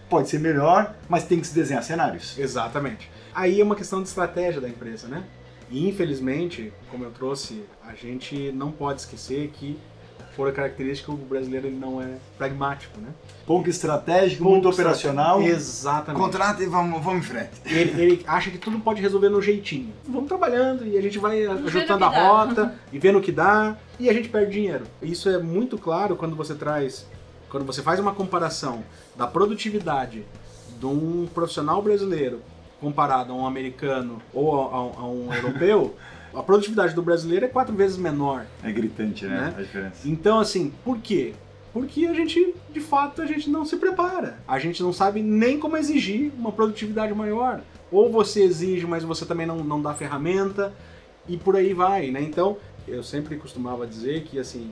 pode 0.09 0.29
ser 0.29 0.39
melhor, 0.39 0.95
mas 1.09 1.23
tem 1.23 1.39
que 1.39 1.47
se 1.47 1.55
desenhar 1.55 1.83
cenários. 1.83 2.37
Exatamente. 2.37 3.09
Aí 3.35 3.59
é 3.59 3.63
uma 3.63 3.75
questão 3.75 4.01
de 4.01 4.07
estratégia 4.07 4.61
da 4.61 4.69
empresa, 4.69 5.09
né? 5.09 5.25
E 5.69 5.89
infelizmente, 5.89 6.71
como 6.89 7.03
eu 7.03 7.11
trouxe, 7.11 7.63
a 7.85 7.93
gente 7.93 8.49
não 8.53 8.71
pode 8.71 9.01
esquecer 9.01 9.49
que 9.49 9.77
por 10.37 10.47
a 10.47 10.51
característica 10.53 11.11
o 11.11 11.17
brasileiro 11.17 11.67
ele 11.67 11.77
não 11.77 12.01
é 12.01 12.15
pragmático, 12.37 12.99
né? 12.99 13.09
Pouco 13.45 13.69
estratégico, 13.69 14.43
muito 14.43 14.63
Pouco 14.63 14.75
operacional. 14.75 15.41
Exatamente. 15.41 16.21
Contrata 16.21 16.63
e 16.63 16.65
vamos, 16.65 17.03
vamos 17.03 17.25
em 17.25 17.29
frente. 17.29 17.51
Ele, 17.65 18.01
ele 18.01 18.23
acha 18.25 18.49
que 18.49 18.57
tudo 18.57 18.79
pode 18.79 19.01
resolver 19.01 19.27
no 19.27 19.41
jeitinho. 19.41 19.93
Vamos 20.07 20.29
trabalhando 20.29 20.85
e 20.85 20.97
a 20.97 21.01
gente 21.01 21.19
vai 21.19 21.45
ajustando 21.45 22.05
a 22.05 22.07
rota 22.07 22.75
e 22.91 22.99
vendo 22.99 23.19
o 23.19 23.21
que 23.21 23.31
dá 23.31 23.77
e 23.99 24.09
a 24.09 24.13
gente 24.13 24.29
perde 24.29 24.51
dinheiro. 24.51 24.85
Isso 25.01 25.27
é 25.29 25.37
muito 25.37 25.77
claro 25.77 26.15
quando 26.15 26.37
você 26.37 26.55
traz, 26.55 27.05
quando 27.49 27.65
você 27.65 27.81
faz 27.81 27.99
uma 27.99 28.13
comparação 28.13 28.83
da 29.15 29.27
produtividade 29.27 30.25
de 30.79 30.85
um 30.85 31.27
profissional 31.33 31.81
brasileiro 31.81 32.41
comparado 32.89 33.33
a 33.33 33.35
um 33.35 33.47
americano 33.47 34.21
ou 34.31 34.61
a, 34.61 34.65
a- 34.65 35.01
a 35.01 35.07
um 35.07 35.33
europeu. 35.33 35.95
A 36.31 36.43
produtividade 36.43 36.93
do 36.93 37.01
brasileiro 37.01 37.45
é 37.45 37.47
quatro 37.47 37.73
vezes 37.75 37.97
menor. 37.97 38.45
É 38.63 38.71
gritante, 38.71 39.25
né? 39.25 39.35
Né? 39.41 39.53
A 39.57 39.61
diferença. 39.63 40.07
Então, 40.07 40.37
assim, 40.39 40.71
por 40.83 40.99
quê? 40.99 41.33
Porque 41.73 42.05
a 42.05 42.13
gente, 42.13 42.53
de 42.71 42.79
fato, 42.79 43.21
a 43.23 43.25
gente 43.25 43.49
não 43.49 43.65
se 43.65 43.77
prepara. 43.77 44.37
A 44.47 44.59
gente 44.59 44.83
não 44.83 44.93
sabe 44.93 45.23
nem 45.23 45.59
como 45.59 45.75
exigir 45.77 46.31
uma 46.37 46.51
produtividade 46.51 47.11
maior. 47.15 47.61
Ou 47.91 48.11
você 48.11 48.43
exige, 48.43 48.85
mas 48.85 49.03
você 49.03 49.25
também 49.25 49.47
não, 49.47 49.57
não 49.63 49.81
dá 49.81 49.93
ferramenta, 49.95 50.71
e 51.27 51.37
por 51.37 51.55
aí 51.55 51.73
vai, 51.73 52.11
né? 52.11 52.21
Então, 52.21 52.57
eu 52.87 53.01
sempre 53.01 53.35
costumava 53.37 53.87
dizer 53.87 54.23
que, 54.25 54.37
assim, 54.37 54.71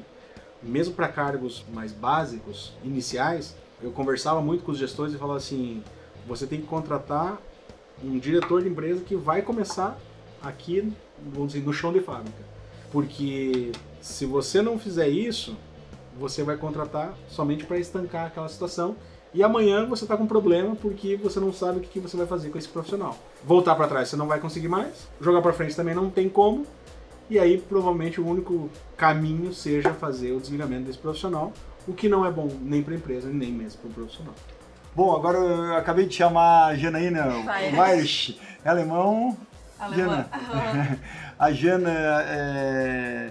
mesmo 0.62 0.94
para 0.94 1.08
cargos 1.08 1.66
mais 1.74 1.92
básicos, 1.92 2.74
iniciais, 2.84 3.56
eu 3.82 3.90
conversava 3.92 4.40
muito 4.42 4.64
com 4.64 4.72
os 4.72 4.78
gestores 4.78 5.14
e 5.14 5.18
falava 5.18 5.38
assim: 5.38 5.82
você 6.28 6.46
tem 6.46 6.60
que 6.62 6.68
contratar 6.68 7.38
um 8.04 8.20
diretor 8.20 8.62
de 8.62 8.70
empresa 8.70 9.02
que 9.02 9.16
vai 9.16 9.42
começar 9.42 9.98
aqui, 10.42 10.92
vamos 11.32 11.54
dizer, 11.54 11.66
no 11.66 11.74
chão 11.74 11.94
de 11.94 12.00
fábrica. 12.00 12.44
Porque 12.92 13.72
se 14.02 14.26
você 14.26 14.62
não 14.62 14.78
fizer 14.78 15.08
isso, 15.08 15.56
você 16.20 16.44
vai 16.44 16.58
contratar 16.58 17.14
somente 17.28 17.66
para 17.66 17.80
estancar 17.80 18.28
aquela 18.28 18.48
situação 18.48 18.96
e 19.34 19.42
amanhã 19.42 19.88
você 19.88 20.06
está 20.06 20.16
com 20.16 20.28
problema 20.28 20.76
porque 20.76 21.16
você 21.16 21.40
não 21.40 21.52
sabe 21.52 21.80
o 21.80 21.82
que 21.82 22.00
você 22.00 22.16
vai 22.16 22.28
fazer 22.28 22.50
com 22.50 22.58
esse 22.58 22.68
profissional. 22.68 23.18
Voltar 23.44 23.74
para 23.76 23.88
trás 23.88 24.10
você 24.10 24.16
não 24.16 24.28
vai 24.28 24.40
conseguir 24.40 24.68
mais, 24.68 25.08
jogar 25.20 25.42
para 25.42 25.54
frente 25.54 25.76
também 25.76 25.96
não 25.96 26.10
tem 26.10 26.30
como, 26.30 26.68
e 27.30 27.40
aí 27.40 27.58
provavelmente 27.58 28.22
o 28.22 28.28
único 28.28 28.70
caminho 28.96 29.52
seja 29.54 29.92
fazer 29.92 30.34
o 30.34 30.40
desligamento 30.40 30.84
desse 30.84 31.00
profissional, 31.00 31.52
o 31.88 31.94
que 31.94 32.08
não 32.08 32.26
é 32.26 32.32
bom 32.32 32.48
nem 32.62 32.84
para 32.84 32.94
a 32.94 32.98
empresa 32.98 33.28
nem 33.30 33.52
mesmo 33.52 33.82
para 33.82 33.90
o 33.90 33.94
profissional. 33.94 34.36
Bom, 34.96 35.16
agora 35.16 35.40
eu 35.40 35.76
acabei 35.76 36.06
de 36.06 36.14
chamar 36.14 36.66
a 36.68 36.76
Janaína. 36.76 37.26
Weirich, 37.76 38.40
é 38.64 38.70
alemão. 38.70 39.36
Alemã. 39.80 40.26
Jana. 40.32 41.00
A 41.40 41.52
Jana 41.52 41.90
é, 41.90 43.30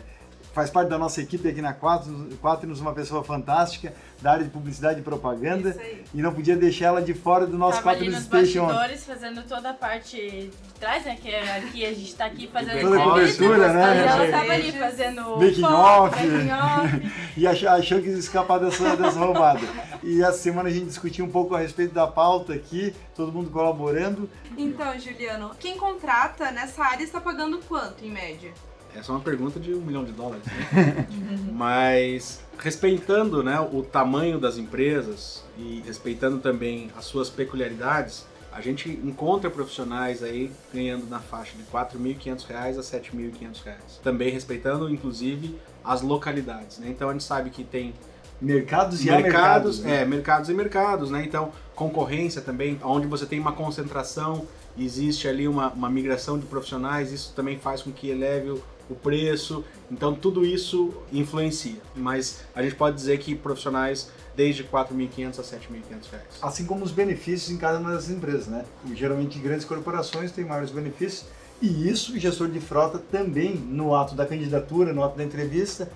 faz 0.53 0.71
parte 0.71 0.89
da 0.89 0.99
nossa 0.99 1.21
equipe 1.21 1.49
aqui 1.49 1.63
na 1.63 1.73
Quatro, 1.73 2.29
Quaternos, 2.41 2.81
uma 2.81 2.93
pessoa 2.93 3.25
fantástica 3.25 3.93
da 4.21 4.33
área 4.33 4.45
de 4.45 4.51
publicidade 4.51 5.01
e 5.01 5.03
propaganda. 5.03 5.71
Isso 5.71 5.81
aí. 5.81 6.05
E 6.15 6.23
não 6.23 6.33
podia 6.33 6.57
deixar 6.57 6.87
ela 6.87 7.03
de 7.03 7.13
fora 7.15 7.47
do 7.47 7.59
nosso 7.59 7.79
Tava 7.79 7.91
ali 7.91 8.07
Quaternos 8.07 8.29
nos 8.31 8.45
Station. 8.45 8.67
bastidores 8.67 9.05
fazendo 9.05 9.43
toda 9.49 9.71
a 9.71 9.75
parte 9.75 10.17
de 10.17 10.51
trás, 10.79 11.05
né? 11.05 11.17
Que 11.21 11.35
aqui 11.35 11.87
a 11.87 11.93
gente 11.93 12.15
tá 12.15 12.27
aqui 12.27 12.47
fazendo 12.47 12.81
Toda 12.81 12.97
a 12.97 13.07
entrevista, 13.07 13.43
cobertura, 13.43 13.73
né? 13.73 13.97
E 13.97 14.07
ela 14.07 14.27
Sim. 14.27 14.33
tava 14.33 14.53
ali 14.53 14.73
fazendo 14.73 15.23
Making 15.39 15.61
foto, 15.61 15.75
off. 15.75 16.27
making 16.27 16.51
off. 16.53 17.13
E 17.35 17.47
achou, 17.47 17.69
achou 17.71 18.01
que 18.03 18.09
ia 18.09 18.19
escapar 18.19 18.59
dessa, 18.61 18.95
dessa 18.95 19.19
roubada. 19.19 19.61
E 20.03 20.23
essa 20.23 20.39
semana 20.39 20.69
a 20.69 20.73
gente 20.73 20.85
discutiu 20.87 21.25
um 21.25 21.31
pouco 21.31 21.55
a 21.55 21.59
respeito 21.61 21.95
da 21.95 22.07
pauta 22.07 22.53
aqui, 22.53 22.95
todo 23.17 23.33
mundo 23.33 23.51
colaborando. 23.51 24.29
Então, 24.57 24.99
Juliano, 24.99 25.51
quem 25.59 25.77
contrata 25.79 26.51
nessa 26.51 26.85
área 26.85 27.03
está 27.03 27.21
pagando 27.21 27.59
quanto, 27.67 28.05
em 28.05 28.11
média? 28.11 28.53
Essa 28.95 29.13
é 29.13 29.15
uma 29.15 29.21
pergunta 29.21 29.59
de 29.59 29.73
um 29.75 29.81
milhão 29.81 30.05
de 30.05 30.13
dólares, 30.13 30.45
né? 30.47 31.07
Mas 31.53 32.43
respeitando 32.59 33.43
né, 33.43 33.59
o 33.73 33.83
tamanho 33.83 34.39
das 34.39 34.59
empresas 34.59 35.45
e 35.59 35.83
respeitando 35.87 36.39
também 36.39 36.91
as 36.97 37.05
suas 37.05 37.31
peculiaridades, 37.31 38.27
a 38.53 38.61
gente 38.61 38.91
encontra 38.91 39.51
profissionais 39.51 40.23
aí 40.23 40.53
ganhando 40.73 41.09
na 41.09 41.19
faixa 41.19 41.57
de 41.57 41.65
4.500 41.65 42.47
reais 42.47 42.79
a 42.79 42.83
7.500 42.83 43.65
reais. 43.65 44.01
Também 44.03 44.31
respeitando, 44.31 44.91
inclusive, 44.91 45.59
as 45.83 46.03
localidades. 46.03 46.79
Né? 46.79 46.89
Então 46.91 47.09
a 47.09 47.13
gente 47.13 47.25
sabe 47.25 47.51
que 47.51 47.65
tem 47.65 47.95
Mercados 48.43 49.01
e 49.01 49.05
mercados, 49.05 49.79
mercados. 49.79 49.81
né? 49.81 50.03
é, 50.03 50.05
mercados 50.05 50.49
e 50.49 50.55
mercados, 50.55 51.11
né? 51.11 51.25
Então, 51.25 51.53
concorrência 51.77 52.43
também, 52.43 52.77
onde 52.83 53.07
você 53.07 53.25
tem 53.25 53.39
uma 53.39 53.53
concentração, 53.53 54.49
existe 54.77 55.29
ali 55.29 55.47
uma, 55.47 55.69
uma 55.69 55.89
migração 55.89 56.37
de 56.39 56.45
profissionais, 56.47 57.13
isso 57.13 57.33
também 57.37 57.57
faz 57.57 57.83
com 57.83 57.93
que 57.93 58.11
eleve 58.11 58.51
o, 58.51 58.63
o 58.93 58.95
preço. 58.95 59.65
Então, 59.91 60.15
tudo 60.15 60.45
isso 60.45 60.93
influencia. 61.13 61.77
Mas 61.95 62.43
a 62.55 62.63
gente 62.63 62.75
pode 62.75 62.97
dizer 62.97 63.19
que 63.19 63.35
profissionais 63.35 64.11
desde 64.37 64.65
4.500 64.65 65.39
a 65.39 65.43
7.500 65.43 66.11
reais. 66.11 66.25
Assim 66.41 66.65
como 66.65 66.85
os 66.85 66.91
benefícios 66.91 67.51
em 67.51 67.57
cada 67.59 67.79
uma 67.79 67.93
das 67.93 68.09
empresas, 68.09 68.47
né? 68.47 68.65
Geralmente 68.95 69.39
grandes 69.39 69.65
corporações 69.65 70.33
têm 70.33 70.45
maiores 70.45 70.71
benefícios 70.71 71.27
e 71.61 71.89
isso 71.89 72.15
o 72.15 72.19
gestor 72.19 72.49
de 72.49 72.59
frota 72.61 72.99
também, 72.99 73.55
no 73.55 73.95
ato 73.95 74.15
da 74.15 74.27
candidatura, 74.27 74.93
no 74.93 75.05
ato 75.05 75.17
da 75.17 75.25
entrevista, 75.25 75.89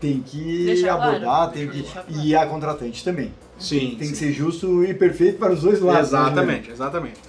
tem 0.00 0.20
que 0.20 0.64
Deixar 0.64 0.96
claro. 0.96 1.16
abordar, 1.16 1.52
tem 1.52 1.68
que... 1.68 1.82
Claro. 1.84 2.06
e 2.10 2.34
a 2.34 2.46
contratante 2.46 3.04
também. 3.04 3.32
Sim, 3.58 3.90
Tem 3.90 3.98
que 3.98 4.06
sim. 4.06 4.14
ser 4.14 4.32
justo 4.32 4.84
e 4.84 4.92
perfeito 4.92 5.38
para 5.38 5.52
os 5.52 5.62
dois 5.62 5.80
lados. 5.80 6.10
né, 6.10 6.18
Exatamente, 6.18 6.70
exatamente. 6.70 7.20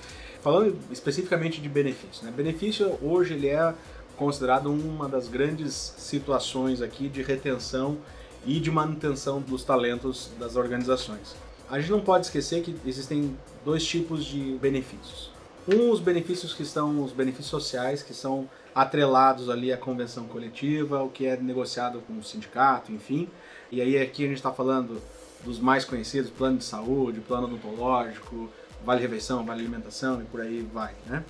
Falando 0.41 0.75
especificamente 0.91 1.61
de 1.61 1.69
benefício, 1.69 2.25
né? 2.25 2.33
Benefício 2.35 2.97
hoje 3.01 3.33
ele 3.35 3.47
é 3.47 3.73
considerado 4.17 4.71
uma 4.71 5.07
das 5.07 5.27
grandes 5.27 5.73
situações 5.97 6.81
aqui 6.81 7.09
de 7.09 7.21
retenção 7.21 7.97
e 8.45 8.59
de 8.59 8.69
manutenção 8.69 9.41
dos 9.41 9.63
talentos 9.63 10.29
das 10.39 10.55
organizações. 10.55 11.35
A 11.69 11.79
gente 11.79 11.91
não 11.91 12.01
pode 12.01 12.25
esquecer 12.25 12.61
que 12.61 12.75
existem 12.85 13.35
dois 13.63 13.83
tipos 13.85 14.23
de 14.23 14.57
benefícios. 14.61 15.31
Um, 15.67 15.89
os 15.89 15.99
benefícios 15.99 16.53
que 16.53 16.63
são 16.63 17.03
os 17.03 17.11
benefícios 17.11 17.47
sociais, 17.47 18.03
que 18.03 18.13
são 18.13 18.47
atrelados 18.73 19.49
ali 19.49 19.73
à 19.73 19.77
convenção 19.77 20.27
coletiva, 20.27 21.01
o 21.01 21.09
que 21.09 21.25
é 21.25 21.35
negociado 21.37 22.01
com 22.05 22.13
o 22.19 22.23
sindicato, 22.23 22.91
enfim. 22.91 23.27
E 23.71 23.81
aí 23.81 23.97
aqui 23.97 24.25
a 24.25 24.27
gente 24.27 24.37
está 24.37 24.51
falando 24.51 25.01
dos 25.43 25.59
mais 25.59 25.83
conhecidos, 25.83 26.29
plano 26.29 26.59
de 26.59 26.63
saúde, 26.63 27.19
plano 27.19 27.47
odontológico, 27.47 28.49
vale 28.85 29.01
refeição, 29.01 29.43
vale 29.43 29.61
alimentação 29.61 30.21
e 30.21 30.25
por 30.25 30.41
aí 30.41 30.67
vai, 30.71 30.93
né? 31.07 31.23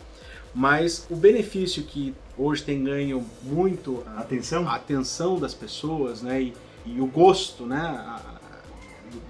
Mas 0.54 1.06
o 1.10 1.16
benefício 1.16 1.84
que 1.84 2.14
hoje 2.38 2.64
tem 2.64 2.84
ganho 2.84 3.26
muito 3.44 4.04
a 4.08 4.20
Atenção. 4.22 4.68
a 4.68 4.76
atenção 4.76 5.40
das 5.40 5.54
pessoas, 5.54 6.22
né, 6.22 6.42
e, 6.42 6.54
e 6.86 7.00
o 7.02 7.06
gosto, 7.08 7.66
né, 7.66 7.78
a- 7.78 8.16
a- 8.16 8.36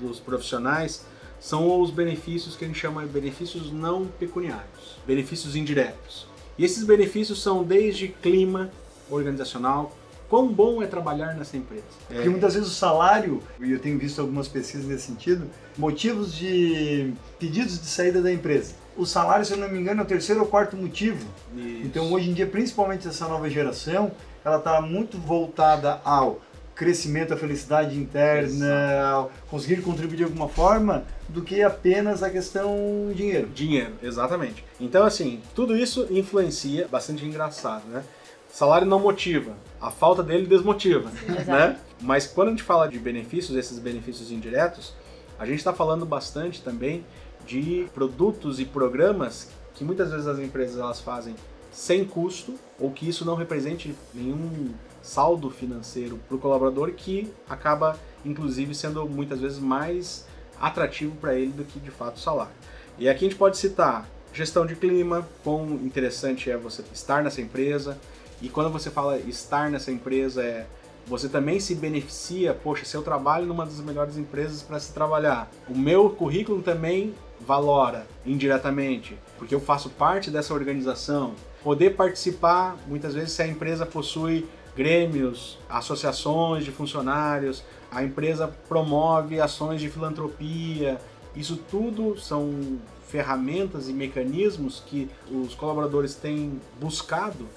do- 0.02 0.08
dos 0.08 0.20
profissionais 0.20 1.06
são 1.39 1.80
os 1.82 1.91
benefícios 1.91 2.56
que 2.56 2.65
a 2.65 2.68
gente 2.68 2.80
chama 2.80 3.02
de 3.06 3.10
benefícios 3.12 3.72
não 3.72 4.08
pecuniários, 4.20 4.98
benefícios 5.06 5.56
indiretos. 5.56 6.27
E 6.58 6.63
esses 6.65 6.84
benefícios 6.84 7.42
são 7.42 7.63
desde 7.63 8.08
clima 8.08 8.71
organizacional, 9.12 9.96
quão 10.27 10.48
bom 10.48 10.82
é 10.82 10.88
trabalhar 10.88 11.36
nessa 11.36 11.56
empresa. 11.56 11.84
É, 12.10 12.15
Porque 12.15 12.29
muitas 12.29 12.56
vezes 12.56 12.67
o 12.69 12.73
salário, 12.73 13.44
e 13.60 13.71
eu 13.71 13.79
tenho 13.79 14.00
visto 14.00 14.19
algumas 14.19 14.48
pesquisas 14.48 14.88
nesse 14.88 15.06
sentido, 15.08 15.46
motivos 15.77 16.34
de 16.34 17.13
pedidos 17.38 17.79
de 17.79 17.86
saída 17.86 18.21
da 18.21 18.32
empresa. 18.34 18.73
O 18.98 19.06
salário, 19.06 19.46
se 19.46 19.54
eu 19.54 19.58
não 19.58 19.69
me 19.69 19.79
engano, 19.79 20.02
é 20.02 20.04
o 20.04 20.08
terceiro 20.08 20.41
ou 20.41 20.48
quarto 20.48 20.77
motivo. 20.77 21.25
isso. 21.56 21.81
Então, 21.83 22.12
hoje 22.12 22.29
em 22.29 22.33
dia, 22.33 22.48
principalmente 22.48 23.08
essa 23.08 23.27
nova 23.27 23.50
geração, 23.50 24.12
ela 24.43 24.58
está 24.58 24.81
muito 24.81 25.17
voltada 25.17 26.00
ao 26.04 26.39
crescimento, 26.75 27.33
a 27.33 27.37
felicidade 27.37 27.98
interna, 27.98 29.27
conseguir 29.50 29.81
contribuir 29.81 30.17
de 30.17 30.23
alguma 30.25 30.50
forma, 30.50 31.06
do 31.29 31.41
que 31.41 31.63
apenas 31.63 32.21
a 32.21 32.29
questão 32.29 33.12
dinheiro. 33.15 33.48
Dinheiro, 33.48 33.93
exatamente. 34.04 34.63
Então, 34.79 35.06
assim, 35.06 35.41
tudo 35.56 35.75
isso 35.75 36.06
influencia, 36.12 36.87
bastante 36.87 37.25
engraçado, 37.25 37.87
né? 37.87 38.04
Salário 38.50 38.87
não 38.87 39.00
motiva, 39.00 39.54
a 39.81 39.89
falta 39.89 40.21
dele 40.21 40.46
desmotiva, 40.46 41.10
né? 41.46 41.77
Mas 42.00 42.27
quando 42.27 42.50
a 42.50 42.52
gente 42.52 42.63
fala 42.63 42.87
de 42.87 43.00
benefícios, 43.00 43.58
esses 43.58 43.79
benefícios 43.79 44.31
indiretos, 44.31 44.93
a 45.39 45.46
gente 45.46 45.58
está 45.58 45.73
falando 45.73 46.06
bastante 46.06 46.62
também 46.62 47.06
de 47.46 47.87
produtos 47.93 48.60
e 48.60 48.65
programas 48.65 49.50
que 49.73 49.83
muitas 49.83 50.12
vezes 50.12 50.27
as 50.27 50.39
empresas 50.39 50.79
elas 50.79 51.00
fazem 51.00 51.35
sem 51.71 52.06
custo 52.06 52.56
ou 52.79 52.91
que 52.91 53.08
isso 53.08 53.25
não 53.25 53.35
represente 53.35 53.93
nenhum 54.13 54.73
saldo 55.02 55.50
financeiro 55.50 56.19
para 56.27 56.35
o 56.35 56.39
colaborador 56.39 56.91
que 56.93 57.31
acaba 57.50 58.00
inclusive 58.23 58.73
sendo 58.73 59.08
muitas 59.08 59.39
vezes 59.39 59.60
mais 59.60 60.25
atrativo 60.60 61.15
para 61.17 61.35
ele 61.35 61.52
do 61.52 61.63
que 61.63 61.79
de 61.79 61.91
fato 61.91 62.15
o 62.15 62.19
salário. 62.19 62.54
E 62.98 63.10
aqui 63.10 63.25
a 63.25 63.29
gente 63.29 63.37
pode 63.37 63.58
citar 63.58 64.10
gestão 64.33 64.65
de 64.65 64.75
clima, 64.75 65.27
quão 65.43 65.65
interessante 65.83 66.50
é 66.50 66.58
você 66.58 66.83
estar 66.93 67.23
nessa 67.23 67.41
empresa. 67.41 67.98
E 68.41 68.50
quando 68.50 68.69
você 68.69 68.89
fala 68.89 69.17
estar 69.17 69.69
nessa 69.69 69.91
empresa, 69.91 70.43
é 70.43 70.65
você 71.08 71.29
também 71.29 71.60
se 71.60 71.75
beneficia, 71.75 72.54
poxa, 72.54 72.83
se 72.83 72.96
eu 72.98 73.04
trabalho 73.04 73.46
numa 73.46 73.65
das 73.65 73.79
melhores 73.79 74.17
empresas 74.17 74.62
para 74.62 74.79
se 74.79 74.91
trabalhar, 74.91 75.50
o 75.69 75.77
meu 75.77 76.10
currículo 76.10 76.63
também 76.63 77.13
valora 77.46 78.08
indiretamente, 78.25 79.17
porque 79.37 79.54
eu 79.54 79.60
faço 79.60 79.89
parte 79.89 80.29
dessa 80.29 80.54
organização. 80.54 81.33
Poder 81.63 81.91
participar, 81.91 82.75
muitas 82.87 83.13
vezes, 83.13 83.31
se 83.31 83.41
a 83.41 83.48
empresa 83.48 83.85
possui 83.85 84.48
grêmios, 84.75 85.58
associações 85.69 86.65
de 86.65 86.71
funcionários, 86.71 87.63
a 87.91 88.04
empresa 88.04 88.54
promove 88.67 89.39
ações 89.39 89.79
de 89.79 89.89
filantropia. 89.89 91.00
Isso 91.35 91.58
tudo 91.69 92.19
são 92.19 92.79
ferramentas 93.08 93.87
e 93.87 93.93
mecanismos 93.93 94.83
que 94.85 95.10
os 95.31 95.56
colaboradores 95.56 96.15
têm 96.15 96.60
buscado 96.79 97.48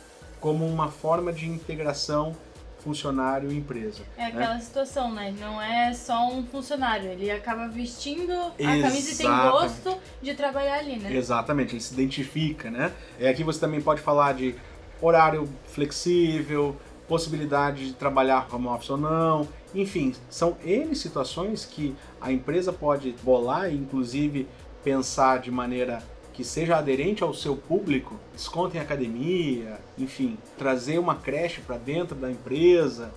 como 0.40 0.64
uma 0.66 0.88
forma 0.88 1.32
de 1.32 1.48
integração 1.48 2.36
funcionário 2.78 3.52
empresa. 3.52 4.02
É 4.16 4.26
aquela 4.26 4.54
né? 4.54 4.60
situação, 4.60 5.12
né? 5.12 5.34
Não 5.38 5.60
é 5.60 5.92
só 5.92 6.28
um 6.28 6.44
funcionário, 6.46 7.10
ele 7.10 7.30
acaba 7.30 7.68
vestindo 7.68 8.32
a 8.32 8.52
Exatamente. 8.58 8.82
camisa 8.82 9.12
e 9.12 9.16
tem 9.16 9.50
gosto 9.50 9.98
de 10.22 10.34
trabalhar 10.34 10.78
ali, 10.78 10.96
né? 10.96 11.14
Exatamente, 11.14 11.74
ele 11.74 11.80
se 11.80 11.94
identifica, 11.94 12.70
né? 12.70 12.92
É, 13.18 13.28
aqui 13.28 13.42
você 13.44 13.60
também 13.60 13.80
pode 13.80 14.00
falar 14.00 14.34
de 14.34 14.54
horário 15.00 15.48
flexível, 15.66 16.76
possibilidade 17.06 17.88
de 17.88 17.92
trabalhar 17.94 18.46
home 18.52 18.66
office 18.66 18.90
ou 18.90 18.96
não, 18.98 19.48
enfim, 19.74 20.14
são 20.28 20.56
N 20.64 20.94
situações 20.94 21.64
que 21.64 21.94
a 22.20 22.32
empresa 22.32 22.72
pode 22.72 23.14
bolar 23.22 23.72
e 23.72 23.76
inclusive 23.76 24.48
pensar 24.82 25.38
de 25.38 25.50
maneira 25.50 26.02
que 26.38 26.44
seja 26.44 26.76
aderente 26.76 27.24
ao 27.24 27.34
seu 27.34 27.56
público, 27.56 28.14
desconto 28.32 28.76
em 28.76 28.78
academia, 28.78 29.80
enfim, 29.98 30.38
trazer 30.56 30.96
uma 31.00 31.16
creche 31.16 31.60
para 31.60 31.76
dentro 31.76 32.14
da 32.14 32.30
empresa. 32.30 33.12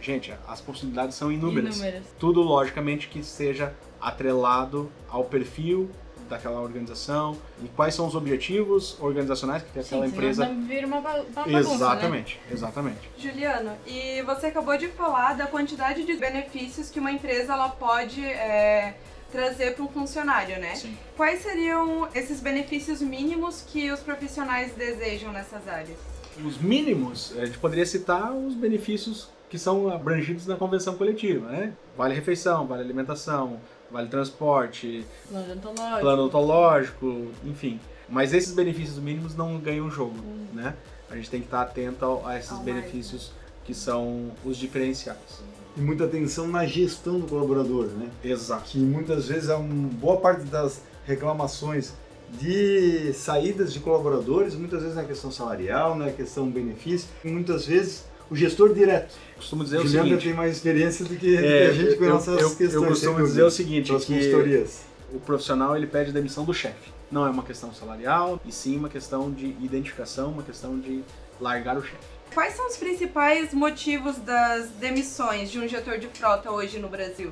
Gente, 0.00 0.32
as 0.48 0.58
possibilidades 0.62 1.14
são 1.14 1.30
inúmeras. 1.30 1.76
inúmeras. 1.76 2.06
Tudo, 2.18 2.40
logicamente, 2.40 3.08
que 3.08 3.22
seja 3.22 3.74
atrelado 4.00 4.90
ao 5.10 5.22
perfil 5.22 5.90
daquela 6.30 6.62
organização 6.62 7.36
e 7.62 7.68
quais 7.68 7.94
são 7.94 8.06
os 8.06 8.14
objetivos 8.14 8.96
organizacionais 9.02 9.62
que 9.62 9.78
aquela 9.78 10.06
Sim, 10.06 10.12
empresa. 10.14 10.46
Não 10.46 10.66
vira 10.66 10.86
uma, 10.86 10.98
uma 11.00 11.46
né? 11.46 11.58
exatamente, 11.58 12.36
né? 12.36 12.52
exatamente. 12.54 13.10
Juliano, 13.18 13.72
e 13.86 14.22
você 14.22 14.46
acabou 14.46 14.78
de 14.78 14.88
falar 14.88 15.34
da 15.34 15.46
quantidade 15.46 16.06
de 16.06 16.14
benefícios 16.14 16.88
que 16.88 16.98
uma 16.98 17.12
empresa 17.12 17.52
ela 17.52 17.68
pode 17.68 18.24
é, 18.24 18.94
trazer 19.32 19.74
para 19.74 19.84
um 19.84 19.88
funcionário, 19.88 20.60
né? 20.60 20.76
Sim. 20.76 20.96
Quais 21.16 21.42
seriam 21.42 22.06
esses 22.14 22.40
benefícios 22.40 23.00
mínimos 23.00 23.64
que 23.66 23.90
os 23.90 24.00
profissionais 24.00 24.72
desejam 24.74 25.32
nessas 25.32 25.66
áreas? 25.66 25.98
Os 26.44 26.58
mínimos, 26.58 27.34
a 27.38 27.44
gente 27.46 27.58
poderia 27.58 27.84
citar 27.84 28.32
os 28.32 28.54
benefícios 28.54 29.28
que 29.50 29.58
são 29.58 29.90
abrangidos 29.90 30.46
na 30.46 30.56
convenção 30.56 30.96
coletiva, 30.96 31.48
né? 31.48 31.72
Vale 31.96 32.14
refeição, 32.14 32.66
vale 32.66 32.82
alimentação, 32.82 33.60
vale 33.90 34.08
transporte, 34.08 35.04
plano 36.00 36.22
odontológico 36.22 37.30
enfim. 37.44 37.80
Mas 38.08 38.32
esses 38.32 38.54
benefícios 38.54 38.98
mínimos 38.98 39.34
não 39.34 39.58
ganham 39.58 39.90
jogo, 39.90 40.18
uhum. 40.18 40.46
né? 40.52 40.74
A 41.10 41.16
gente 41.16 41.30
tem 41.30 41.40
que 41.40 41.46
estar 41.46 41.62
atento 41.62 42.22
a 42.24 42.38
esses 42.38 42.58
benefícios 42.60 43.30
mais. 43.30 43.64
que 43.64 43.74
são 43.74 44.32
os 44.44 44.56
diferenciais. 44.56 45.42
E 45.76 45.80
muita 45.80 46.04
atenção 46.04 46.46
na 46.46 46.66
gestão 46.66 47.18
do 47.18 47.26
colaborador, 47.26 47.86
né? 47.86 48.08
Exato. 48.22 48.64
Que 48.64 48.78
muitas 48.78 49.28
vezes 49.28 49.48
é 49.48 49.54
uma 49.54 49.88
boa 49.88 50.18
parte 50.18 50.44
das 50.44 50.82
reclamações 51.04 51.92
de 52.40 53.12
saídas 53.12 53.72
de 53.72 53.80
colaboradores, 53.80 54.54
muitas 54.54 54.80
vezes 54.80 54.96
na 54.96 55.04
questão 55.04 55.30
salarial, 55.30 55.96
na 55.96 56.10
questão 56.10 56.48
benefício, 56.48 57.08
muitas 57.24 57.66
vezes 57.66 58.04
o 58.30 58.36
gestor 58.36 58.72
direto. 58.72 59.14
Costumo 59.36 59.62
dizer 59.62 59.78
o 59.78 59.86
seguinte. 59.86 60.24
tem 60.24 60.34
mais 60.34 60.56
experiência 60.56 61.04
do 61.04 61.14
que, 61.16 61.36
é, 61.36 61.66
a 61.66 61.72
gente 61.72 61.96
com 61.96 62.04
eu, 62.04 62.14
nossas 62.14 62.40
eu, 62.40 62.48
questões. 62.50 62.74
Eu 62.74 62.84
costumo 62.86 63.22
dizer 63.22 63.42
o 63.42 63.50
seguinte, 63.50 63.92
que 64.06 64.64
o 65.12 65.20
profissional 65.20 65.76
ele 65.76 65.86
pede 65.86 66.12
demissão 66.12 66.44
do 66.44 66.54
chefe. 66.54 66.90
Não 67.10 67.26
é 67.26 67.30
uma 67.30 67.42
questão 67.42 67.74
salarial, 67.74 68.40
e 68.46 68.50
sim 68.50 68.78
uma 68.78 68.88
questão 68.88 69.30
de 69.30 69.48
identificação, 69.60 70.30
uma 70.30 70.42
questão 70.42 70.78
de 70.78 71.02
largar 71.38 71.76
o 71.76 71.82
chefe. 71.82 72.21
Quais 72.34 72.54
são 72.54 72.66
os 72.66 72.76
principais 72.76 73.52
motivos 73.52 74.16
das 74.16 74.70
demissões 74.70 75.50
de 75.50 75.58
um 75.58 75.68
gestor 75.68 75.98
de 75.98 76.08
frota 76.08 76.50
hoje 76.50 76.78
no 76.78 76.88
Brasil? 76.88 77.30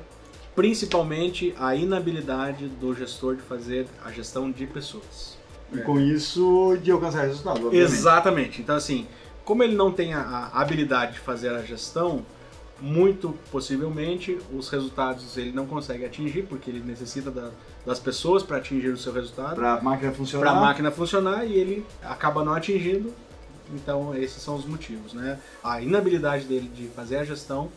Principalmente 0.55 1.55
a 1.57 1.75
inabilidade 1.75 2.67
do 2.67 2.93
gestor 2.93 3.35
de 3.35 3.41
fazer 3.41 3.87
a 4.05 4.11
gestão 4.11 4.51
de 4.51 4.67
pessoas. 4.67 5.37
E 5.73 5.79
com 5.79 5.99
isso 5.99 6.77
de 6.83 6.91
alcançar 6.91 7.21
resultado. 7.21 7.65
Obviamente. 7.65 7.91
Exatamente. 7.91 8.61
Então, 8.61 8.75
assim, 8.75 9.07
como 9.43 9.63
ele 9.63 9.75
não 9.75 9.91
tem 9.91 10.13
a, 10.13 10.21
a 10.21 10.61
habilidade 10.61 11.13
de 11.13 11.19
fazer 11.19 11.49
a 11.49 11.63
gestão, 11.63 12.23
muito 12.79 13.33
possivelmente 13.51 14.37
os 14.53 14.69
resultados 14.69 15.37
ele 15.37 15.51
não 15.51 15.65
consegue 15.65 16.05
atingir 16.05 16.43
porque 16.43 16.69
ele 16.69 16.79
necessita 16.79 17.31
da, 17.31 17.51
das 17.85 17.99
pessoas 17.99 18.41
para 18.41 18.57
atingir 18.57 18.89
o 18.89 18.97
seu 18.97 19.13
resultado 19.13 19.55
para 19.55 19.73
a 19.73 19.81
máquina 19.81 20.11
funcionar 20.11 20.49
para 20.49 20.57
a 20.57 20.61
máquina 20.61 20.91
funcionar 20.91 21.45
e 21.45 21.53
ele 21.53 21.85
acaba 22.01 22.43
não 22.43 22.53
atingindo 22.53 23.13
então 23.75 24.15
esses 24.15 24.41
são 24.41 24.55
os 24.55 24.65
motivos 24.65 25.13
né? 25.13 25.39
A 25.63 25.81
inabilidade 25.81 26.45
dele 26.45 26.69
de 26.69 26.87
fazer 26.87 27.17
a 27.17 27.23
gestão 27.23 27.69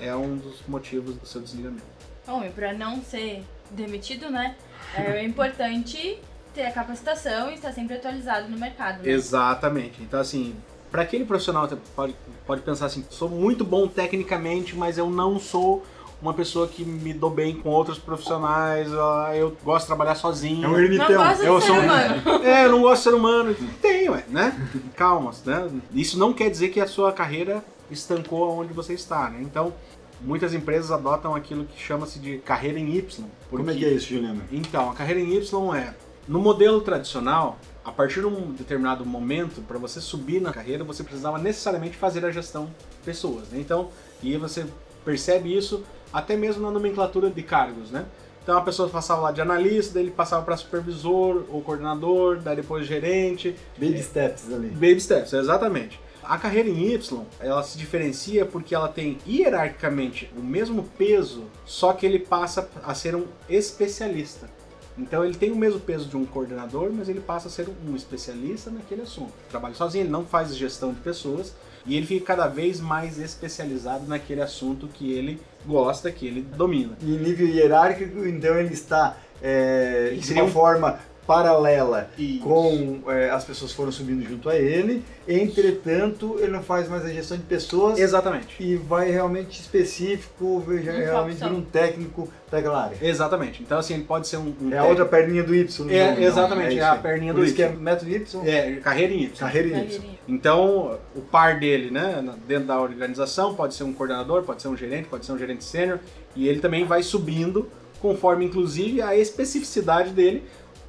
é 0.00 0.14
um 0.14 0.36
dos 0.36 0.62
motivos 0.66 1.16
do 1.16 1.26
seu 1.26 1.40
desligamento. 1.40 1.82
Bom 2.26 2.44
e 2.44 2.50
para 2.50 2.72
não 2.72 3.02
ser 3.02 3.44
demitido 3.70 4.30
né 4.30 4.56
é 4.94 5.22
importante 5.24 6.18
ter 6.54 6.66
a 6.66 6.70
capacitação 6.70 7.50
e 7.50 7.54
estar 7.54 7.72
sempre 7.72 7.96
atualizado 7.96 8.48
no 8.48 8.58
mercado 8.58 9.02
né? 9.02 9.10
exatamente. 9.10 10.02
Então 10.02 10.20
assim 10.20 10.54
para 10.90 11.02
aquele 11.02 11.24
profissional 11.24 11.68
pode, 11.94 12.14
pode 12.46 12.62
pensar 12.62 12.86
assim, 12.86 13.04
sou 13.10 13.28
muito 13.28 13.64
bom 13.64 13.86
tecnicamente, 13.86 14.74
mas 14.74 14.96
eu 14.96 15.10
não 15.10 15.38
sou 15.38 15.84
uma 16.20 16.34
pessoa 16.34 16.66
que 16.66 16.84
me 16.84 17.12
dou 17.12 17.30
bem 17.30 17.54
com 17.54 17.68
outros 17.70 17.98
profissionais, 17.98 18.88
eu 19.36 19.56
gosto 19.64 19.84
de 19.84 19.86
trabalhar 19.86 20.16
sozinho. 20.16 20.64
É 20.64 20.68
um 20.68 20.78
ermitão. 20.78 21.32
Eu 21.42 21.60
sou, 21.60 21.78
humano. 21.78 22.22
É, 22.44 22.64
eu 22.64 22.72
não 22.72 22.82
gosto 22.82 23.04
de 23.04 23.10
ser 23.10 23.14
humano. 23.14 23.56
Tem, 23.80 24.08
ué, 24.08 24.24
né? 24.28 24.68
Calma, 24.96 25.32
né? 25.44 25.70
Isso 25.92 26.18
não 26.18 26.32
quer 26.32 26.50
dizer 26.50 26.68
que 26.70 26.80
a 26.80 26.86
sua 26.86 27.12
carreira 27.12 27.62
estancou 27.90 28.58
onde 28.58 28.72
você 28.72 28.94
está, 28.94 29.30
né? 29.30 29.38
Então, 29.42 29.72
muitas 30.20 30.52
empresas 30.54 30.90
adotam 30.90 31.34
aquilo 31.34 31.64
que 31.64 31.80
chama-se 31.80 32.18
de 32.18 32.38
carreira 32.38 32.78
em 32.78 32.96
Y. 32.96 33.24
Porque... 33.48 33.56
Como 33.56 33.70
é 33.70 33.74
que 33.74 33.84
é 33.84 33.90
isso, 33.90 34.08
Juliana? 34.08 34.42
Então, 34.50 34.90
a 34.90 34.94
carreira 34.94 35.20
em 35.20 35.34
Y 35.34 35.76
é, 35.76 35.94
no 36.26 36.40
modelo 36.40 36.80
tradicional, 36.80 37.58
a 37.84 37.92
partir 37.92 38.20
de 38.20 38.26
um 38.26 38.52
determinado 38.52 39.06
momento, 39.06 39.62
para 39.62 39.78
você 39.78 40.00
subir 40.00 40.40
na 40.40 40.52
carreira, 40.52 40.84
você 40.84 41.02
precisava 41.02 41.38
necessariamente 41.38 41.96
fazer 41.96 42.24
a 42.24 42.30
gestão 42.30 42.66
de 42.66 43.04
pessoas. 43.04 43.48
Né? 43.48 43.60
Então, 43.60 43.88
e 44.22 44.36
você 44.36 44.66
percebe 45.04 45.56
isso 45.56 45.84
até 46.12 46.36
mesmo 46.36 46.62
na 46.62 46.70
nomenclatura 46.70 47.30
de 47.30 47.42
cargos, 47.42 47.90
né? 47.90 48.06
Então 48.42 48.56
a 48.56 48.62
pessoa 48.62 48.88
passava 48.88 49.20
lá 49.20 49.30
de 49.30 49.42
analista, 49.42 49.94
daí 49.94 50.04
ele 50.04 50.10
passava 50.10 50.42
para 50.42 50.56
supervisor 50.56 51.44
ou 51.50 51.60
coordenador, 51.60 52.38
daí 52.38 52.56
depois 52.56 52.86
gerente. 52.86 53.54
Baby 53.76 54.02
steps 54.02 54.50
ali. 54.50 54.68
Baby 54.68 55.00
steps, 55.00 55.34
exatamente. 55.34 56.00
A 56.22 56.38
carreira 56.38 56.68
em 56.68 56.94
Y, 56.94 57.26
ela 57.40 57.62
se 57.62 57.76
diferencia 57.76 58.46
porque 58.46 58.74
ela 58.74 58.88
tem 58.88 59.18
hierarquicamente 59.26 60.30
o 60.36 60.40
mesmo 60.40 60.82
peso, 60.96 61.44
só 61.66 61.92
que 61.92 62.06
ele 62.06 62.18
passa 62.18 62.68
a 62.82 62.94
ser 62.94 63.14
um 63.14 63.26
especialista. 63.48 64.48
Então 64.96 65.24
ele 65.24 65.34
tem 65.34 65.52
o 65.52 65.56
mesmo 65.56 65.78
peso 65.78 66.08
de 66.08 66.16
um 66.16 66.24
coordenador, 66.24 66.90
mas 66.90 67.08
ele 67.08 67.20
passa 67.20 67.48
a 67.48 67.50
ser 67.50 67.68
um 67.86 67.94
especialista 67.94 68.70
naquele 68.70 69.02
assunto. 69.02 69.32
Trabalha 69.48 69.74
sozinho, 69.74 70.02
ele 70.02 70.10
não 70.10 70.24
faz 70.24 70.56
gestão 70.56 70.92
de 70.92 71.00
pessoas 71.00 71.54
e 71.88 71.96
ele 71.96 72.06
fica 72.06 72.26
cada 72.26 72.46
vez 72.46 72.80
mais 72.80 73.18
especializado 73.18 74.06
naquele 74.06 74.42
assunto 74.42 74.86
que 74.86 75.12
ele 75.12 75.40
gosta, 75.66 76.12
que 76.12 76.26
ele 76.26 76.42
domina. 76.42 76.96
E 77.00 77.14
em 77.14 77.18
nível 77.18 77.48
hierárquico, 77.48 78.26
então 78.26 78.58
ele 78.58 78.74
está 78.74 79.16
é, 79.42 80.14
de 80.18 80.32
uma 80.34 80.48
forma 80.48 81.00
paralela 81.28 82.08
Isso. 82.18 82.40
com 82.40 83.02
é, 83.08 83.28
as 83.28 83.44
pessoas 83.44 83.70
foram 83.72 83.92
subindo 83.92 84.26
junto 84.26 84.48
a 84.48 84.56
ele. 84.56 85.04
Entretanto, 85.28 86.36
ele 86.40 86.50
não 86.50 86.62
faz 86.62 86.88
mais 86.88 87.04
a 87.04 87.10
gestão 87.10 87.36
de 87.36 87.42
pessoas 87.42 87.98
Exatamente. 87.98 88.56
e 88.58 88.76
vai 88.76 89.10
realmente 89.10 89.60
específico, 89.60 90.64
Um 90.66 90.76
realmente 90.82 91.36
vira 91.36 91.50
um 91.52 91.60
técnico 91.60 92.28
daquela 92.50 92.84
área. 92.86 92.96
Exatamente. 93.02 93.62
Então, 93.62 93.78
assim, 93.78 93.92
ele 93.94 94.04
pode 94.04 94.26
ser 94.26 94.38
um. 94.38 94.54
um 94.60 94.72
É 94.72 94.78
a 94.78 94.84
outra 94.84 95.04
perninha 95.04 95.42
do 95.44 95.54
Y. 95.54 95.84
no 95.84 95.92
É, 95.92 96.06
nome, 96.06 96.20
não. 96.22 96.26
exatamente, 96.28 96.70
é 96.70 96.74
isso 96.76 96.84
a 96.86 96.96
perninha 96.96 97.34
Por 97.34 97.40
do 97.40 97.44
isso 97.46 97.54
que 97.54 97.62
é 97.62 97.66
Y. 97.68 97.76
método 97.78 98.10
Y, 98.10 98.48
É, 98.48 98.76
carreira 98.76 99.12
em 99.12 99.22
Y. 99.24 99.38
carreira 99.38 99.68
em 99.68 99.84
Y. 99.84 100.00
Então, 100.26 100.98
o 101.14 101.20
par 101.20 101.60
dele, 101.60 101.90
né, 101.90 102.24
dentro 102.46 102.66
da 102.68 102.80
organização, 102.80 103.54
pode 103.54 103.74
ser 103.74 103.84
um 103.84 103.92
coordenador, 103.92 104.42
pode 104.44 104.62
ser 104.62 104.68
um 104.68 104.76
gerente, 104.76 105.08
pode 105.08 105.26
ser 105.26 105.32
um 105.32 105.38
gerente 105.38 105.62
sênior, 105.62 105.98
e 106.34 106.48
ele 106.48 106.60
também 106.60 106.84
vai 106.86 107.02
subindo 107.02 107.68
conforme, 108.00 108.44
inclusive, 108.44 109.02
a 109.02 109.16
especificidade 109.16 110.10
dele. 110.10 110.44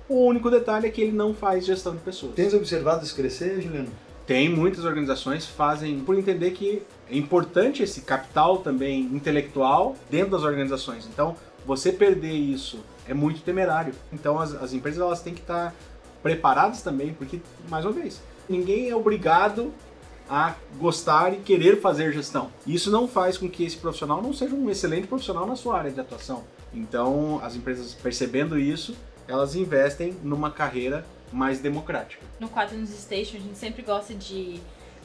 O 0.09 0.25
único 0.25 0.49
detalhe 0.49 0.87
é 0.87 0.89
que 0.89 1.01
ele 1.01 1.11
não 1.11 1.35
faz 1.35 1.63
gestão 1.63 1.93
de 1.93 1.99
pessoas. 1.99 2.33
Tens 2.33 2.51
observado 2.55 3.05
isso 3.05 3.15
crescer, 3.15 3.61
Juliano? 3.61 3.89
Tem 4.25 4.49
muitas 4.49 4.83
organizações 4.83 5.45
que 5.45 5.53
fazem 5.53 5.99
por 5.99 6.17
entender 6.17 6.49
que 6.51 6.81
é 7.09 7.15
importante 7.15 7.83
esse 7.83 8.01
capital 8.01 8.57
também 8.57 9.01
intelectual 9.03 9.95
dentro 10.09 10.31
das 10.31 10.41
organizações. 10.41 11.07
Então, 11.11 11.35
você 11.63 11.91
perder 11.91 12.33
isso 12.33 12.79
é 13.07 13.13
muito 13.13 13.41
temerário. 13.41 13.93
Então, 14.11 14.39
as, 14.39 14.53
as 14.55 14.73
empresas 14.73 14.99
elas 14.99 15.21
têm 15.21 15.35
que 15.35 15.41
estar 15.41 15.75
preparadas 16.23 16.81
também, 16.81 17.13
porque, 17.13 17.39
mais 17.69 17.85
uma 17.85 17.93
vez, 17.93 18.19
ninguém 18.47 18.89
é 18.89 18.95
obrigado 18.95 19.71
a 20.27 20.55
gostar 20.79 21.33
e 21.33 21.37
querer 21.37 21.81
fazer 21.81 22.11
gestão. 22.13 22.51
Isso 22.65 22.89
não 22.89 23.07
faz 23.07 23.37
com 23.37 23.47
que 23.47 23.63
esse 23.63 23.77
profissional 23.77 24.21
não 24.21 24.33
seja 24.33 24.55
um 24.55 24.69
excelente 24.71 25.07
profissional 25.07 25.45
na 25.45 25.55
sua 25.55 25.77
área 25.77 25.91
de 25.91 25.99
atuação. 25.99 26.43
Então, 26.73 27.39
as 27.43 27.55
empresas 27.55 27.93
percebendo 27.93 28.57
isso, 28.57 28.95
elas 29.29 29.55
investem 29.55 30.17
numa 30.23 30.49
carreira 30.49 31.05
mais 31.31 31.59
democrática. 31.59 32.25
No 32.39 32.49
4 32.49 32.75
News 32.75 32.89
Station, 32.89 33.37
a 33.37 33.39
gente 33.39 33.57
sempre 33.57 33.83
gosta 33.83 34.15
de 34.15 34.59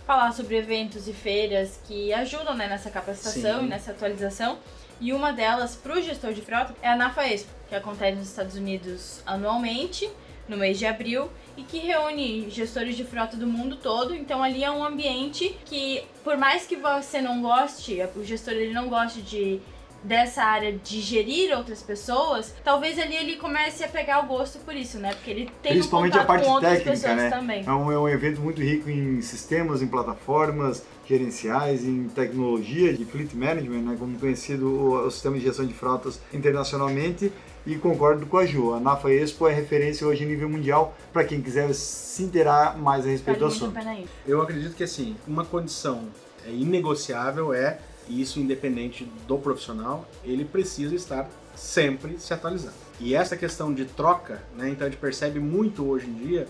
falar 0.06 0.32
sobre 0.32 0.56
eventos 0.56 1.06
e 1.06 1.12
feiras 1.12 1.78
que 1.86 2.12
ajudam 2.12 2.54
né, 2.54 2.66
nessa 2.66 2.90
capacitação 2.90 3.60
Sim. 3.60 3.66
e 3.66 3.68
nessa 3.68 3.90
atualização. 3.90 4.58
E 5.00 5.12
uma 5.12 5.32
delas, 5.32 5.76
para 5.76 5.98
o 5.98 6.00
gestor 6.00 6.32
de 6.32 6.40
frota, 6.40 6.74
é 6.80 6.88
a 6.88 6.96
NAFA 6.96 7.26
Expo, 7.28 7.50
que 7.68 7.74
acontece 7.74 8.16
nos 8.16 8.28
Estados 8.28 8.54
Unidos 8.56 9.20
anualmente, 9.26 10.10
no 10.48 10.56
mês 10.56 10.78
de 10.78 10.86
abril, 10.86 11.30
e 11.56 11.62
que 11.62 11.78
reúne 11.78 12.48
gestores 12.50 12.96
de 12.96 13.04
frota 13.04 13.36
do 13.36 13.46
mundo 13.46 13.76
todo. 13.76 14.14
Então 14.14 14.42
ali 14.42 14.64
é 14.64 14.70
um 14.70 14.84
ambiente 14.84 15.56
que, 15.66 16.02
por 16.22 16.38
mais 16.38 16.66
que 16.66 16.76
você 16.76 17.20
não 17.20 17.42
goste, 17.42 17.98
o 18.16 18.24
gestor 18.24 18.54
ele 18.54 18.72
não 18.72 18.88
goste 18.88 19.20
de 19.20 19.60
dessa 20.04 20.44
área 20.44 20.72
de 20.72 21.00
gerir 21.00 21.56
outras 21.56 21.82
pessoas, 21.82 22.54
talvez 22.62 22.98
ali 22.98 23.16
ele 23.16 23.36
comece 23.36 23.82
a 23.82 23.88
pegar 23.88 24.22
o 24.22 24.26
gosto 24.26 24.58
por 24.58 24.76
isso, 24.76 24.98
né? 24.98 25.14
Porque 25.14 25.30
ele 25.30 25.50
tem 25.62 25.72
um 25.72 25.74
Principalmente 25.76 26.12
a 26.12 26.20
contato 26.20 26.26
parte 26.26 26.44
com 26.44 26.52
outras 26.52 26.72
técnica, 26.72 26.90
pessoas 26.90 27.16
né? 27.16 27.30
também. 27.30 27.64
É 27.66 27.72
um, 27.72 27.90
é 27.90 27.98
um 27.98 28.08
evento 28.08 28.40
muito 28.40 28.60
rico 28.60 28.90
em 28.90 29.20
sistemas, 29.22 29.80
em 29.80 29.86
plataformas 29.86 30.84
gerenciais, 31.06 31.84
em 31.84 32.08
tecnologia 32.08 32.92
de 32.92 33.04
fleet 33.04 33.34
management, 33.34 33.82
né, 33.82 33.96
como 33.98 34.18
conhecido 34.18 34.66
o, 34.68 35.06
o 35.06 35.10
sistema 35.10 35.36
de 35.36 35.44
gestão 35.44 35.66
de 35.66 35.74
frotas 35.74 36.20
internacionalmente. 36.32 37.32
E 37.66 37.76
concordo 37.76 38.26
com 38.26 38.36
a 38.36 38.44
Ju, 38.44 38.74
a 38.74 38.80
NAFA 38.80 39.10
Expo 39.10 39.48
é 39.48 39.54
referência 39.54 40.06
hoje 40.06 40.22
em 40.22 40.26
nível 40.26 40.50
mundial 40.50 40.94
para 41.14 41.24
quem 41.24 41.40
quiser 41.40 41.72
se 41.72 42.22
inteirar 42.22 42.76
mais 42.76 43.06
a 43.06 43.08
respeito 43.08 43.38
do 43.38 43.48
Vale 43.48 43.54
a 43.54 43.92
assunto. 43.92 44.08
Eu 44.26 44.42
acredito 44.42 44.74
que 44.74 44.84
assim, 44.84 45.16
uma 45.26 45.46
condição 45.46 46.08
é, 46.46 46.50
inegociável 46.50 47.54
é, 47.54 47.78
e 48.08 48.20
isso 48.20 48.40
independente 48.40 49.04
do 49.26 49.38
profissional, 49.38 50.08
ele 50.24 50.44
precisa 50.44 50.94
estar 50.94 51.28
sempre 51.54 52.18
se 52.18 52.32
atualizando. 52.34 52.74
E 53.00 53.14
essa 53.14 53.36
questão 53.36 53.72
de 53.72 53.84
troca, 53.84 54.42
né, 54.56 54.70
então 54.70 54.86
a 54.86 54.90
gente 54.90 55.00
percebe 55.00 55.40
muito 55.40 55.86
hoje 55.86 56.06
em 56.06 56.14
dia 56.14 56.48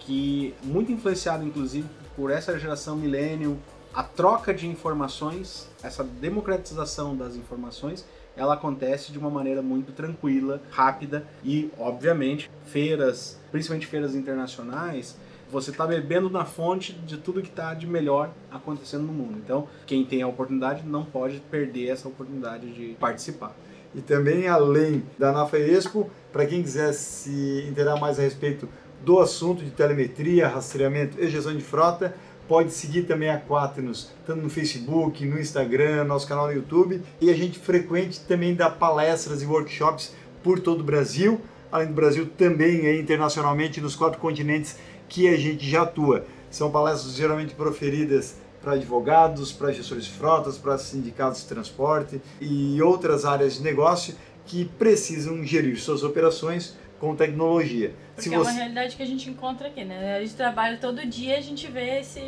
que, 0.00 0.54
muito 0.62 0.92
influenciado 0.92 1.44
inclusive 1.44 1.88
por 2.16 2.30
essa 2.30 2.58
geração 2.58 2.96
millennium, 2.96 3.56
a 3.92 4.02
troca 4.02 4.52
de 4.52 4.66
informações, 4.66 5.68
essa 5.82 6.02
democratização 6.02 7.16
das 7.16 7.36
informações, 7.36 8.04
ela 8.36 8.54
acontece 8.54 9.12
de 9.12 9.18
uma 9.18 9.30
maneira 9.30 9.62
muito 9.62 9.92
tranquila, 9.92 10.60
rápida 10.70 11.24
e, 11.44 11.70
obviamente, 11.78 12.50
feiras, 12.64 13.38
principalmente 13.52 13.86
feiras 13.86 14.14
internacionais, 14.14 15.16
você 15.54 15.70
está 15.70 15.86
bebendo 15.86 16.28
na 16.28 16.44
fonte 16.44 16.92
de 16.92 17.16
tudo 17.16 17.40
que 17.40 17.48
está 17.48 17.74
de 17.74 17.86
melhor 17.86 18.32
acontecendo 18.50 19.04
no 19.04 19.12
mundo. 19.12 19.38
Então, 19.38 19.68
quem 19.86 20.04
tem 20.04 20.20
a 20.20 20.26
oportunidade 20.26 20.82
não 20.84 21.04
pode 21.04 21.38
perder 21.48 21.90
essa 21.90 22.08
oportunidade 22.08 22.74
de 22.74 22.96
participar. 22.98 23.54
E 23.94 24.00
também, 24.00 24.48
além 24.48 25.04
da 25.16 25.30
NAFA 25.30 25.58
Expo, 25.58 26.10
para 26.32 26.44
quem 26.44 26.60
quiser 26.60 26.92
se 26.92 27.64
inteirar 27.70 28.00
mais 28.00 28.18
a 28.18 28.22
respeito 28.22 28.68
do 29.04 29.20
assunto 29.20 29.64
de 29.64 29.70
telemetria, 29.70 30.48
rastreamento 30.48 31.22
e 31.22 31.28
gestão 31.28 31.56
de 31.56 31.62
frota, 31.62 32.16
pode 32.48 32.72
seguir 32.72 33.04
também 33.04 33.30
a 33.30 33.40
Quaternos, 33.40 34.10
tanto 34.26 34.42
no 34.42 34.50
Facebook, 34.50 35.24
no 35.24 35.38
Instagram, 35.38 36.02
nosso 36.02 36.26
canal 36.26 36.48
no 36.48 36.52
YouTube. 36.52 37.00
E 37.20 37.30
a 37.30 37.34
gente 37.34 37.60
frequente 37.60 38.20
também 38.22 38.56
dá 38.56 38.68
palestras 38.68 39.40
e 39.40 39.46
workshops 39.46 40.12
por 40.42 40.58
todo 40.58 40.80
o 40.80 40.84
Brasil, 40.84 41.40
além 41.74 41.88
do 41.88 41.94
Brasil 41.94 42.30
também 42.38 42.86
é 42.86 42.96
internacionalmente 42.96 43.80
nos 43.80 43.96
quatro 43.96 44.20
continentes 44.20 44.76
que 45.14 45.28
a 45.28 45.36
gente 45.36 45.70
já 45.70 45.82
atua. 45.82 46.26
São 46.50 46.72
palestras 46.72 47.14
geralmente 47.14 47.54
proferidas 47.54 48.36
para 48.60 48.72
advogados, 48.72 49.52
para 49.52 49.70
gestores 49.70 50.06
de 50.06 50.10
frotas, 50.10 50.58
para 50.58 50.76
sindicatos 50.76 51.42
de 51.42 51.46
transporte 51.46 52.20
e 52.40 52.82
outras 52.82 53.24
áreas 53.24 53.54
de 53.54 53.62
negócio 53.62 54.16
que 54.44 54.64
precisam 54.64 55.44
gerir 55.44 55.80
suas 55.80 56.02
operações 56.02 56.76
com 56.98 57.14
tecnologia. 57.14 57.94
Porque 58.16 58.34
é 58.34 58.38
uma 58.38 58.50
realidade 58.50 58.96
que 58.96 59.02
a 59.04 59.06
gente 59.06 59.30
encontra 59.30 59.68
aqui, 59.68 59.84
né? 59.84 60.16
A 60.16 60.20
gente 60.20 60.34
trabalha 60.34 60.78
todo 60.78 61.06
dia, 61.06 61.38
a 61.38 61.40
gente 61.40 61.70
vê 61.70 62.00
esse, 62.00 62.20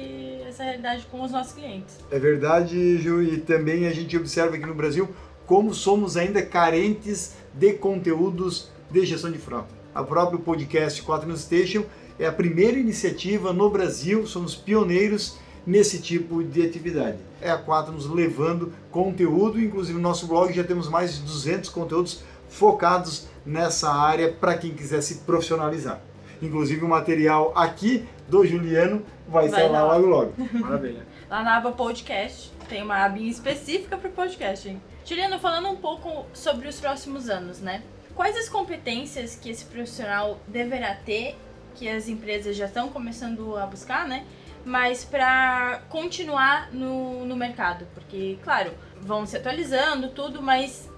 essa 0.47 0.63
realidade 0.63 1.07
com 1.11 1.23
os 1.23 1.33
nossos 1.33 1.55
clientes. 1.55 1.99
É 2.09 2.21
verdade, 2.21 2.99
Ju, 2.99 3.21
e 3.21 3.39
também 3.39 3.89
a 3.89 3.93
gente 3.93 4.17
observa 4.17 4.55
aqui 4.55 4.67
no 4.67 4.75
Brasil 4.75 5.09
como 5.45 5.75
somos 5.75 6.17
ainda 6.17 6.41
carentes 6.41 7.35
de 7.53 7.73
conteúdos 7.73 8.71
de 8.93 9.05
gestão 9.05 9.33
de 9.33 9.39
frota. 9.39 9.75
A 9.93 10.05
próprio 10.05 10.39
podcast 10.39 11.03
4 11.03 11.27
News 11.27 11.41
Station 11.41 11.85
é 12.19 12.27
a 12.27 12.33
primeira 12.33 12.79
iniciativa 12.79 13.53
no 13.53 13.69
Brasil, 13.71 14.27
somos 14.27 14.55
pioneiros 14.55 15.39
nesse 15.67 16.01
tipo 16.01 16.43
de 16.43 16.65
atividade. 16.65 17.19
É 17.41 17.51
a 17.51 17.59
4 17.59 17.93
nos 17.93 18.09
levando 18.09 18.73
conteúdo, 18.91 19.61
inclusive 19.61 19.95
no 19.95 20.03
nosso 20.03 20.27
blog 20.27 20.53
já 20.53 20.65
temos 20.65 20.89
mais 20.89 21.17
de 21.17 21.23
200 21.23 21.71
conteúdos 21.71 22.23
focados 22.49 23.27
nessa 23.45 23.93
área 23.93 24.33
para 24.33 24.57
quem 24.57 24.73
quiser 24.73 25.03
se 25.03 25.17
profissionalizar. 25.17 26.01
Inclusive 26.41 26.85
o 26.85 26.89
material 26.89 27.53
aqui 27.57 28.07
do 28.29 28.47
Juliano 28.47 29.03
vai, 29.29 29.49
Vai 29.49 29.61
estar 29.61 29.73
lá 29.73 29.93
logo 29.93 30.07
logo. 30.07 30.35
Maravilha. 30.53 31.07
Lá 31.29 31.43
na 31.43 31.57
aba 31.57 31.73
podcast, 31.73 32.53
tem 32.69 32.83
uma 32.83 33.05
abinha 33.05 33.31
específica 33.31 33.97
para 33.97 34.11
podcast, 34.11 34.69
hein? 34.69 34.81
Juliano, 35.05 35.39
falando 35.39 35.69
um 35.69 35.77
pouco 35.77 36.27
sobre 36.33 36.69
os 36.69 36.79
próximos 36.79 37.29
anos, 37.29 37.61
né? 37.61 37.83
Quais 38.15 38.37
as 38.37 38.49
competências 38.49 39.35
que 39.35 39.51
esse 39.51 39.65
profissional 39.65 40.39
deverá 40.47 40.95
ter, 40.95 41.37
que 41.77 41.89
as 41.89 42.09
empresas 42.09 42.57
já 42.57 42.67
estão 42.67 42.89
começando 42.89 43.57
a 43.57 43.67
buscar, 43.67 44.07
né? 44.07 44.27
Mas 44.65 45.05
para 45.05 45.83
continuar 45.89 46.73
no, 46.73 47.25
no 47.25 47.37
mercado, 47.37 47.87
porque, 47.95 48.39
claro, 48.43 48.73
vão 49.01 49.25
se 49.25 49.37
atualizando, 49.37 50.09
tudo, 50.09 50.43
mas 50.43 50.91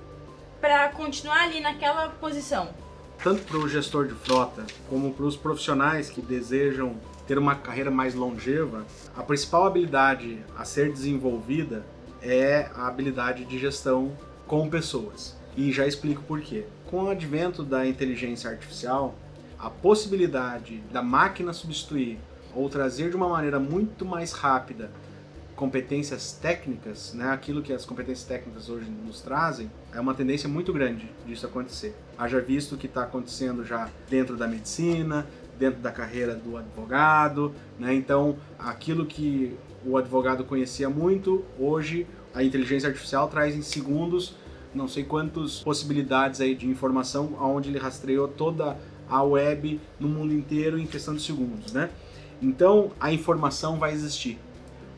para 0.61 0.89
continuar 0.89 1.43
ali 1.43 1.61
naquela 1.61 2.09
posição. 2.09 2.69
Tanto 3.23 3.43
para 3.43 3.59
o 3.59 3.69
gestor 3.69 4.07
de 4.07 4.15
frota, 4.15 4.65
como 4.89 5.13
para 5.13 5.27
os 5.27 5.37
profissionais 5.37 6.09
que 6.09 6.23
desejam 6.23 6.97
ter 7.27 7.37
uma 7.37 7.57
carreira 7.57 7.91
mais 7.91 8.15
longeva, 8.15 8.87
a 9.15 9.23
principal 9.23 9.67
habilidade 9.67 10.39
a 10.57 10.65
ser 10.65 10.91
desenvolvida 10.91 11.85
é 12.23 12.71
a 12.75 12.87
habilidade 12.87 13.45
de 13.45 13.59
gestão 13.59 14.17
com 14.47 14.69
pessoas. 14.71 15.37
E 15.57 15.73
já 15.73 15.87
explico 15.87 16.23
por 16.23 16.41
quê. 16.41 16.65
Com 16.87 17.05
o 17.05 17.11
advento 17.11 17.63
da 17.63 17.87
inteligência 17.87 18.49
artificial, 18.49 19.15
a 19.59 19.69
possibilidade 19.69 20.79
da 20.93 21.03
máquina 21.03 21.53
substituir 21.53 22.19
ou 22.55 22.69
trazer 22.69 23.11
de 23.11 23.17
uma 23.17 23.29
maneira 23.29 23.59
muito 23.59 24.05
mais 24.05 24.33
rápida 24.33 24.91
competências 25.59 26.39
técnicas, 26.41 27.13
né, 27.15 27.31
aquilo 27.31 27.61
que 27.61 27.73
as 27.73 27.85
competências 27.85 28.25
técnicas 28.29 28.69
hoje 28.69 28.89
nos 29.05 29.21
trazem, 29.21 29.69
é 29.93 29.99
uma 29.99 30.15
tendência 30.15 30.49
muito 30.49 30.73
grande 30.73 31.11
disso 31.27 31.47
acontecer. 31.47 31.97
Haja 32.17 32.41
visto 32.41 32.77
o 32.77 32.79
que 32.79 32.87
está 32.87 33.03
acontecendo 33.03 33.65
já 33.65 33.91
dentro 34.09 34.37
da 34.37 34.47
medicina, 34.47 35.27
dentro 35.59 35.81
da 35.81 35.91
carreira 35.91 36.37
do 36.37 36.57
advogado, 36.57 37.53
né, 37.77 37.93
então 37.93 38.37
aquilo 38.57 39.05
que 39.05 39.57
o 39.85 39.97
advogado 39.97 40.45
conhecia 40.45 40.89
muito, 40.89 41.45
hoje 41.59 42.07
a 42.33 42.45
inteligência 42.45 42.89
artificial 42.89 43.27
traz 43.27 43.57
em 43.57 43.63
segundos 43.63 44.37
não 44.75 44.87
sei 44.87 45.03
quantas 45.03 45.61
possibilidades 45.61 46.41
aí 46.41 46.55
de 46.55 46.69
informação 46.69 47.37
onde 47.41 47.71
ele 47.71 47.79
rastreou 47.79 48.29
toda 48.29 48.77
a 49.09 49.23
web 49.23 49.81
no 49.99 50.09
mundo 50.09 50.33
inteiro 50.33 50.79
em 50.79 50.87
questão 50.87 51.15
de 51.15 51.23
segundos, 51.23 51.73
né? 51.73 51.91
Então 52.41 52.93
a 53.01 53.13
informação 53.13 53.79
vai 53.79 53.93
existir. 53.93 54.39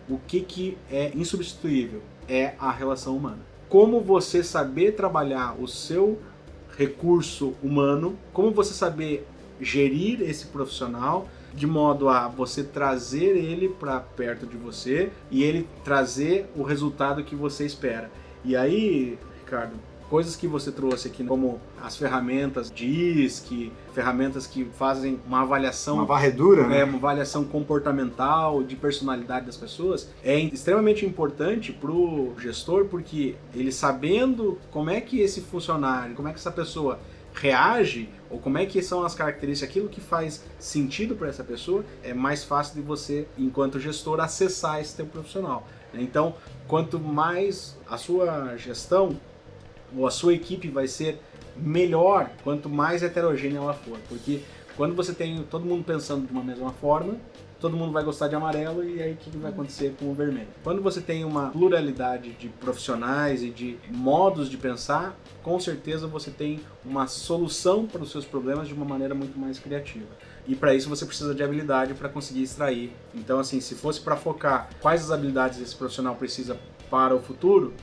O 0.09 0.19
que, 0.19 0.41
que 0.41 0.79
é 0.91 1.13
insubstituível 1.15 2.03
é 2.29 2.55
a 2.59 2.71
relação 2.71 3.17
humana. 3.17 3.39
Como 3.69 4.01
você 4.01 4.43
saber 4.43 4.93
trabalhar 4.93 5.55
o 5.61 5.69
seu 5.69 6.19
recurso 6.77 7.55
humano, 7.63 8.17
como 8.33 8.51
você 8.51 8.73
saber 8.73 9.27
gerir 9.61 10.23
esse 10.23 10.47
profissional 10.47 11.29
de 11.55 11.67
modo 11.67 12.09
a 12.09 12.29
você 12.29 12.63
trazer 12.63 13.37
ele 13.37 13.69
para 13.69 14.01
perto 14.01 14.47
de 14.47 14.57
você 14.57 15.11
e 15.31 15.43
ele 15.43 15.69
trazer 15.85 16.51
o 16.57 16.63
resultado 16.63 17.25
que 17.25 17.35
você 17.35 17.67
espera. 17.67 18.11
E 18.45 18.57
aí, 18.57 19.19
Ricardo, 19.41 19.75
coisas 20.11 20.35
que 20.35 20.49
você 20.49 20.73
trouxe 20.73 21.07
aqui, 21.07 21.23
como 21.23 21.61
as 21.81 21.97
ferramentas 21.97 22.69
de 22.69 22.85
ISC, 22.85 23.73
ferramentas 23.95 24.45
que 24.45 24.65
fazem 24.77 25.21
uma 25.25 25.43
avaliação. 25.43 25.95
Uma 25.95 26.05
varredura, 26.05 26.67
né? 26.67 26.81
É, 26.81 26.85
uma 26.85 26.99
avaliação 26.99 27.45
comportamental, 27.45 28.65
de 28.65 28.75
personalidade 28.75 29.47
das 29.47 29.57
pessoas, 29.57 30.11
é 30.25 30.39
extremamente 30.39 31.07
importante 31.07 31.73
para 31.73 31.93
o 31.93 32.35
gestor, 32.39 32.87
porque 32.87 33.37
ele 33.55 33.71
sabendo 33.71 34.59
como 34.73 34.91
é 34.91 35.01
que 35.01 35.21
esse 35.21 35.41
funcionário, 35.43 36.17
como 36.17 36.27
é 36.27 36.33
que 36.33 36.39
essa 36.39 36.51
pessoa 36.51 36.99
reage, 37.33 38.09
ou 38.29 38.41
como 38.41 38.59
é 38.59 38.67
que 38.67 38.83
são 38.83 39.05
as 39.05 39.15
características, 39.15 39.71
aquilo 39.71 39.89
que 39.89 40.01
faz 40.01 40.43
sentido 40.59 41.15
para 41.15 41.29
essa 41.29 41.45
pessoa, 41.45 41.85
é 42.03 42.13
mais 42.13 42.43
fácil 42.43 42.75
de 42.75 42.81
você, 42.81 43.29
enquanto 43.39 43.79
gestor, 43.79 44.19
acessar 44.19 44.81
esse 44.81 44.97
tempo 44.97 45.11
profissional. 45.11 45.67
Então, 45.95 46.35
quanto 46.67 46.99
mais 46.99 47.77
a 47.89 47.97
sua 47.97 48.57
gestão 48.57 49.17
ou 49.97 50.07
a 50.07 50.11
sua 50.11 50.35
equipe 50.35 50.69
vai 50.69 50.87
ser 50.87 51.21
melhor, 51.57 52.31
quanto 52.43 52.69
mais 52.69 53.03
heterogênea 53.03 53.59
ela 53.59 53.75
for, 53.75 53.99
porque 54.09 54.41
quando 54.77 54.95
você 54.95 55.13
tem 55.13 55.43
todo 55.51 55.65
mundo 55.65 55.85
pensando 55.85 56.27
de 56.27 56.33
uma 56.33 56.43
mesma 56.43 56.73
forma, 56.73 57.17
todo 57.61 57.77
mundo 57.77 57.93
vai 57.93 58.03
gostar 58.03 58.29
de 58.29 58.35
amarelo 58.35 58.83
e 58.83 59.03
aí 59.03 59.13
o 59.13 59.17
que 59.17 59.37
vai 59.37 59.51
acontecer 59.51 59.95
com 59.99 60.11
o 60.11 60.15
vermelho? 60.15 60.49
Quando 60.65 60.81
você 60.81 61.01
tem 61.01 61.25
uma 61.25 61.51
pluralidade 61.51 62.31
de 62.33 62.49
profissionais 62.49 63.43
e 63.43 63.51
de 63.51 63.79
modos 63.91 64.49
de 64.49 64.57
pensar, 64.57 65.15
com 65.43 65.61
certeza 65.61 66.07
você 66.07 66.31
tem 66.31 66.61
uma 66.85 67.07
solução 67.07 67.87
para 67.87 68.03
os 68.03 68.11
seus 68.11 68.25
problemas 68.25 68.67
de 68.67 68.75
uma 68.75 68.87
maneira 68.87 69.15
muito 69.15 69.39
mais 69.39 69.59
criativa. 69.59 70.09
E 70.49 70.57
para 70.57 70.75
isso 70.75 70.89
você 70.89 71.05
precisa 71.05 71.35
de 71.35 71.43
habilidade 71.43 71.93
para 71.93 72.09
conseguir 72.09 72.43
extrair. 72.43 72.93
Então, 73.15 73.39
assim, 73.39 73.61
se 73.61 73.75
fosse 73.75 74.01
para 74.01 74.17
focar 74.17 74.71
quais 74.81 75.05
as 75.05 75.11
habilidades 75.11 75.61
esse 75.61 75.77
profissional 75.77 76.17
precisa 76.17 76.59
para 76.91 77.15
o 77.15 77.21
futuro, 77.21 77.75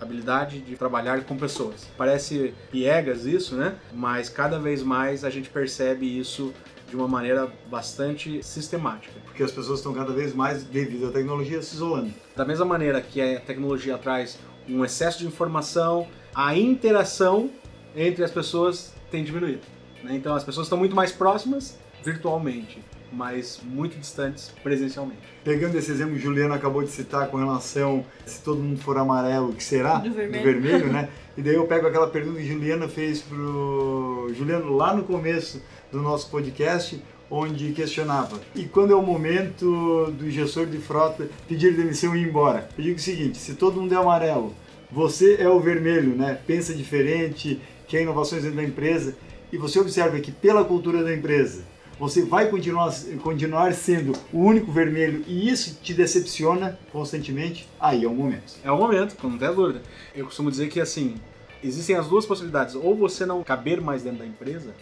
habilidade 0.00 0.60
de 0.60 0.76
trabalhar 0.76 1.22
com 1.24 1.36
pessoas. 1.36 1.86
Parece 1.96 2.54
piegas 2.70 3.26
isso, 3.26 3.56
né? 3.56 3.76
Mas 3.92 4.28
cada 4.28 4.58
vez 4.58 4.82
mais 4.82 5.24
a 5.24 5.30
gente 5.30 5.50
percebe 5.50 6.18
isso 6.18 6.52
de 6.88 6.96
uma 6.96 7.06
maneira 7.06 7.50
bastante 7.70 8.42
sistemática. 8.42 9.14
Porque 9.24 9.42
as 9.42 9.52
pessoas 9.52 9.78
estão 9.78 9.94
cada 9.94 10.12
vez 10.12 10.34
mais, 10.34 10.64
devido 10.64 11.08
à 11.08 11.12
tecnologia, 11.12 11.62
se 11.62 11.74
isolando. 11.74 12.12
Da 12.36 12.44
mesma 12.44 12.64
maneira 12.64 13.00
que 13.00 13.20
a 13.20 13.40
tecnologia 13.40 13.96
traz 13.96 14.38
um 14.68 14.84
excesso 14.84 15.18
de 15.20 15.26
informação, 15.26 16.08
a 16.34 16.56
interação 16.56 17.50
entre 17.94 18.24
as 18.24 18.30
pessoas 18.30 18.92
tem 19.10 19.24
diminuído. 19.24 19.62
Né? 20.02 20.14
Então 20.16 20.34
as 20.34 20.44
pessoas 20.44 20.66
estão 20.66 20.78
muito 20.78 20.94
mais 20.94 21.12
próximas 21.12 21.78
virtualmente, 22.04 22.82
mas 23.12 23.60
muito 23.64 23.98
distantes 23.98 24.52
presencialmente. 24.62 25.20
Pegando 25.44 25.76
esse 25.76 25.90
exemplo 25.90 26.14
que 26.14 26.20
o 26.20 26.22
Juliano 26.22 26.54
acabou 26.54 26.82
de 26.82 26.90
citar 26.90 27.28
com 27.28 27.36
relação 27.36 28.04
se 28.24 28.42
todo 28.42 28.60
mundo 28.60 28.80
for 28.80 28.96
amarelo, 28.96 29.50
o 29.50 29.52
que 29.52 29.64
será? 29.64 29.98
Do 29.98 30.12
vermelho. 30.12 30.42
Do 30.42 30.44
vermelho, 30.44 30.92
né? 30.92 31.08
E 31.36 31.42
daí 31.42 31.54
eu 31.54 31.66
pego 31.66 31.86
aquela 31.86 32.08
pergunta 32.08 32.38
que 32.38 32.46
Juliana 32.46 32.88
fez 32.88 33.22
pro 33.22 34.30
Juliano 34.36 34.76
lá 34.76 34.94
no 34.94 35.04
começo 35.04 35.62
do 35.90 36.00
nosso 36.00 36.30
podcast, 36.30 37.02
onde 37.30 37.72
questionava: 37.72 38.38
e 38.54 38.64
quando 38.64 38.92
é 38.92 38.96
o 38.96 39.02
momento 39.02 40.10
do 40.12 40.30
gestor 40.30 40.66
de 40.66 40.78
frota 40.78 41.28
pedir 41.48 41.74
demissão 41.74 42.14
e 42.14 42.22
ir 42.22 42.28
embora? 42.28 42.68
Eu 42.76 42.84
digo 42.84 42.96
o 42.96 43.00
seguinte: 43.00 43.38
se 43.38 43.54
todo 43.54 43.80
mundo 43.80 43.94
é 43.94 43.96
amarelo, 43.96 44.54
você 44.90 45.36
é 45.40 45.48
o 45.48 45.60
vermelho, 45.60 46.14
né? 46.14 46.38
Pensa 46.46 46.74
diferente, 46.74 47.60
quer 47.86 48.02
inovações 48.02 48.42
dentro 48.42 48.56
da 48.56 48.64
empresa, 48.64 49.16
e 49.52 49.56
você 49.56 49.78
observa 49.78 50.18
que 50.20 50.32
pela 50.32 50.64
cultura 50.64 51.02
da 51.02 51.14
empresa 51.14 51.62
você 52.00 52.24
vai 52.24 52.48
continuar, 52.48 52.90
continuar 53.22 53.74
sendo 53.74 54.12
o 54.32 54.38
único 54.38 54.72
vermelho 54.72 55.22
e 55.26 55.50
isso 55.50 55.78
te 55.82 55.92
decepciona 55.92 56.78
constantemente, 56.90 57.68
aí 57.78 58.04
é 58.04 58.08
o 58.08 58.14
momento. 58.14 58.54
É 58.64 58.72
o 58.72 58.78
momento, 58.78 59.14
não 59.22 59.36
tem 59.36 59.54
dúvida. 59.54 59.82
Eu 60.14 60.24
costumo 60.24 60.50
dizer 60.50 60.70
que 60.70 60.80
assim, 60.80 61.16
existem 61.62 61.94
as 61.94 62.08
duas 62.08 62.24
possibilidades, 62.24 62.74
ou 62.74 62.96
você 62.96 63.26
não 63.26 63.44
caber 63.44 63.82
mais 63.82 64.02
dentro 64.02 64.20
da 64.20 64.26
empresa, 64.26 64.74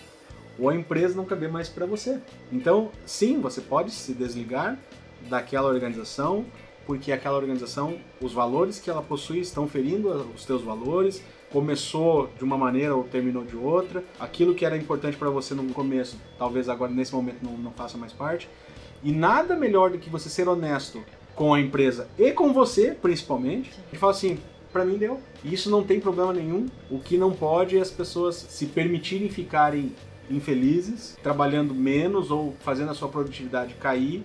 ou 0.56 0.68
a 0.68 0.76
empresa 0.76 1.16
não 1.16 1.24
caber 1.24 1.50
mais 1.50 1.68
para 1.68 1.86
você. 1.86 2.20
Então, 2.52 2.92
sim, 3.04 3.40
você 3.40 3.60
pode 3.60 3.90
se 3.90 4.14
desligar 4.14 4.78
daquela 5.28 5.68
organização, 5.68 6.44
porque 6.86 7.10
aquela 7.10 7.36
organização, 7.36 7.98
os 8.20 8.32
valores 8.32 8.78
que 8.78 8.88
ela 8.88 9.02
possui 9.02 9.40
estão 9.40 9.66
ferindo 9.66 10.08
os 10.32 10.44
teus 10.44 10.62
valores, 10.62 11.20
começou 11.52 12.30
de 12.36 12.44
uma 12.44 12.56
maneira 12.56 12.94
ou 12.94 13.04
terminou 13.04 13.44
de 13.44 13.56
outra. 13.56 14.04
Aquilo 14.18 14.54
que 14.54 14.64
era 14.64 14.76
importante 14.76 15.16
para 15.16 15.30
você 15.30 15.54
no 15.54 15.64
começo, 15.72 16.18
talvez 16.38 16.68
agora 16.68 16.90
nesse 16.90 17.14
momento 17.14 17.42
não, 17.42 17.52
não 17.56 17.72
faça 17.72 17.96
mais 17.96 18.12
parte. 18.12 18.48
E 19.02 19.12
nada 19.12 19.56
melhor 19.56 19.90
do 19.90 19.98
que 19.98 20.10
você 20.10 20.28
ser 20.28 20.48
honesto 20.48 21.02
com 21.34 21.54
a 21.54 21.60
empresa 21.60 22.08
e 22.18 22.32
com 22.32 22.52
você, 22.52 22.96
principalmente, 23.00 23.70
e 23.92 23.96
falar 23.96 24.12
assim: 24.12 24.38
para 24.72 24.84
mim 24.84 24.98
deu. 24.98 25.20
Isso 25.44 25.70
não 25.70 25.84
tem 25.84 26.00
problema 26.00 26.32
nenhum. 26.32 26.66
O 26.90 26.98
que 26.98 27.16
não 27.16 27.32
pode 27.32 27.78
é 27.78 27.80
as 27.80 27.90
pessoas 27.90 28.34
se 28.34 28.66
permitirem 28.66 29.28
ficarem 29.28 29.94
infelizes, 30.30 31.16
trabalhando 31.22 31.74
menos 31.74 32.30
ou 32.30 32.54
fazendo 32.60 32.90
a 32.90 32.94
sua 32.94 33.08
produtividade 33.08 33.74
cair 33.74 34.24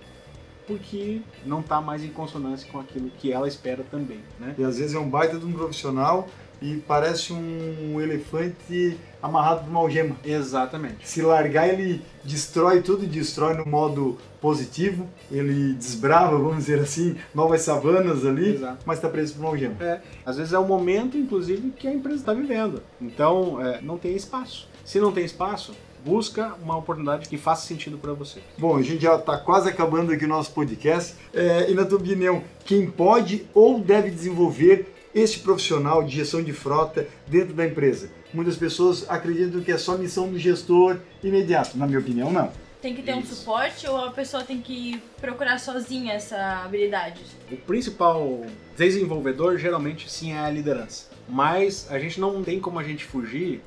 porque 0.66 1.20
não 1.44 1.60
está 1.60 1.80
mais 1.80 2.02
em 2.02 2.08
consonância 2.08 2.70
com 2.70 2.80
aquilo 2.80 3.10
que 3.18 3.30
ela 3.30 3.46
espera 3.46 3.84
também, 3.90 4.20
né? 4.40 4.54
E 4.58 4.64
às 4.64 4.78
vezes 4.78 4.94
é 4.94 4.98
um 4.98 5.08
baita 5.08 5.38
de 5.38 5.44
um 5.44 5.52
profissional 5.52 6.28
e 6.60 6.76
parece 6.76 7.32
um 7.32 8.00
elefante 8.00 8.98
amarrado 9.22 9.62
por 9.62 9.70
uma 9.70 9.80
algema. 9.80 10.16
Exatamente. 10.24 11.08
Se 11.08 11.22
largar, 11.22 11.68
ele 11.68 12.02
destrói 12.22 12.82
tudo, 12.82 13.06
destrói 13.06 13.54
no 13.54 13.66
modo 13.66 14.18
positivo, 14.40 15.08
ele 15.30 15.72
desbrava, 15.72 16.36
vamos 16.36 16.58
dizer 16.58 16.78
assim, 16.80 17.16
novas 17.34 17.62
savanas 17.62 18.26
ali, 18.26 18.56
Exato. 18.56 18.78
mas 18.84 18.98
está 18.98 19.08
preso 19.08 19.34
por 19.34 19.40
uma 19.40 19.48
algema. 19.48 19.76
É, 19.80 20.00
às 20.26 20.36
vezes 20.36 20.52
é 20.52 20.58
o 20.58 20.66
momento, 20.66 21.16
inclusive, 21.16 21.70
que 21.70 21.88
a 21.88 21.92
empresa 21.92 22.18
está 22.18 22.34
vivendo. 22.34 22.82
Então, 23.00 23.60
é, 23.60 23.80
não 23.80 23.96
tem 23.96 24.14
espaço. 24.14 24.68
Se 24.84 25.00
não 25.00 25.12
tem 25.12 25.24
espaço, 25.24 25.72
busca 26.04 26.54
uma 26.62 26.76
oportunidade 26.76 27.28
que 27.28 27.38
faça 27.38 27.66
sentido 27.66 27.96
para 27.96 28.12
você. 28.12 28.40
Bom, 28.58 28.76
a 28.76 28.82
gente 28.82 29.02
já 29.02 29.16
está 29.16 29.38
quase 29.38 29.70
acabando 29.70 30.12
aqui 30.12 30.26
o 30.26 30.28
nosso 30.28 30.52
podcast. 30.52 31.14
É, 31.32 31.70
e 31.70 31.74
na 31.74 31.86
tua 31.86 31.98
opinião, 31.98 32.44
quem 32.64 32.90
pode 32.90 33.46
ou 33.54 33.80
deve 33.80 34.10
desenvolver 34.10 34.93
este 35.14 35.38
profissional 35.38 36.02
de 36.02 36.16
gestão 36.16 36.42
de 36.42 36.52
frota 36.52 37.06
dentro 37.26 37.54
da 37.54 37.66
empresa? 37.66 38.10
Muitas 38.32 38.56
pessoas 38.56 39.08
acreditam 39.08 39.60
que 39.60 39.70
é 39.70 39.78
só 39.78 39.96
missão 39.96 40.28
do 40.28 40.38
gestor 40.38 40.98
imediato. 41.22 41.78
Na 41.78 41.86
minha 41.86 42.00
opinião, 42.00 42.32
não. 42.32 42.50
Tem 42.82 42.94
que 42.94 43.02
ter 43.02 43.14
um 43.14 43.20
Isso. 43.20 43.36
suporte 43.36 43.88
ou 43.88 43.96
a 43.96 44.10
pessoa 44.10 44.42
tem 44.42 44.60
que 44.60 45.00
procurar 45.18 45.58
sozinha 45.58 46.12
essa 46.12 46.62
habilidade? 46.64 47.22
O 47.50 47.56
principal 47.56 48.44
desenvolvedor 48.76 49.56
geralmente 49.56 50.10
sim 50.10 50.32
é 50.32 50.38
a 50.38 50.50
liderança. 50.50 51.08
Mas 51.26 51.86
a 51.90 51.98
gente 51.98 52.20
não 52.20 52.42
tem 52.44 52.60
como 52.60 52.78
a 52.78 52.82
gente 52.82 53.04
fugir 53.04 53.62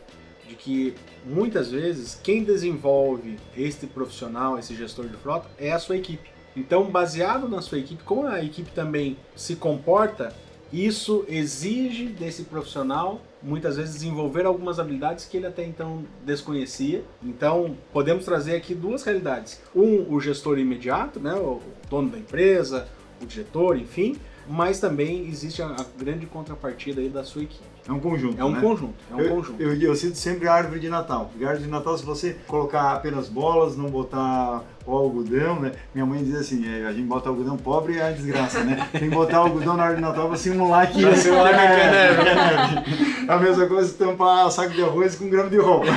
de 0.47 0.53
que 0.53 0.93
muitas 1.25 1.71
vezes 1.71 2.19
quem 2.21 2.43
desenvolve 2.43 3.37
este 3.55 3.87
profissional, 3.87 4.59
esse 4.59 4.75
gestor 4.75 5.07
de 5.07 5.17
frota, 5.17 5.49
é 5.57 5.71
a 5.71 5.79
sua 5.79 5.97
equipe. 5.97 6.29
Então, 6.55 6.83
baseado 6.85 7.47
na 7.47 7.61
sua 7.61 7.79
equipe, 7.79 8.03
como 8.03 8.27
a 8.27 8.43
equipe 8.43 8.71
também 8.71 9.17
se 9.35 9.55
comporta, 9.55 10.33
isso 10.71 11.25
exige 11.27 12.07
desse 12.07 12.43
profissional 12.43 13.21
muitas 13.41 13.77
vezes 13.77 13.93
desenvolver 13.93 14.45
algumas 14.45 14.79
habilidades 14.79 15.25
que 15.25 15.37
ele 15.37 15.47
até 15.47 15.63
então 15.63 16.03
desconhecia. 16.25 17.03
Então, 17.23 17.77
podemos 17.93 18.25
trazer 18.25 18.55
aqui 18.55 18.73
duas 18.73 19.03
realidades. 19.03 19.61
Um, 19.75 20.13
o 20.13 20.19
gestor 20.19 20.57
imediato, 20.57 21.19
né, 21.19 21.33
o 21.33 21.61
dono 21.89 22.09
da 22.09 22.17
empresa, 22.17 22.87
o 23.21 23.25
diretor, 23.25 23.77
enfim, 23.77 24.17
mas 24.47 24.79
também 24.79 25.27
existe 25.27 25.61
a, 25.61 25.75
grande 25.97 26.25
contrapartida 26.25 27.01
aí 27.01 27.09
da 27.09 27.23
sua 27.23 27.43
equipe. 27.43 27.63
É 27.87 27.91
um 27.91 27.99
conjunto. 27.99 28.39
É 28.39 28.43
um 28.43 28.51
né? 28.51 28.61
conjunto, 28.61 28.95
é 29.11 29.15
um 29.15 29.19
eu, 29.19 29.35
conjunto. 29.35 29.61
Eu, 29.61 29.81
eu 29.81 29.95
cito 29.95 30.17
sempre 30.17 30.47
a 30.47 30.53
árvore 30.53 30.79
de 30.79 30.89
Natal. 30.89 31.29
Porque 31.31 31.45
a 31.45 31.49
árvore 31.49 31.65
de 31.65 31.71
Natal, 31.71 31.97
se 31.97 32.05
você 32.05 32.35
colocar 32.47 32.93
apenas 32.93 33.29
bolas, 33.29 33.77
não 33.77 33.89
botar 33.89 34.63
o 34.87 34.97
algodão, 34.97 35.59
né? 35.59 35.73
Minha 35.93 36.05
mãe 36.05 36.23
diz 36.23 36.35
assim, 36.35 36.65
é, 36.65 36.85
a 36.85 36.93
gente 36.93 37.05
bota 37.05 37.27
algodão 37.27 37.57
pobre 37.57 37.93
e 37.93 37.97
é 37.99 38.07
a 38.07 38.11
desgraça, 38.11 38.63
né? 38.63 38.87
Tem 38.91 39.09
que 39.09 39.15
botar 39.15 39.37
algodão 39.37 39.75
na 39.75 39.83
árvore 39.83 40.01
de 40.01 40.07
Natal 40.07 40.29
pra 40.29 40.37
simular 40.37 40.89
que, 40.89 41.01
Pra 41.01 41.15
simular 41.15 41.53
que 41.53 41.59
é 41.59 41.91
neve. 41.91 42.23
que 42.23 42.29
é 42.29 42.35
neve. 42.35 43.27
A 43.27 43.37
mesma 43.37 43.67
coisa 43.67 43.87
se 43.89 43.95
tampar 43.95 44.49
saco 44.49 44.73
de 44.73 44.81
arroz 44.81 45.15
com 45.15 45.25
um 45.25 45.29
grama 45.29 45.49
de 45.49 45.57
roupa. 45.57 45.87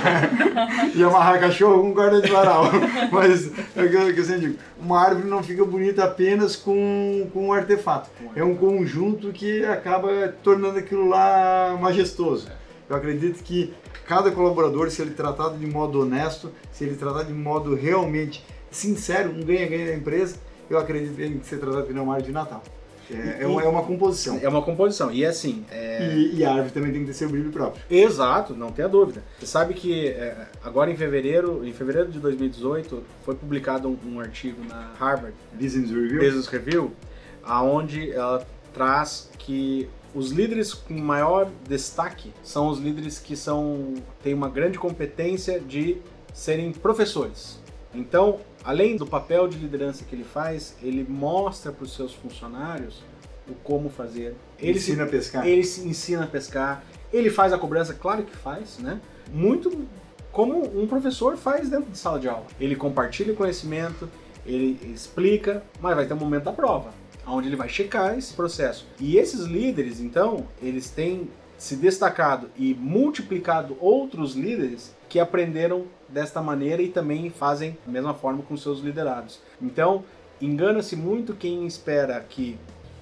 e 0.95 1.05
amarrar 1.05 1.39
cachorro 1.39 1.83
com 1.83 1.95
corda 1.95 2.21
de 2.21 2.31
varal. 2.31 2.65
Mas, 3.13 3.51
é 3.77 3.85
o 3.85 3.89
que 3.89 3.97
eu 3.97 4.13
que 4.13 4.21
eu 4.21 4.25
sempre 4.25 4.41
digo, 4.41 4.59
uma 4.81 5.01
árvore 5.01 5.29
não 5.29 5.43
fica 5.43 5.65
bonita 5.65 6.05
apenas 6.05 6.57
com, 6.57 7.29
com 7.33 7.49
um 7.49 7.53
artefato. 7.53 8.11
É 8.35 8.43
um 8.43 8.57
conjunto 8.57 9.33
que 9.33 9.65
acaba 9.65 10.35
tornando 10.43 10.79
aquilo 10.79 11.09
lá 11.09 11.79
majestoso. 11.81 12.49
Eu 12.89 12.97
acredito 12.97 13.43
que 13.45 13.73
cada 14.05 14.33
colaborador, 14.33 14.91
se 14.91 15.01
ele 15.01 15.13
tratado 15.13 15.57
de 15.57 15.65
modo 15.65 16.01
honesto, 16.01 16.51
se 16.73 16.83
ele 16.83 16.97
tratado 16.97 17.27
de 17.27 17.33
modo 17.33 17.77
realmente 17.77 18.45
sincero, 18.71 19.31
um 19.31 19.43
ganha-ganha 19.43 19.87
da 19.87 19.95
empresa, 19.95 20.37
eu 20.69 20.79
acredito 20.79 21.15
que 21.15 21.23
ele 21.23 21.31
tem 21.31 21.39
que 21.41 21.47
ser 21.47 21.59
tratado 21.59 21.93
nem 21.93 22.03
uma 22.03 22.15
árvore 22.15 22.29
de 22.29 22.33
Natal. 22.33 22.63
É, 23.11 23.43
é, 23.43 23.47
uma, 23.47 23.61
é 23.61 23.67
uma 23.67 23.83
composição. 23.83 24.39
É 24.41 24.49
uma 24.49 24.63
composição. 24.63 25.11
E 25.11 25.27
assim. 25.27 25.65
É... 25.69 26.15
E, 26.15 26.37
e, 26.37 26.45
a 26.45 26.53
árvore 26.53 26.71
também 26.71 26.93
tem 26.93 27.01
que 27.01 27.09
ter 27.09 27.15
seu 27.15 27.29
brilho 27.29 27.51
próprio. 27.51 27.83
Exato, 27.91 28.55
não 28.55 28.71
tenha 28.71 28.89
dúvida. 28.89 29.25
Você 29.39 29.47
sabe 29.47 29.75
que 29.75 30.09
é, 30.09 30.47
agora 30.63 30.93
em 30.93 30.97
fevereiro, 30.97 31.67
em 31.67 31.73
fevereiro 31.73 32.09
de 32.09 32.21
2018, 32.21 33.03
foi 33.25 33.35
publicado 33.35 33.89
um, 33.89 34.15
um 34.15 34.21
artigo 34.21 34.63
na 34.69 34.93
Harvard 34.97 35.35
Business 35.53 35.91
Review, 35.91 36.21
Business 36.21 36.47
Review 36.47 36.93
aonde 37.43 38.13
ela 38.13 38.47
traz 38.73 39.31
que 39.39 39.89
os 40.15 40.31
líderes 40.31 40.75
com 40.75 40.95
maior 40.95 41.51
destaque 41.69 42.33
são 42.43 42.69
os 42.69 42.79
líderes 42.79 43.19
que 43.19 43.37
são 43.37 43.95
têm 44.23 44.35
uma 44.35 44.49
grande 44.49 44.79
competência 44.79 45.61
de 45.61 45.99
serem 46.33 46.73
professores. 46.73 47.60
Então, 47.95 48.39
além 48.65 48.97
do 48.97 49.07
papel 49.07 49.49
de 49.49 49.59
liderança 49.59 50.05
que 50.05 50.15
ele 50.15 50.25
faz, 50.25 50.77
ele 50.83 51.05
mostra 51.09 51.73
para 51.73 51.85
os 51.85 51.95
seus 51.95 52.15
funcionários 52.15 53.03
o 53.49 53.55
como 53.65 53.91
fazer. 53.91 54.37
Ele 54.59 54.79
ensina 54.79 54.97
se, 54.97 55.03
a 55.03 55.07
pescar. 55.07 55.47
Ele 55.47 55.65
se 55.65 55.89
ensina 55.89 56.25
a 56.25 56.27
pescar. 56.27 56.85
Ele 57.13 57.31
faz 57.31 57.53
a 57.53 57.59
cobrança, 57.59 57.93
claro 57.95 58.23
que 58.23 58.37
faz, 58.37 58.79
né? 58.79 59.01
Muito 59.33 59.87
como 60.31 60.81
um 60.81 60.87
professor 60.87 61.37
faz 61.37 61.69
dentro 61.69 61.91
de 61.91 61.99
sala 61.99 62.21
de 62.21 62.29
aula. 62.29 62.47
Ele 62.61 62.77
compartilha 62.77 63.33
o 63.33 63.37
conhecimento, 63.37 64.09
ele 64.47 64.79
explica, 64.93 65.63
mas 65.81 65.97
vai 65.97 66.07
ter 66.07 66.15
um 66.15 66.19
momento 66.19 66.45
da 66.45 66.53
prova, 66.53 66.93
onde 67.27 67.49
ele 67.49 67.57
vai 67.57 67.69
checar 67.69 68.17
esse 68.17 68.33
processo. 68.35 68.87
E 69.01 69.17
esses 69.17 69.41
líderes, 69.41 70.01
então, 70.01 70.47
eles 70.63 70.91
têm 70.91 71.29
se 71.59 71.77
destacado 71.77 72.49
e 72.57 72.75
multiplicado 72.75 73.77
outros 73.81 74.35
líderes 74.35 74.95
que 75.09 75.19
aprenderam 75.21 75.85
desta 76.13 76.43
maneira 76.43 76.83
e 76.83 76.89
também 76.89 77.31
fazem 77.31 77.77
da 77.87 77.93
mesma 77.93 78.15
forma 78.15 78.43
com 78.43 78.57
seus 78.57 78.81
liderados. 78.81 79.41
Então, 79.61 80.05
engana-se 80.41 80.97
muito 80.97 81.35
quem 81.35 81.67
espera 81.67 82.21
que 82.21 82.59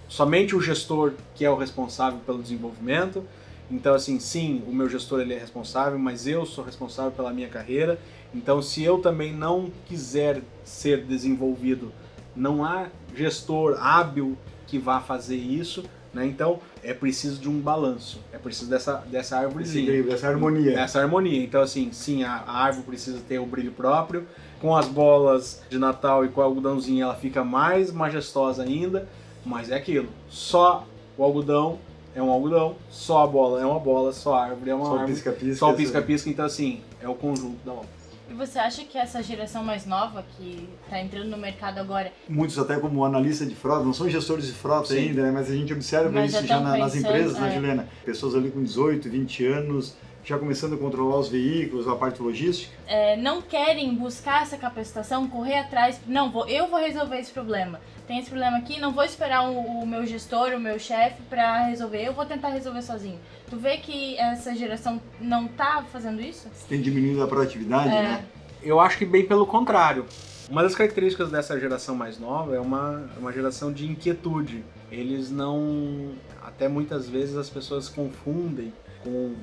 somente 0.09 0.57
o 0.57 0.61
gestor 0.61 1.13
que 1.35 1.45
é 1.45 1.51
o 1.51 1.57
responsável 1.57 2.19
pelo 2.21 2.43
desenvolvimento. 2.43 3.25
Então, 3.71 3.95
assim, 3.95 4.19
sim, 4.19 4.63
o 4.67 4.73
meu 4.73 4.89
gestor 4.89 5.21
ele 5.21 5.35
é 5.35 5.39
responsável, 5.39 5.99
mas 5.99 6.27
eu 6.27 6.47
sou 6.47 6.65
responsável 6.65 7.13
pela 7.13 7.33
minha 7.33 7.49
carreira. 7.49 7.99
Então, 8.35 8.63
se 8.63 8.83
eu 8.83 8.99
também 8.99 9.33
não 9.33 9.71
quiser 9.87 10.43
ser 10.65 11.05
desenvolvido, 11.05 11.93
não 12.35 12.65
há 12.65 12.89
gestor 13.15 13.77
hábil 13.81 14.37
que 14.67 14.79
vá 14.79 15.01
fazer 15.01 15.37
isso. 15.37 15.85
Né? 16.13 16.27
Então 16.27 16.61
é 16.83 16.95
preciso 16.95 17.41
de 17.41 17.49
um 17.49 17.61
balanço, 17.61 18.21
é 18.33 18.39
preciso 18.39 18.71
dessa, 18.71 19.05
dessa 19.07 19.39
árvorezinha. 19.39 20.03
dessa 20.03 20.29
harmonia. 20.29 20.75
Dessa 20.75 21.01
harmonia. 21.01 21.43
Então, 21.43 21.61
assim, 21.61 21.93
sim, 21.93 22.25
a, 22.25 22.33
a 22.47 22.65
árvore 22.65 22.87
precisa 22.87 23.21
ter 23.27 23.39
o 23.39 23.47
brilho 23.47 23.73
próprio. 23.73 24.27
Com 24.61 24.77
as 24.77 24.89
bolas 24.89 25.63
de 25.69 25.79
Natal 25.79 26.25
e 26.25 26.29
com 26.29 26.41
o 26.41 26.45
algodãozinho, 26.45 27.05
ela 27.05 27.15
fica 27.15 27.45
mais 27.45 27.93
majestosa 27.93 28.63
ainda. 28.63 29.09
Mas 29.45 29.71
é 29.71 29.77
aquilo. 29.77 30.09
Só 30.29 30.87
o 31.17 31.23
algodão 31.23 31.79
é 32.15 32.23
um 32.23 32.31
algodão, 32.31 32.75
só 32.91 33.23
a 33.23 33.27
bola 33.27 33.61
é 33.61 33.65
uma 33.65 33.79
bola, 33.79 34.13
só 34.13 34.35
a 34.35 34.45
árvore 34.47 34.71
é 34.71 34.75
uma 34.75 34.85
só 34.87 34.93
árvore. 34.93 35.13
Pisca-pisca. 35.13 35.57
Só 35.57 35.71
o 35.71 35.75
pisca-pisca. 35.75 36.31
Então, 36.31 36.45
assim, 36.45 36.81
é 37.01 37.09
o 37.09 37.15
conjunto 37.15 37.59
da 37.65 37.73
obra. 37.73 37.98
E 38.31 38.35
você 38.35 38.59
acha 38.59 38.85
que 38.85 38.99
essa 38.99 39.23
geração 39.23 39.65
mais 39.65 39.87
nova, 39.87 40.25
que 40.37 40.69
está 40.85 41.01
entrando 41.01 41.29
no 41.29 41.39
mercado 41.39 41.79
agora... 41.79 42.13
Muitos 42.29 42.59
até 42.59 42.79
como 42.79 43.05
analista 43.05 43.47
de 43.47 43.55
frota, 43.55 43.85
não 43.85 43.95
são 43.95 44.09
gestores 44.09 44.47
de 44.47 44.53
frota 44.53 44.89
Sim. 44.89 45.09
ainda, 45.09 45.23
né? 45.23 45.31
mas 45.31 45.51
a 45.51 45.55
gente 45.55 45.73
observa 45.73 46.11
mas 46.11 46.33
isso 46.33 46.43
já, 46.43 46.57
já 46.57 46.61
na, 46.61 46.77
nas 46.77 46.95
empresas, 46.95 47.35
né, 47.35 47.41
é. 47.41 47.51
né, 47.51 47.55
Juliana? 47.55 47.89
Pessoas 48.05 48.35
ali 48.35 48.51
com 48.51 48.63
18, 48.63 49.09
20 49.09 49.47
anos, 49.47 49.97
já 50.25 50.39
começando 50.39 50.75
a 50.75 50.77
controlar 50.77 51.19
os 51.19 51.29
veículos, 51.29 51.89
a 51.89 51.97
parte 51.97 52.23
logística? 52.23 52.73
É, 52.87 53.17
não 53.17 53.41
querem 53.41 53.95
buscar 53.95 54.43
essa 54.43 54.57
capacitação, 54.57 55.29
correr 55.29 55.59
atrás, 55.59 56.01
não, 56.07 56.31
vou, 56.31 56.47
eu 56.49 56.69
vou 56.69 56.79
resolver 56.79 57.19
esse 57.19 57.33
problema. 57.33 57.81
Tem 58.07 58.19
esse 58.19 58.31
problema 58.31 58.57
aqui, 58.59 58.81
não 58.81 58.93
vou 58.93 59.05
esperar 59.05 59.49
o, 59.49 59.59
o 59.59 59.87
meu 59.87 60.07
gestor, 60.07 60.53
o 60.55 60.61
meu 60.61 60.79
chefe 60.79 61.21
para 61.29 61.67
resolver, 61.67 62.07
eu 62.07 62.13
vou 62.13 62.25
tentar 62.25 62.49
resolver 62.49 62.83
sozinho. 62.83 63.19
Tu 63.49 63.57
vê 63.57 63.77
que 63.79 64.17
essa 64.19 64.55
geração 64.55 65.01
não 65.21 65.47
tá 65.47 65.85
fazendo 65.93 66.21
isso? 66.21 66.49
Tem 66.69 66.81
diminuído 66.81 67.23
a 67.23 67.27
proatividade, 67.27 67.89
é. 67.89 68.03
né? 68.03 68.25
Eu 68.63 68.81
acho 68.81 68.99
que 68.99 69.05
bem 69.05 69.27
pelo 69.27 69.47
contrário. 69.47 70.05
Uma 70.51 70.63
das 70.63 70.75
características 70.75 71.31
dessa 71.31 71.59
geração 71.61 71.95
mais 71.95 72.19
nova 72.19 72.57
é 72.57 72.61
uma, 72.61 73.09
uma 73.19 73.33
geração 73.33 73.71
de 73.71 73.87
inquietude. 73.87 74.65
Eles 74.91 75.31
não. 75.31 76.13
Até 76.43 76.69
muitas 76.69 77.09
vezes 77.09 77.37
as 77.37 77.51
pessoas 77.51 77.89
confundem 77.89 78.73
com 79.05 79.35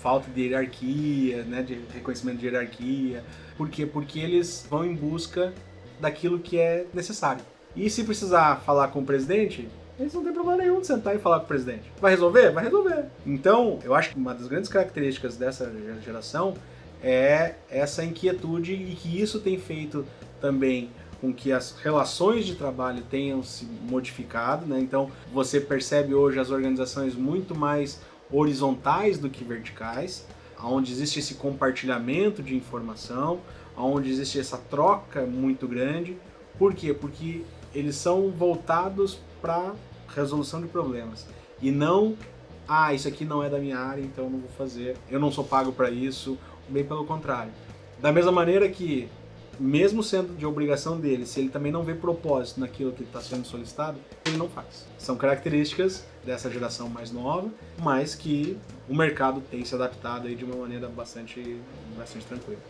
falta 0.00 0.30
de 0.30 0.42
hierarquia, 0.42 1.42
né, 1.44 1.62
de 1.62 1.80
reconhecimento 1.92 2.38
de 2.38 2.46
hierarquia. 2.46 3.22
Por 3.56 3.68
quê? 3.68 3.84
Porque 3.86 4.18
eles 4.18 4.66
vão 4.68 4.84
em 4.84 4.94
busca 4.94 5.52
daquilo 6.00 6.38
que 6.38 6.58
é 6.58 6.86
necessário. 6.94 7.44
E 7.74 7.88
se 7.90 8.04
precisar 8.04 8.56
falar 8.64 8.88
com 8.88 9.00
o 9.00 9.04
presidente, 9.04 9.68
eles 9.98 10.14
não 10.14 10.22
têm 10.22 10.32
problema 10.32 10.62
nenhum 10.62 10.80
de 10.80 10.86
sentar 10.86 11.14
e 11.14 11.18
falar 11.18 11.40
com 11.40 11.44
o 11.44 11.48
presidente. 11.48 11.90
Vai 12.00 12.12
resolver? 12.12 12.50
Vai 12.50 12.64
resolver. 12.64 13.06
Então, 13.26 13.78
eu 13.82 13.94
acho 13.94 14.10
que 14.10 14.16
uma 14.16 14.34
das 14.34 14.46
grandes 14.46 14.70
características 14.70 15.36
dessa 15.36 15.72
geração 16.04 16.54
é 17.02 17.54
essa 17.70 18.04
inquietude 18.04 18.74
e 18.74 18.94
que 18.94 19.20
isso 19.20 19.40
tem 19.40 19.58
feito 19.58 20.04
também 20.40 20.90
com 21.20 21.32
que 21.32 21.52
as 21.52 21.76
relações 21.82 22.46
de 22.46 22.54
trabalho 22.54 23.02
tenham 23.10 23.42
se 23.42 23.64
modificado, 23.64 24.66
né? 24.66 24.78
Então 24.78 25.10
você 25.32 25.60
percebe 25.60 26.14
hoje 26.14 26.38
as 26.38 26.50
organizações 26.50 27.14
muito 27.14 27.56
mais 27.56 28.00
horizontais 28.30 29.18
do 29.18 29.30
que 29.30 29.44
verticais, 29.44 30.26
onde 30.62 30.92
existe 30.92 31.18
esse 31.18 31.34
compartilhamento 31.34 32.42
de 32.42 32.56
informação, 32.56 33.40
onde 33.76 34.10
existe 34.10 34.38
essa 34.38 34.58
troca 34.58 35.24
muito 35.24 35.66
grande. 35.66 36.16
Por 36.58 36.74
quê? 36.74 36.92
Porque 36.92 37.42
eles 37.74 37.96
são 37.96 38.30
voltados 38.30 39.18
para 39.40 39.74
resolução 40.14 40.60
de 40.60 40.66
problemas 40.66 41.26
e 41.60 41.70
não 41.70 42.16
ah, 42.66 42.92
isso 42.92 43.08
aqui 43.08 43.24
não 43.24 43.42
é 43.42 43.48
da 43.48 43.58
minha 43.58 43.78
área, 43.78 44.02
então 44.02 44.28
não 44.28 44.40
vou 44.40 44.50
fazer. 44.50 44.94
Eu 45.10 45.18
não 45.18 45.32
sou 45.32 45.42
pago 45.42 45.72
para 45.72 45.90
isso, 45.90 46.36
bem 46.68 46.84
pelo 46.84 47.06
contrário. 47.06 47.50
Da 47.98 48.12
mesma 48.12 48.30
maneira 48.30 48.68
que 48.68 49.08
mesmo 49.58 50.02
sendo 50.02 50.36
de 50.36 50.46
obrigação 50.46 50.98
dele, 50.98 51.26
se 51.26 51.40
ele 51.40 51.48
também 51.48 51.72
não 51.72 51.82
vê 51.82 51.94
propósito 51.94 52.60
naquilo 52.60 52.92
que 52.92 53.02
está 53.02 53.20
sendo 53.20 53.46
solicitado, 53.46 53.98
ele 54.24 54.36
não 54.36 54.48
faz. 54.48 54.86
São 54.98 55.16
características 55.16 56.04
dessa 56.24 56.50
geração 56.50 56.88
mais 56.88 57.10
nova, 57.10 57.48
mas 57.80 58.14
que 58.14 58.56
o 58.88 58.94
mercado 58.94 59.42
tem 59.50 59.64
se 59.64 59.74
adaptado 59.74 60.28
aí 60.28 60.34
de 60.34 60.44
uma 60.44 60.56
maneira 60.56 60.88
bastante, 60.88 61.60
bastante 61.96 62.26
tranquila. 62.26 62.60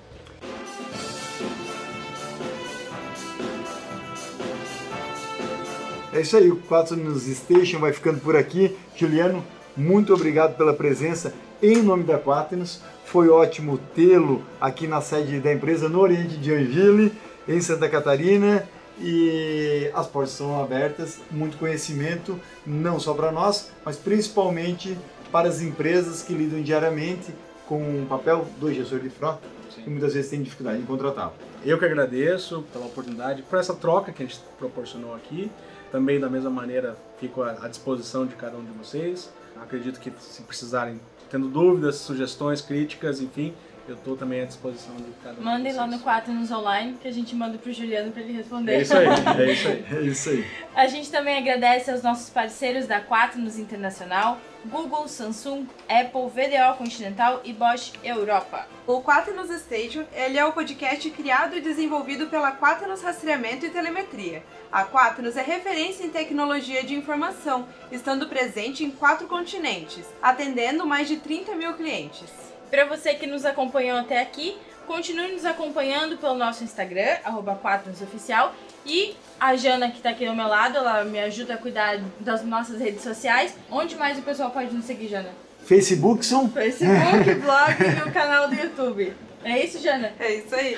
É 6.12 6.20
isso 6.22 6.36
aí, 6.36 6.51
o 6.51 6.57
4 6.57 6.97
News 6.97 7.24
Station 7.24 7.78
vai 7.78 7.93
ficando 7.93 8.18
por 8.20 8.34
aqui. 8.34 8.76
Juliano, 8.97 9.45
muito 9.76 10.12
obrigado 10.14 10.57
pela 10.57 10.72
presença 10.72 11.34
em 11.62 11.82
nome 11.82 12.04
da 12.04 12.18
Quaternos. 12.18 12.80
Foi 13.04 13.28
ótimo 13.28 13.78
tê-lo 13.94 14.44
aqui 14.61 14.86
na 14.86 15.00
sede 15.00 15.40
da 15.40 15.52
empresa 15.52 15.88
no 15.88 16.00
Oriente 16.00 16.36
de 16.36 16.50
Joinville, 16.50 17.12
em 17.46 17.61
Santa 17.61 17.88
Catarina. 17.88 18.68
E 19.00 19.90
as 19.94 20.09
portas 20.09 20.32
estão 20.32 20.61
abertas, 20.61 21.20
muito 21.30 21.56
conhecimento, 21.56 22.38
não 22.66 22.98
só 22.98 23.14
para 23.14 23.30
nós, 23.30 23.70
mas 23.84 23.96
principalmente 23.96 24.98
para 25.30 25.48
as 25.48 25.62
empresas 25.62 26.22
que 26.22 26.32
lidam 26.32 26.61
diariamente 26.61 27.32
com 27.68 28.02
o 28.02 28.06
papel 28.09 28.44
do 28.59 28.72
gestor 28.72 28.98
de 28.98 29.09
frota, 29.09 29.46
Sim. 29.72 29.82
que 29.82 29.90
muitas 29.90 30.14
vezes 30.14 30.28
tem 30.28 30.42
dificuldade 30.42 30.80
em 30.80 30.84
contratá-lo. 30.84 31.32
Eu 31.64 31.78
que 31.78 31.84
agradeço 31.84 32.64
pela 32.72 32.86
oportunidade, 32.86 33.42
por 33.42 33.59
essa 33.59 33.74
troca 33.74 34.11
que 34.11 34.22
a 34.22 34.26
gente 34.26 34.40
proporcionou 34.59 35.14
aqui. 35.14 35.50
Também, 35.92 36.18
da 36.18 36.28
mesma 36.28 36.50
maneira, 36.50 36.96
fico 37.20 37.42
à 37.42 37.68
disposição 37.68 38.26
de 38.26 38.34
cada 38.34 38.56
um 38.56 38.64
de 38.64 38.72
vocês. 38.72 39.30
Acredito 39.61 40.00
que 40.00 40.12
se 40.18 40.42
precisarem 40.42 41.00
tendo 41.29 41.49
dúvidas, 41.49 41.97
sugestões, 41.97 42.61
críticas, 42.61 43.20
enfim, 43.20 43.55
eu 43.89 43.95
estou 43.95 44.16
também 44.16 44.43
à 44.43 44.45
disposição 44.45 44.95
de 44.97 45.11
cada 45.22 45.41
um. 45.41 45.45
Mandem 45.45 45.72
lá 45.72 45.86
no 45.86 45.99
Quaternos 46.01 46.51
Online 46.51 46.99
que 47.01 47.09
a 47.09 47.12
gente 47.12 47.34
manda 47.34 47.57
para 47.57 47.70
o 47.70 47.72
Juliano 47.72 48.12
para 48.12 48.22
ele 48.22 48.32
responder. 48.32 48.74
É 48.74 48.80
isso 48.82 48.97
aí, 48.97 49.07
é 49.07 49.53
isso 49.53 49.68
aí. 49.68 49.84
é 49.91 50.01
isso 50.03 50.30
aí. 50.30 50.47
A 50.74 50.86
gente 50.86 51.11
também 51.11 51.39
agradece 51.39 51.91
aos 51.91 52.03
nossos 52.03 52.28
parceiros 52.28 52.86
da 52.86 53.01
Quaternos 53.01 53.59
Internacional, 53.59 54.39
Google, 54.66 55.09
Samsung, 55.09 55.66
Apple, 55.89 56.28
VDO 56.28 56.76
Continental 56.76 57.41
e 57.45 57.53
Bosch 57.53 57.93
Europa. 58.05 58.66
O 58.86 59.01
Quaternos 59.01 59.51
Station 59.62 60.05
ele 60.12 60.36
é 60.36 60.45
o 60.45 60.53
podcast 60.53 61.09
criado 61.11 61.57
e 61.57 61.61
desenvolvido 61.61 62.26
pela 62.26 62.53
Quaternos 62.53 63.03
Rastreamento 63.03 63.64
e 63.64 63.70
Telemetria. 63.70 64.43
A 64.70 64.84
Quaternos 64.84 65.36
é 65.36 65.43
referência 65.43 66.05
em 66.05 66.11
tecnologia 66.11 66.84
de 66.84 66.95
informação, 66.95 67.66
estando 67.91 68.28
presente 68.28 68.84
em 68.84 68.91
quatro 68.91 69.26
continentes, 69.26 70.05
atendendo 70.20 70.86
mais 70.86 71.09
de 71.09 71.16
30 71.16 71.55
mil 71.55 71.72
clientes. 71.74 72.49
Para 72.71 72.85
você 72.85 73.14
que 73.14 73.27
nos 73.27 73.45
acompanhou 73.45 73.99
até 73.99 74.21
aqui, 74.21 74.57
continue 74.87 75.33
nos 75.33 75.45
acompanhando 75.45 76.16
pelo 76.16 76.35
nosso 76.35 76.64
Instagram, 76.64 77.16
arroba 77.25 77.59
Oficial. 78.03 78.55
E 78.87 79.14
a 79.39 79.55
Jana, 79.55 79.91
que 79.91 79.99
está 79.99 80.11
aqui 80.11 80.27
ao 80.27 80.35
meu 80.35 80.49
lado, 80.49 80.79
ela 80.79 81.05
me 81.05 81.21
ajuda 81.21 81.55
a 81.55 81.57
cuidar 81.59 81.99
das 82.21 82.43
nossas 82.45 82.81
redes 82.81 83.03
sociais. 83.03 83.55
Onde 83.71 83.97
mais 83.97 84.19
o 84.19 84.23
pessoal 84.23 84.51
pode 84.51 84.75
nos 84.75 84.85
seguir, 84.87 85.09
Jana? 85.09 85.29
Facebook 85.64 86.25
são? 86.25 86.49
Facebook, 86.49 87.35
blog 87.35 87.77
e 87.83 88.03
o 88.09 88.12
canal 88.12 88.49
do 88.49 88.55
YouTube. 88.55 89.14
É 89.45 89.64
isso, 89.64 89.79
Jana? 89.81 90.12
É 90.19 90.35
isso 90.35 90.55
aí. 90.55 90.77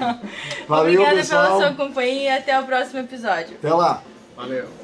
Valeu, 0.66 0.92
Obrigada 0.92 1.16
pessoal. 1.16 1.58
pela 1.58 1.58
sua 1.58 1.76
companhia 1.76 2.22
e 2.22 2.38
até 2.38 2.58
o 2.58 2.64
próximo 2.64 3.00
episódio. 3.00 3.56
Até 3.58 3.72
lá. 3.72 4.02
Valeu. 4.34 4.81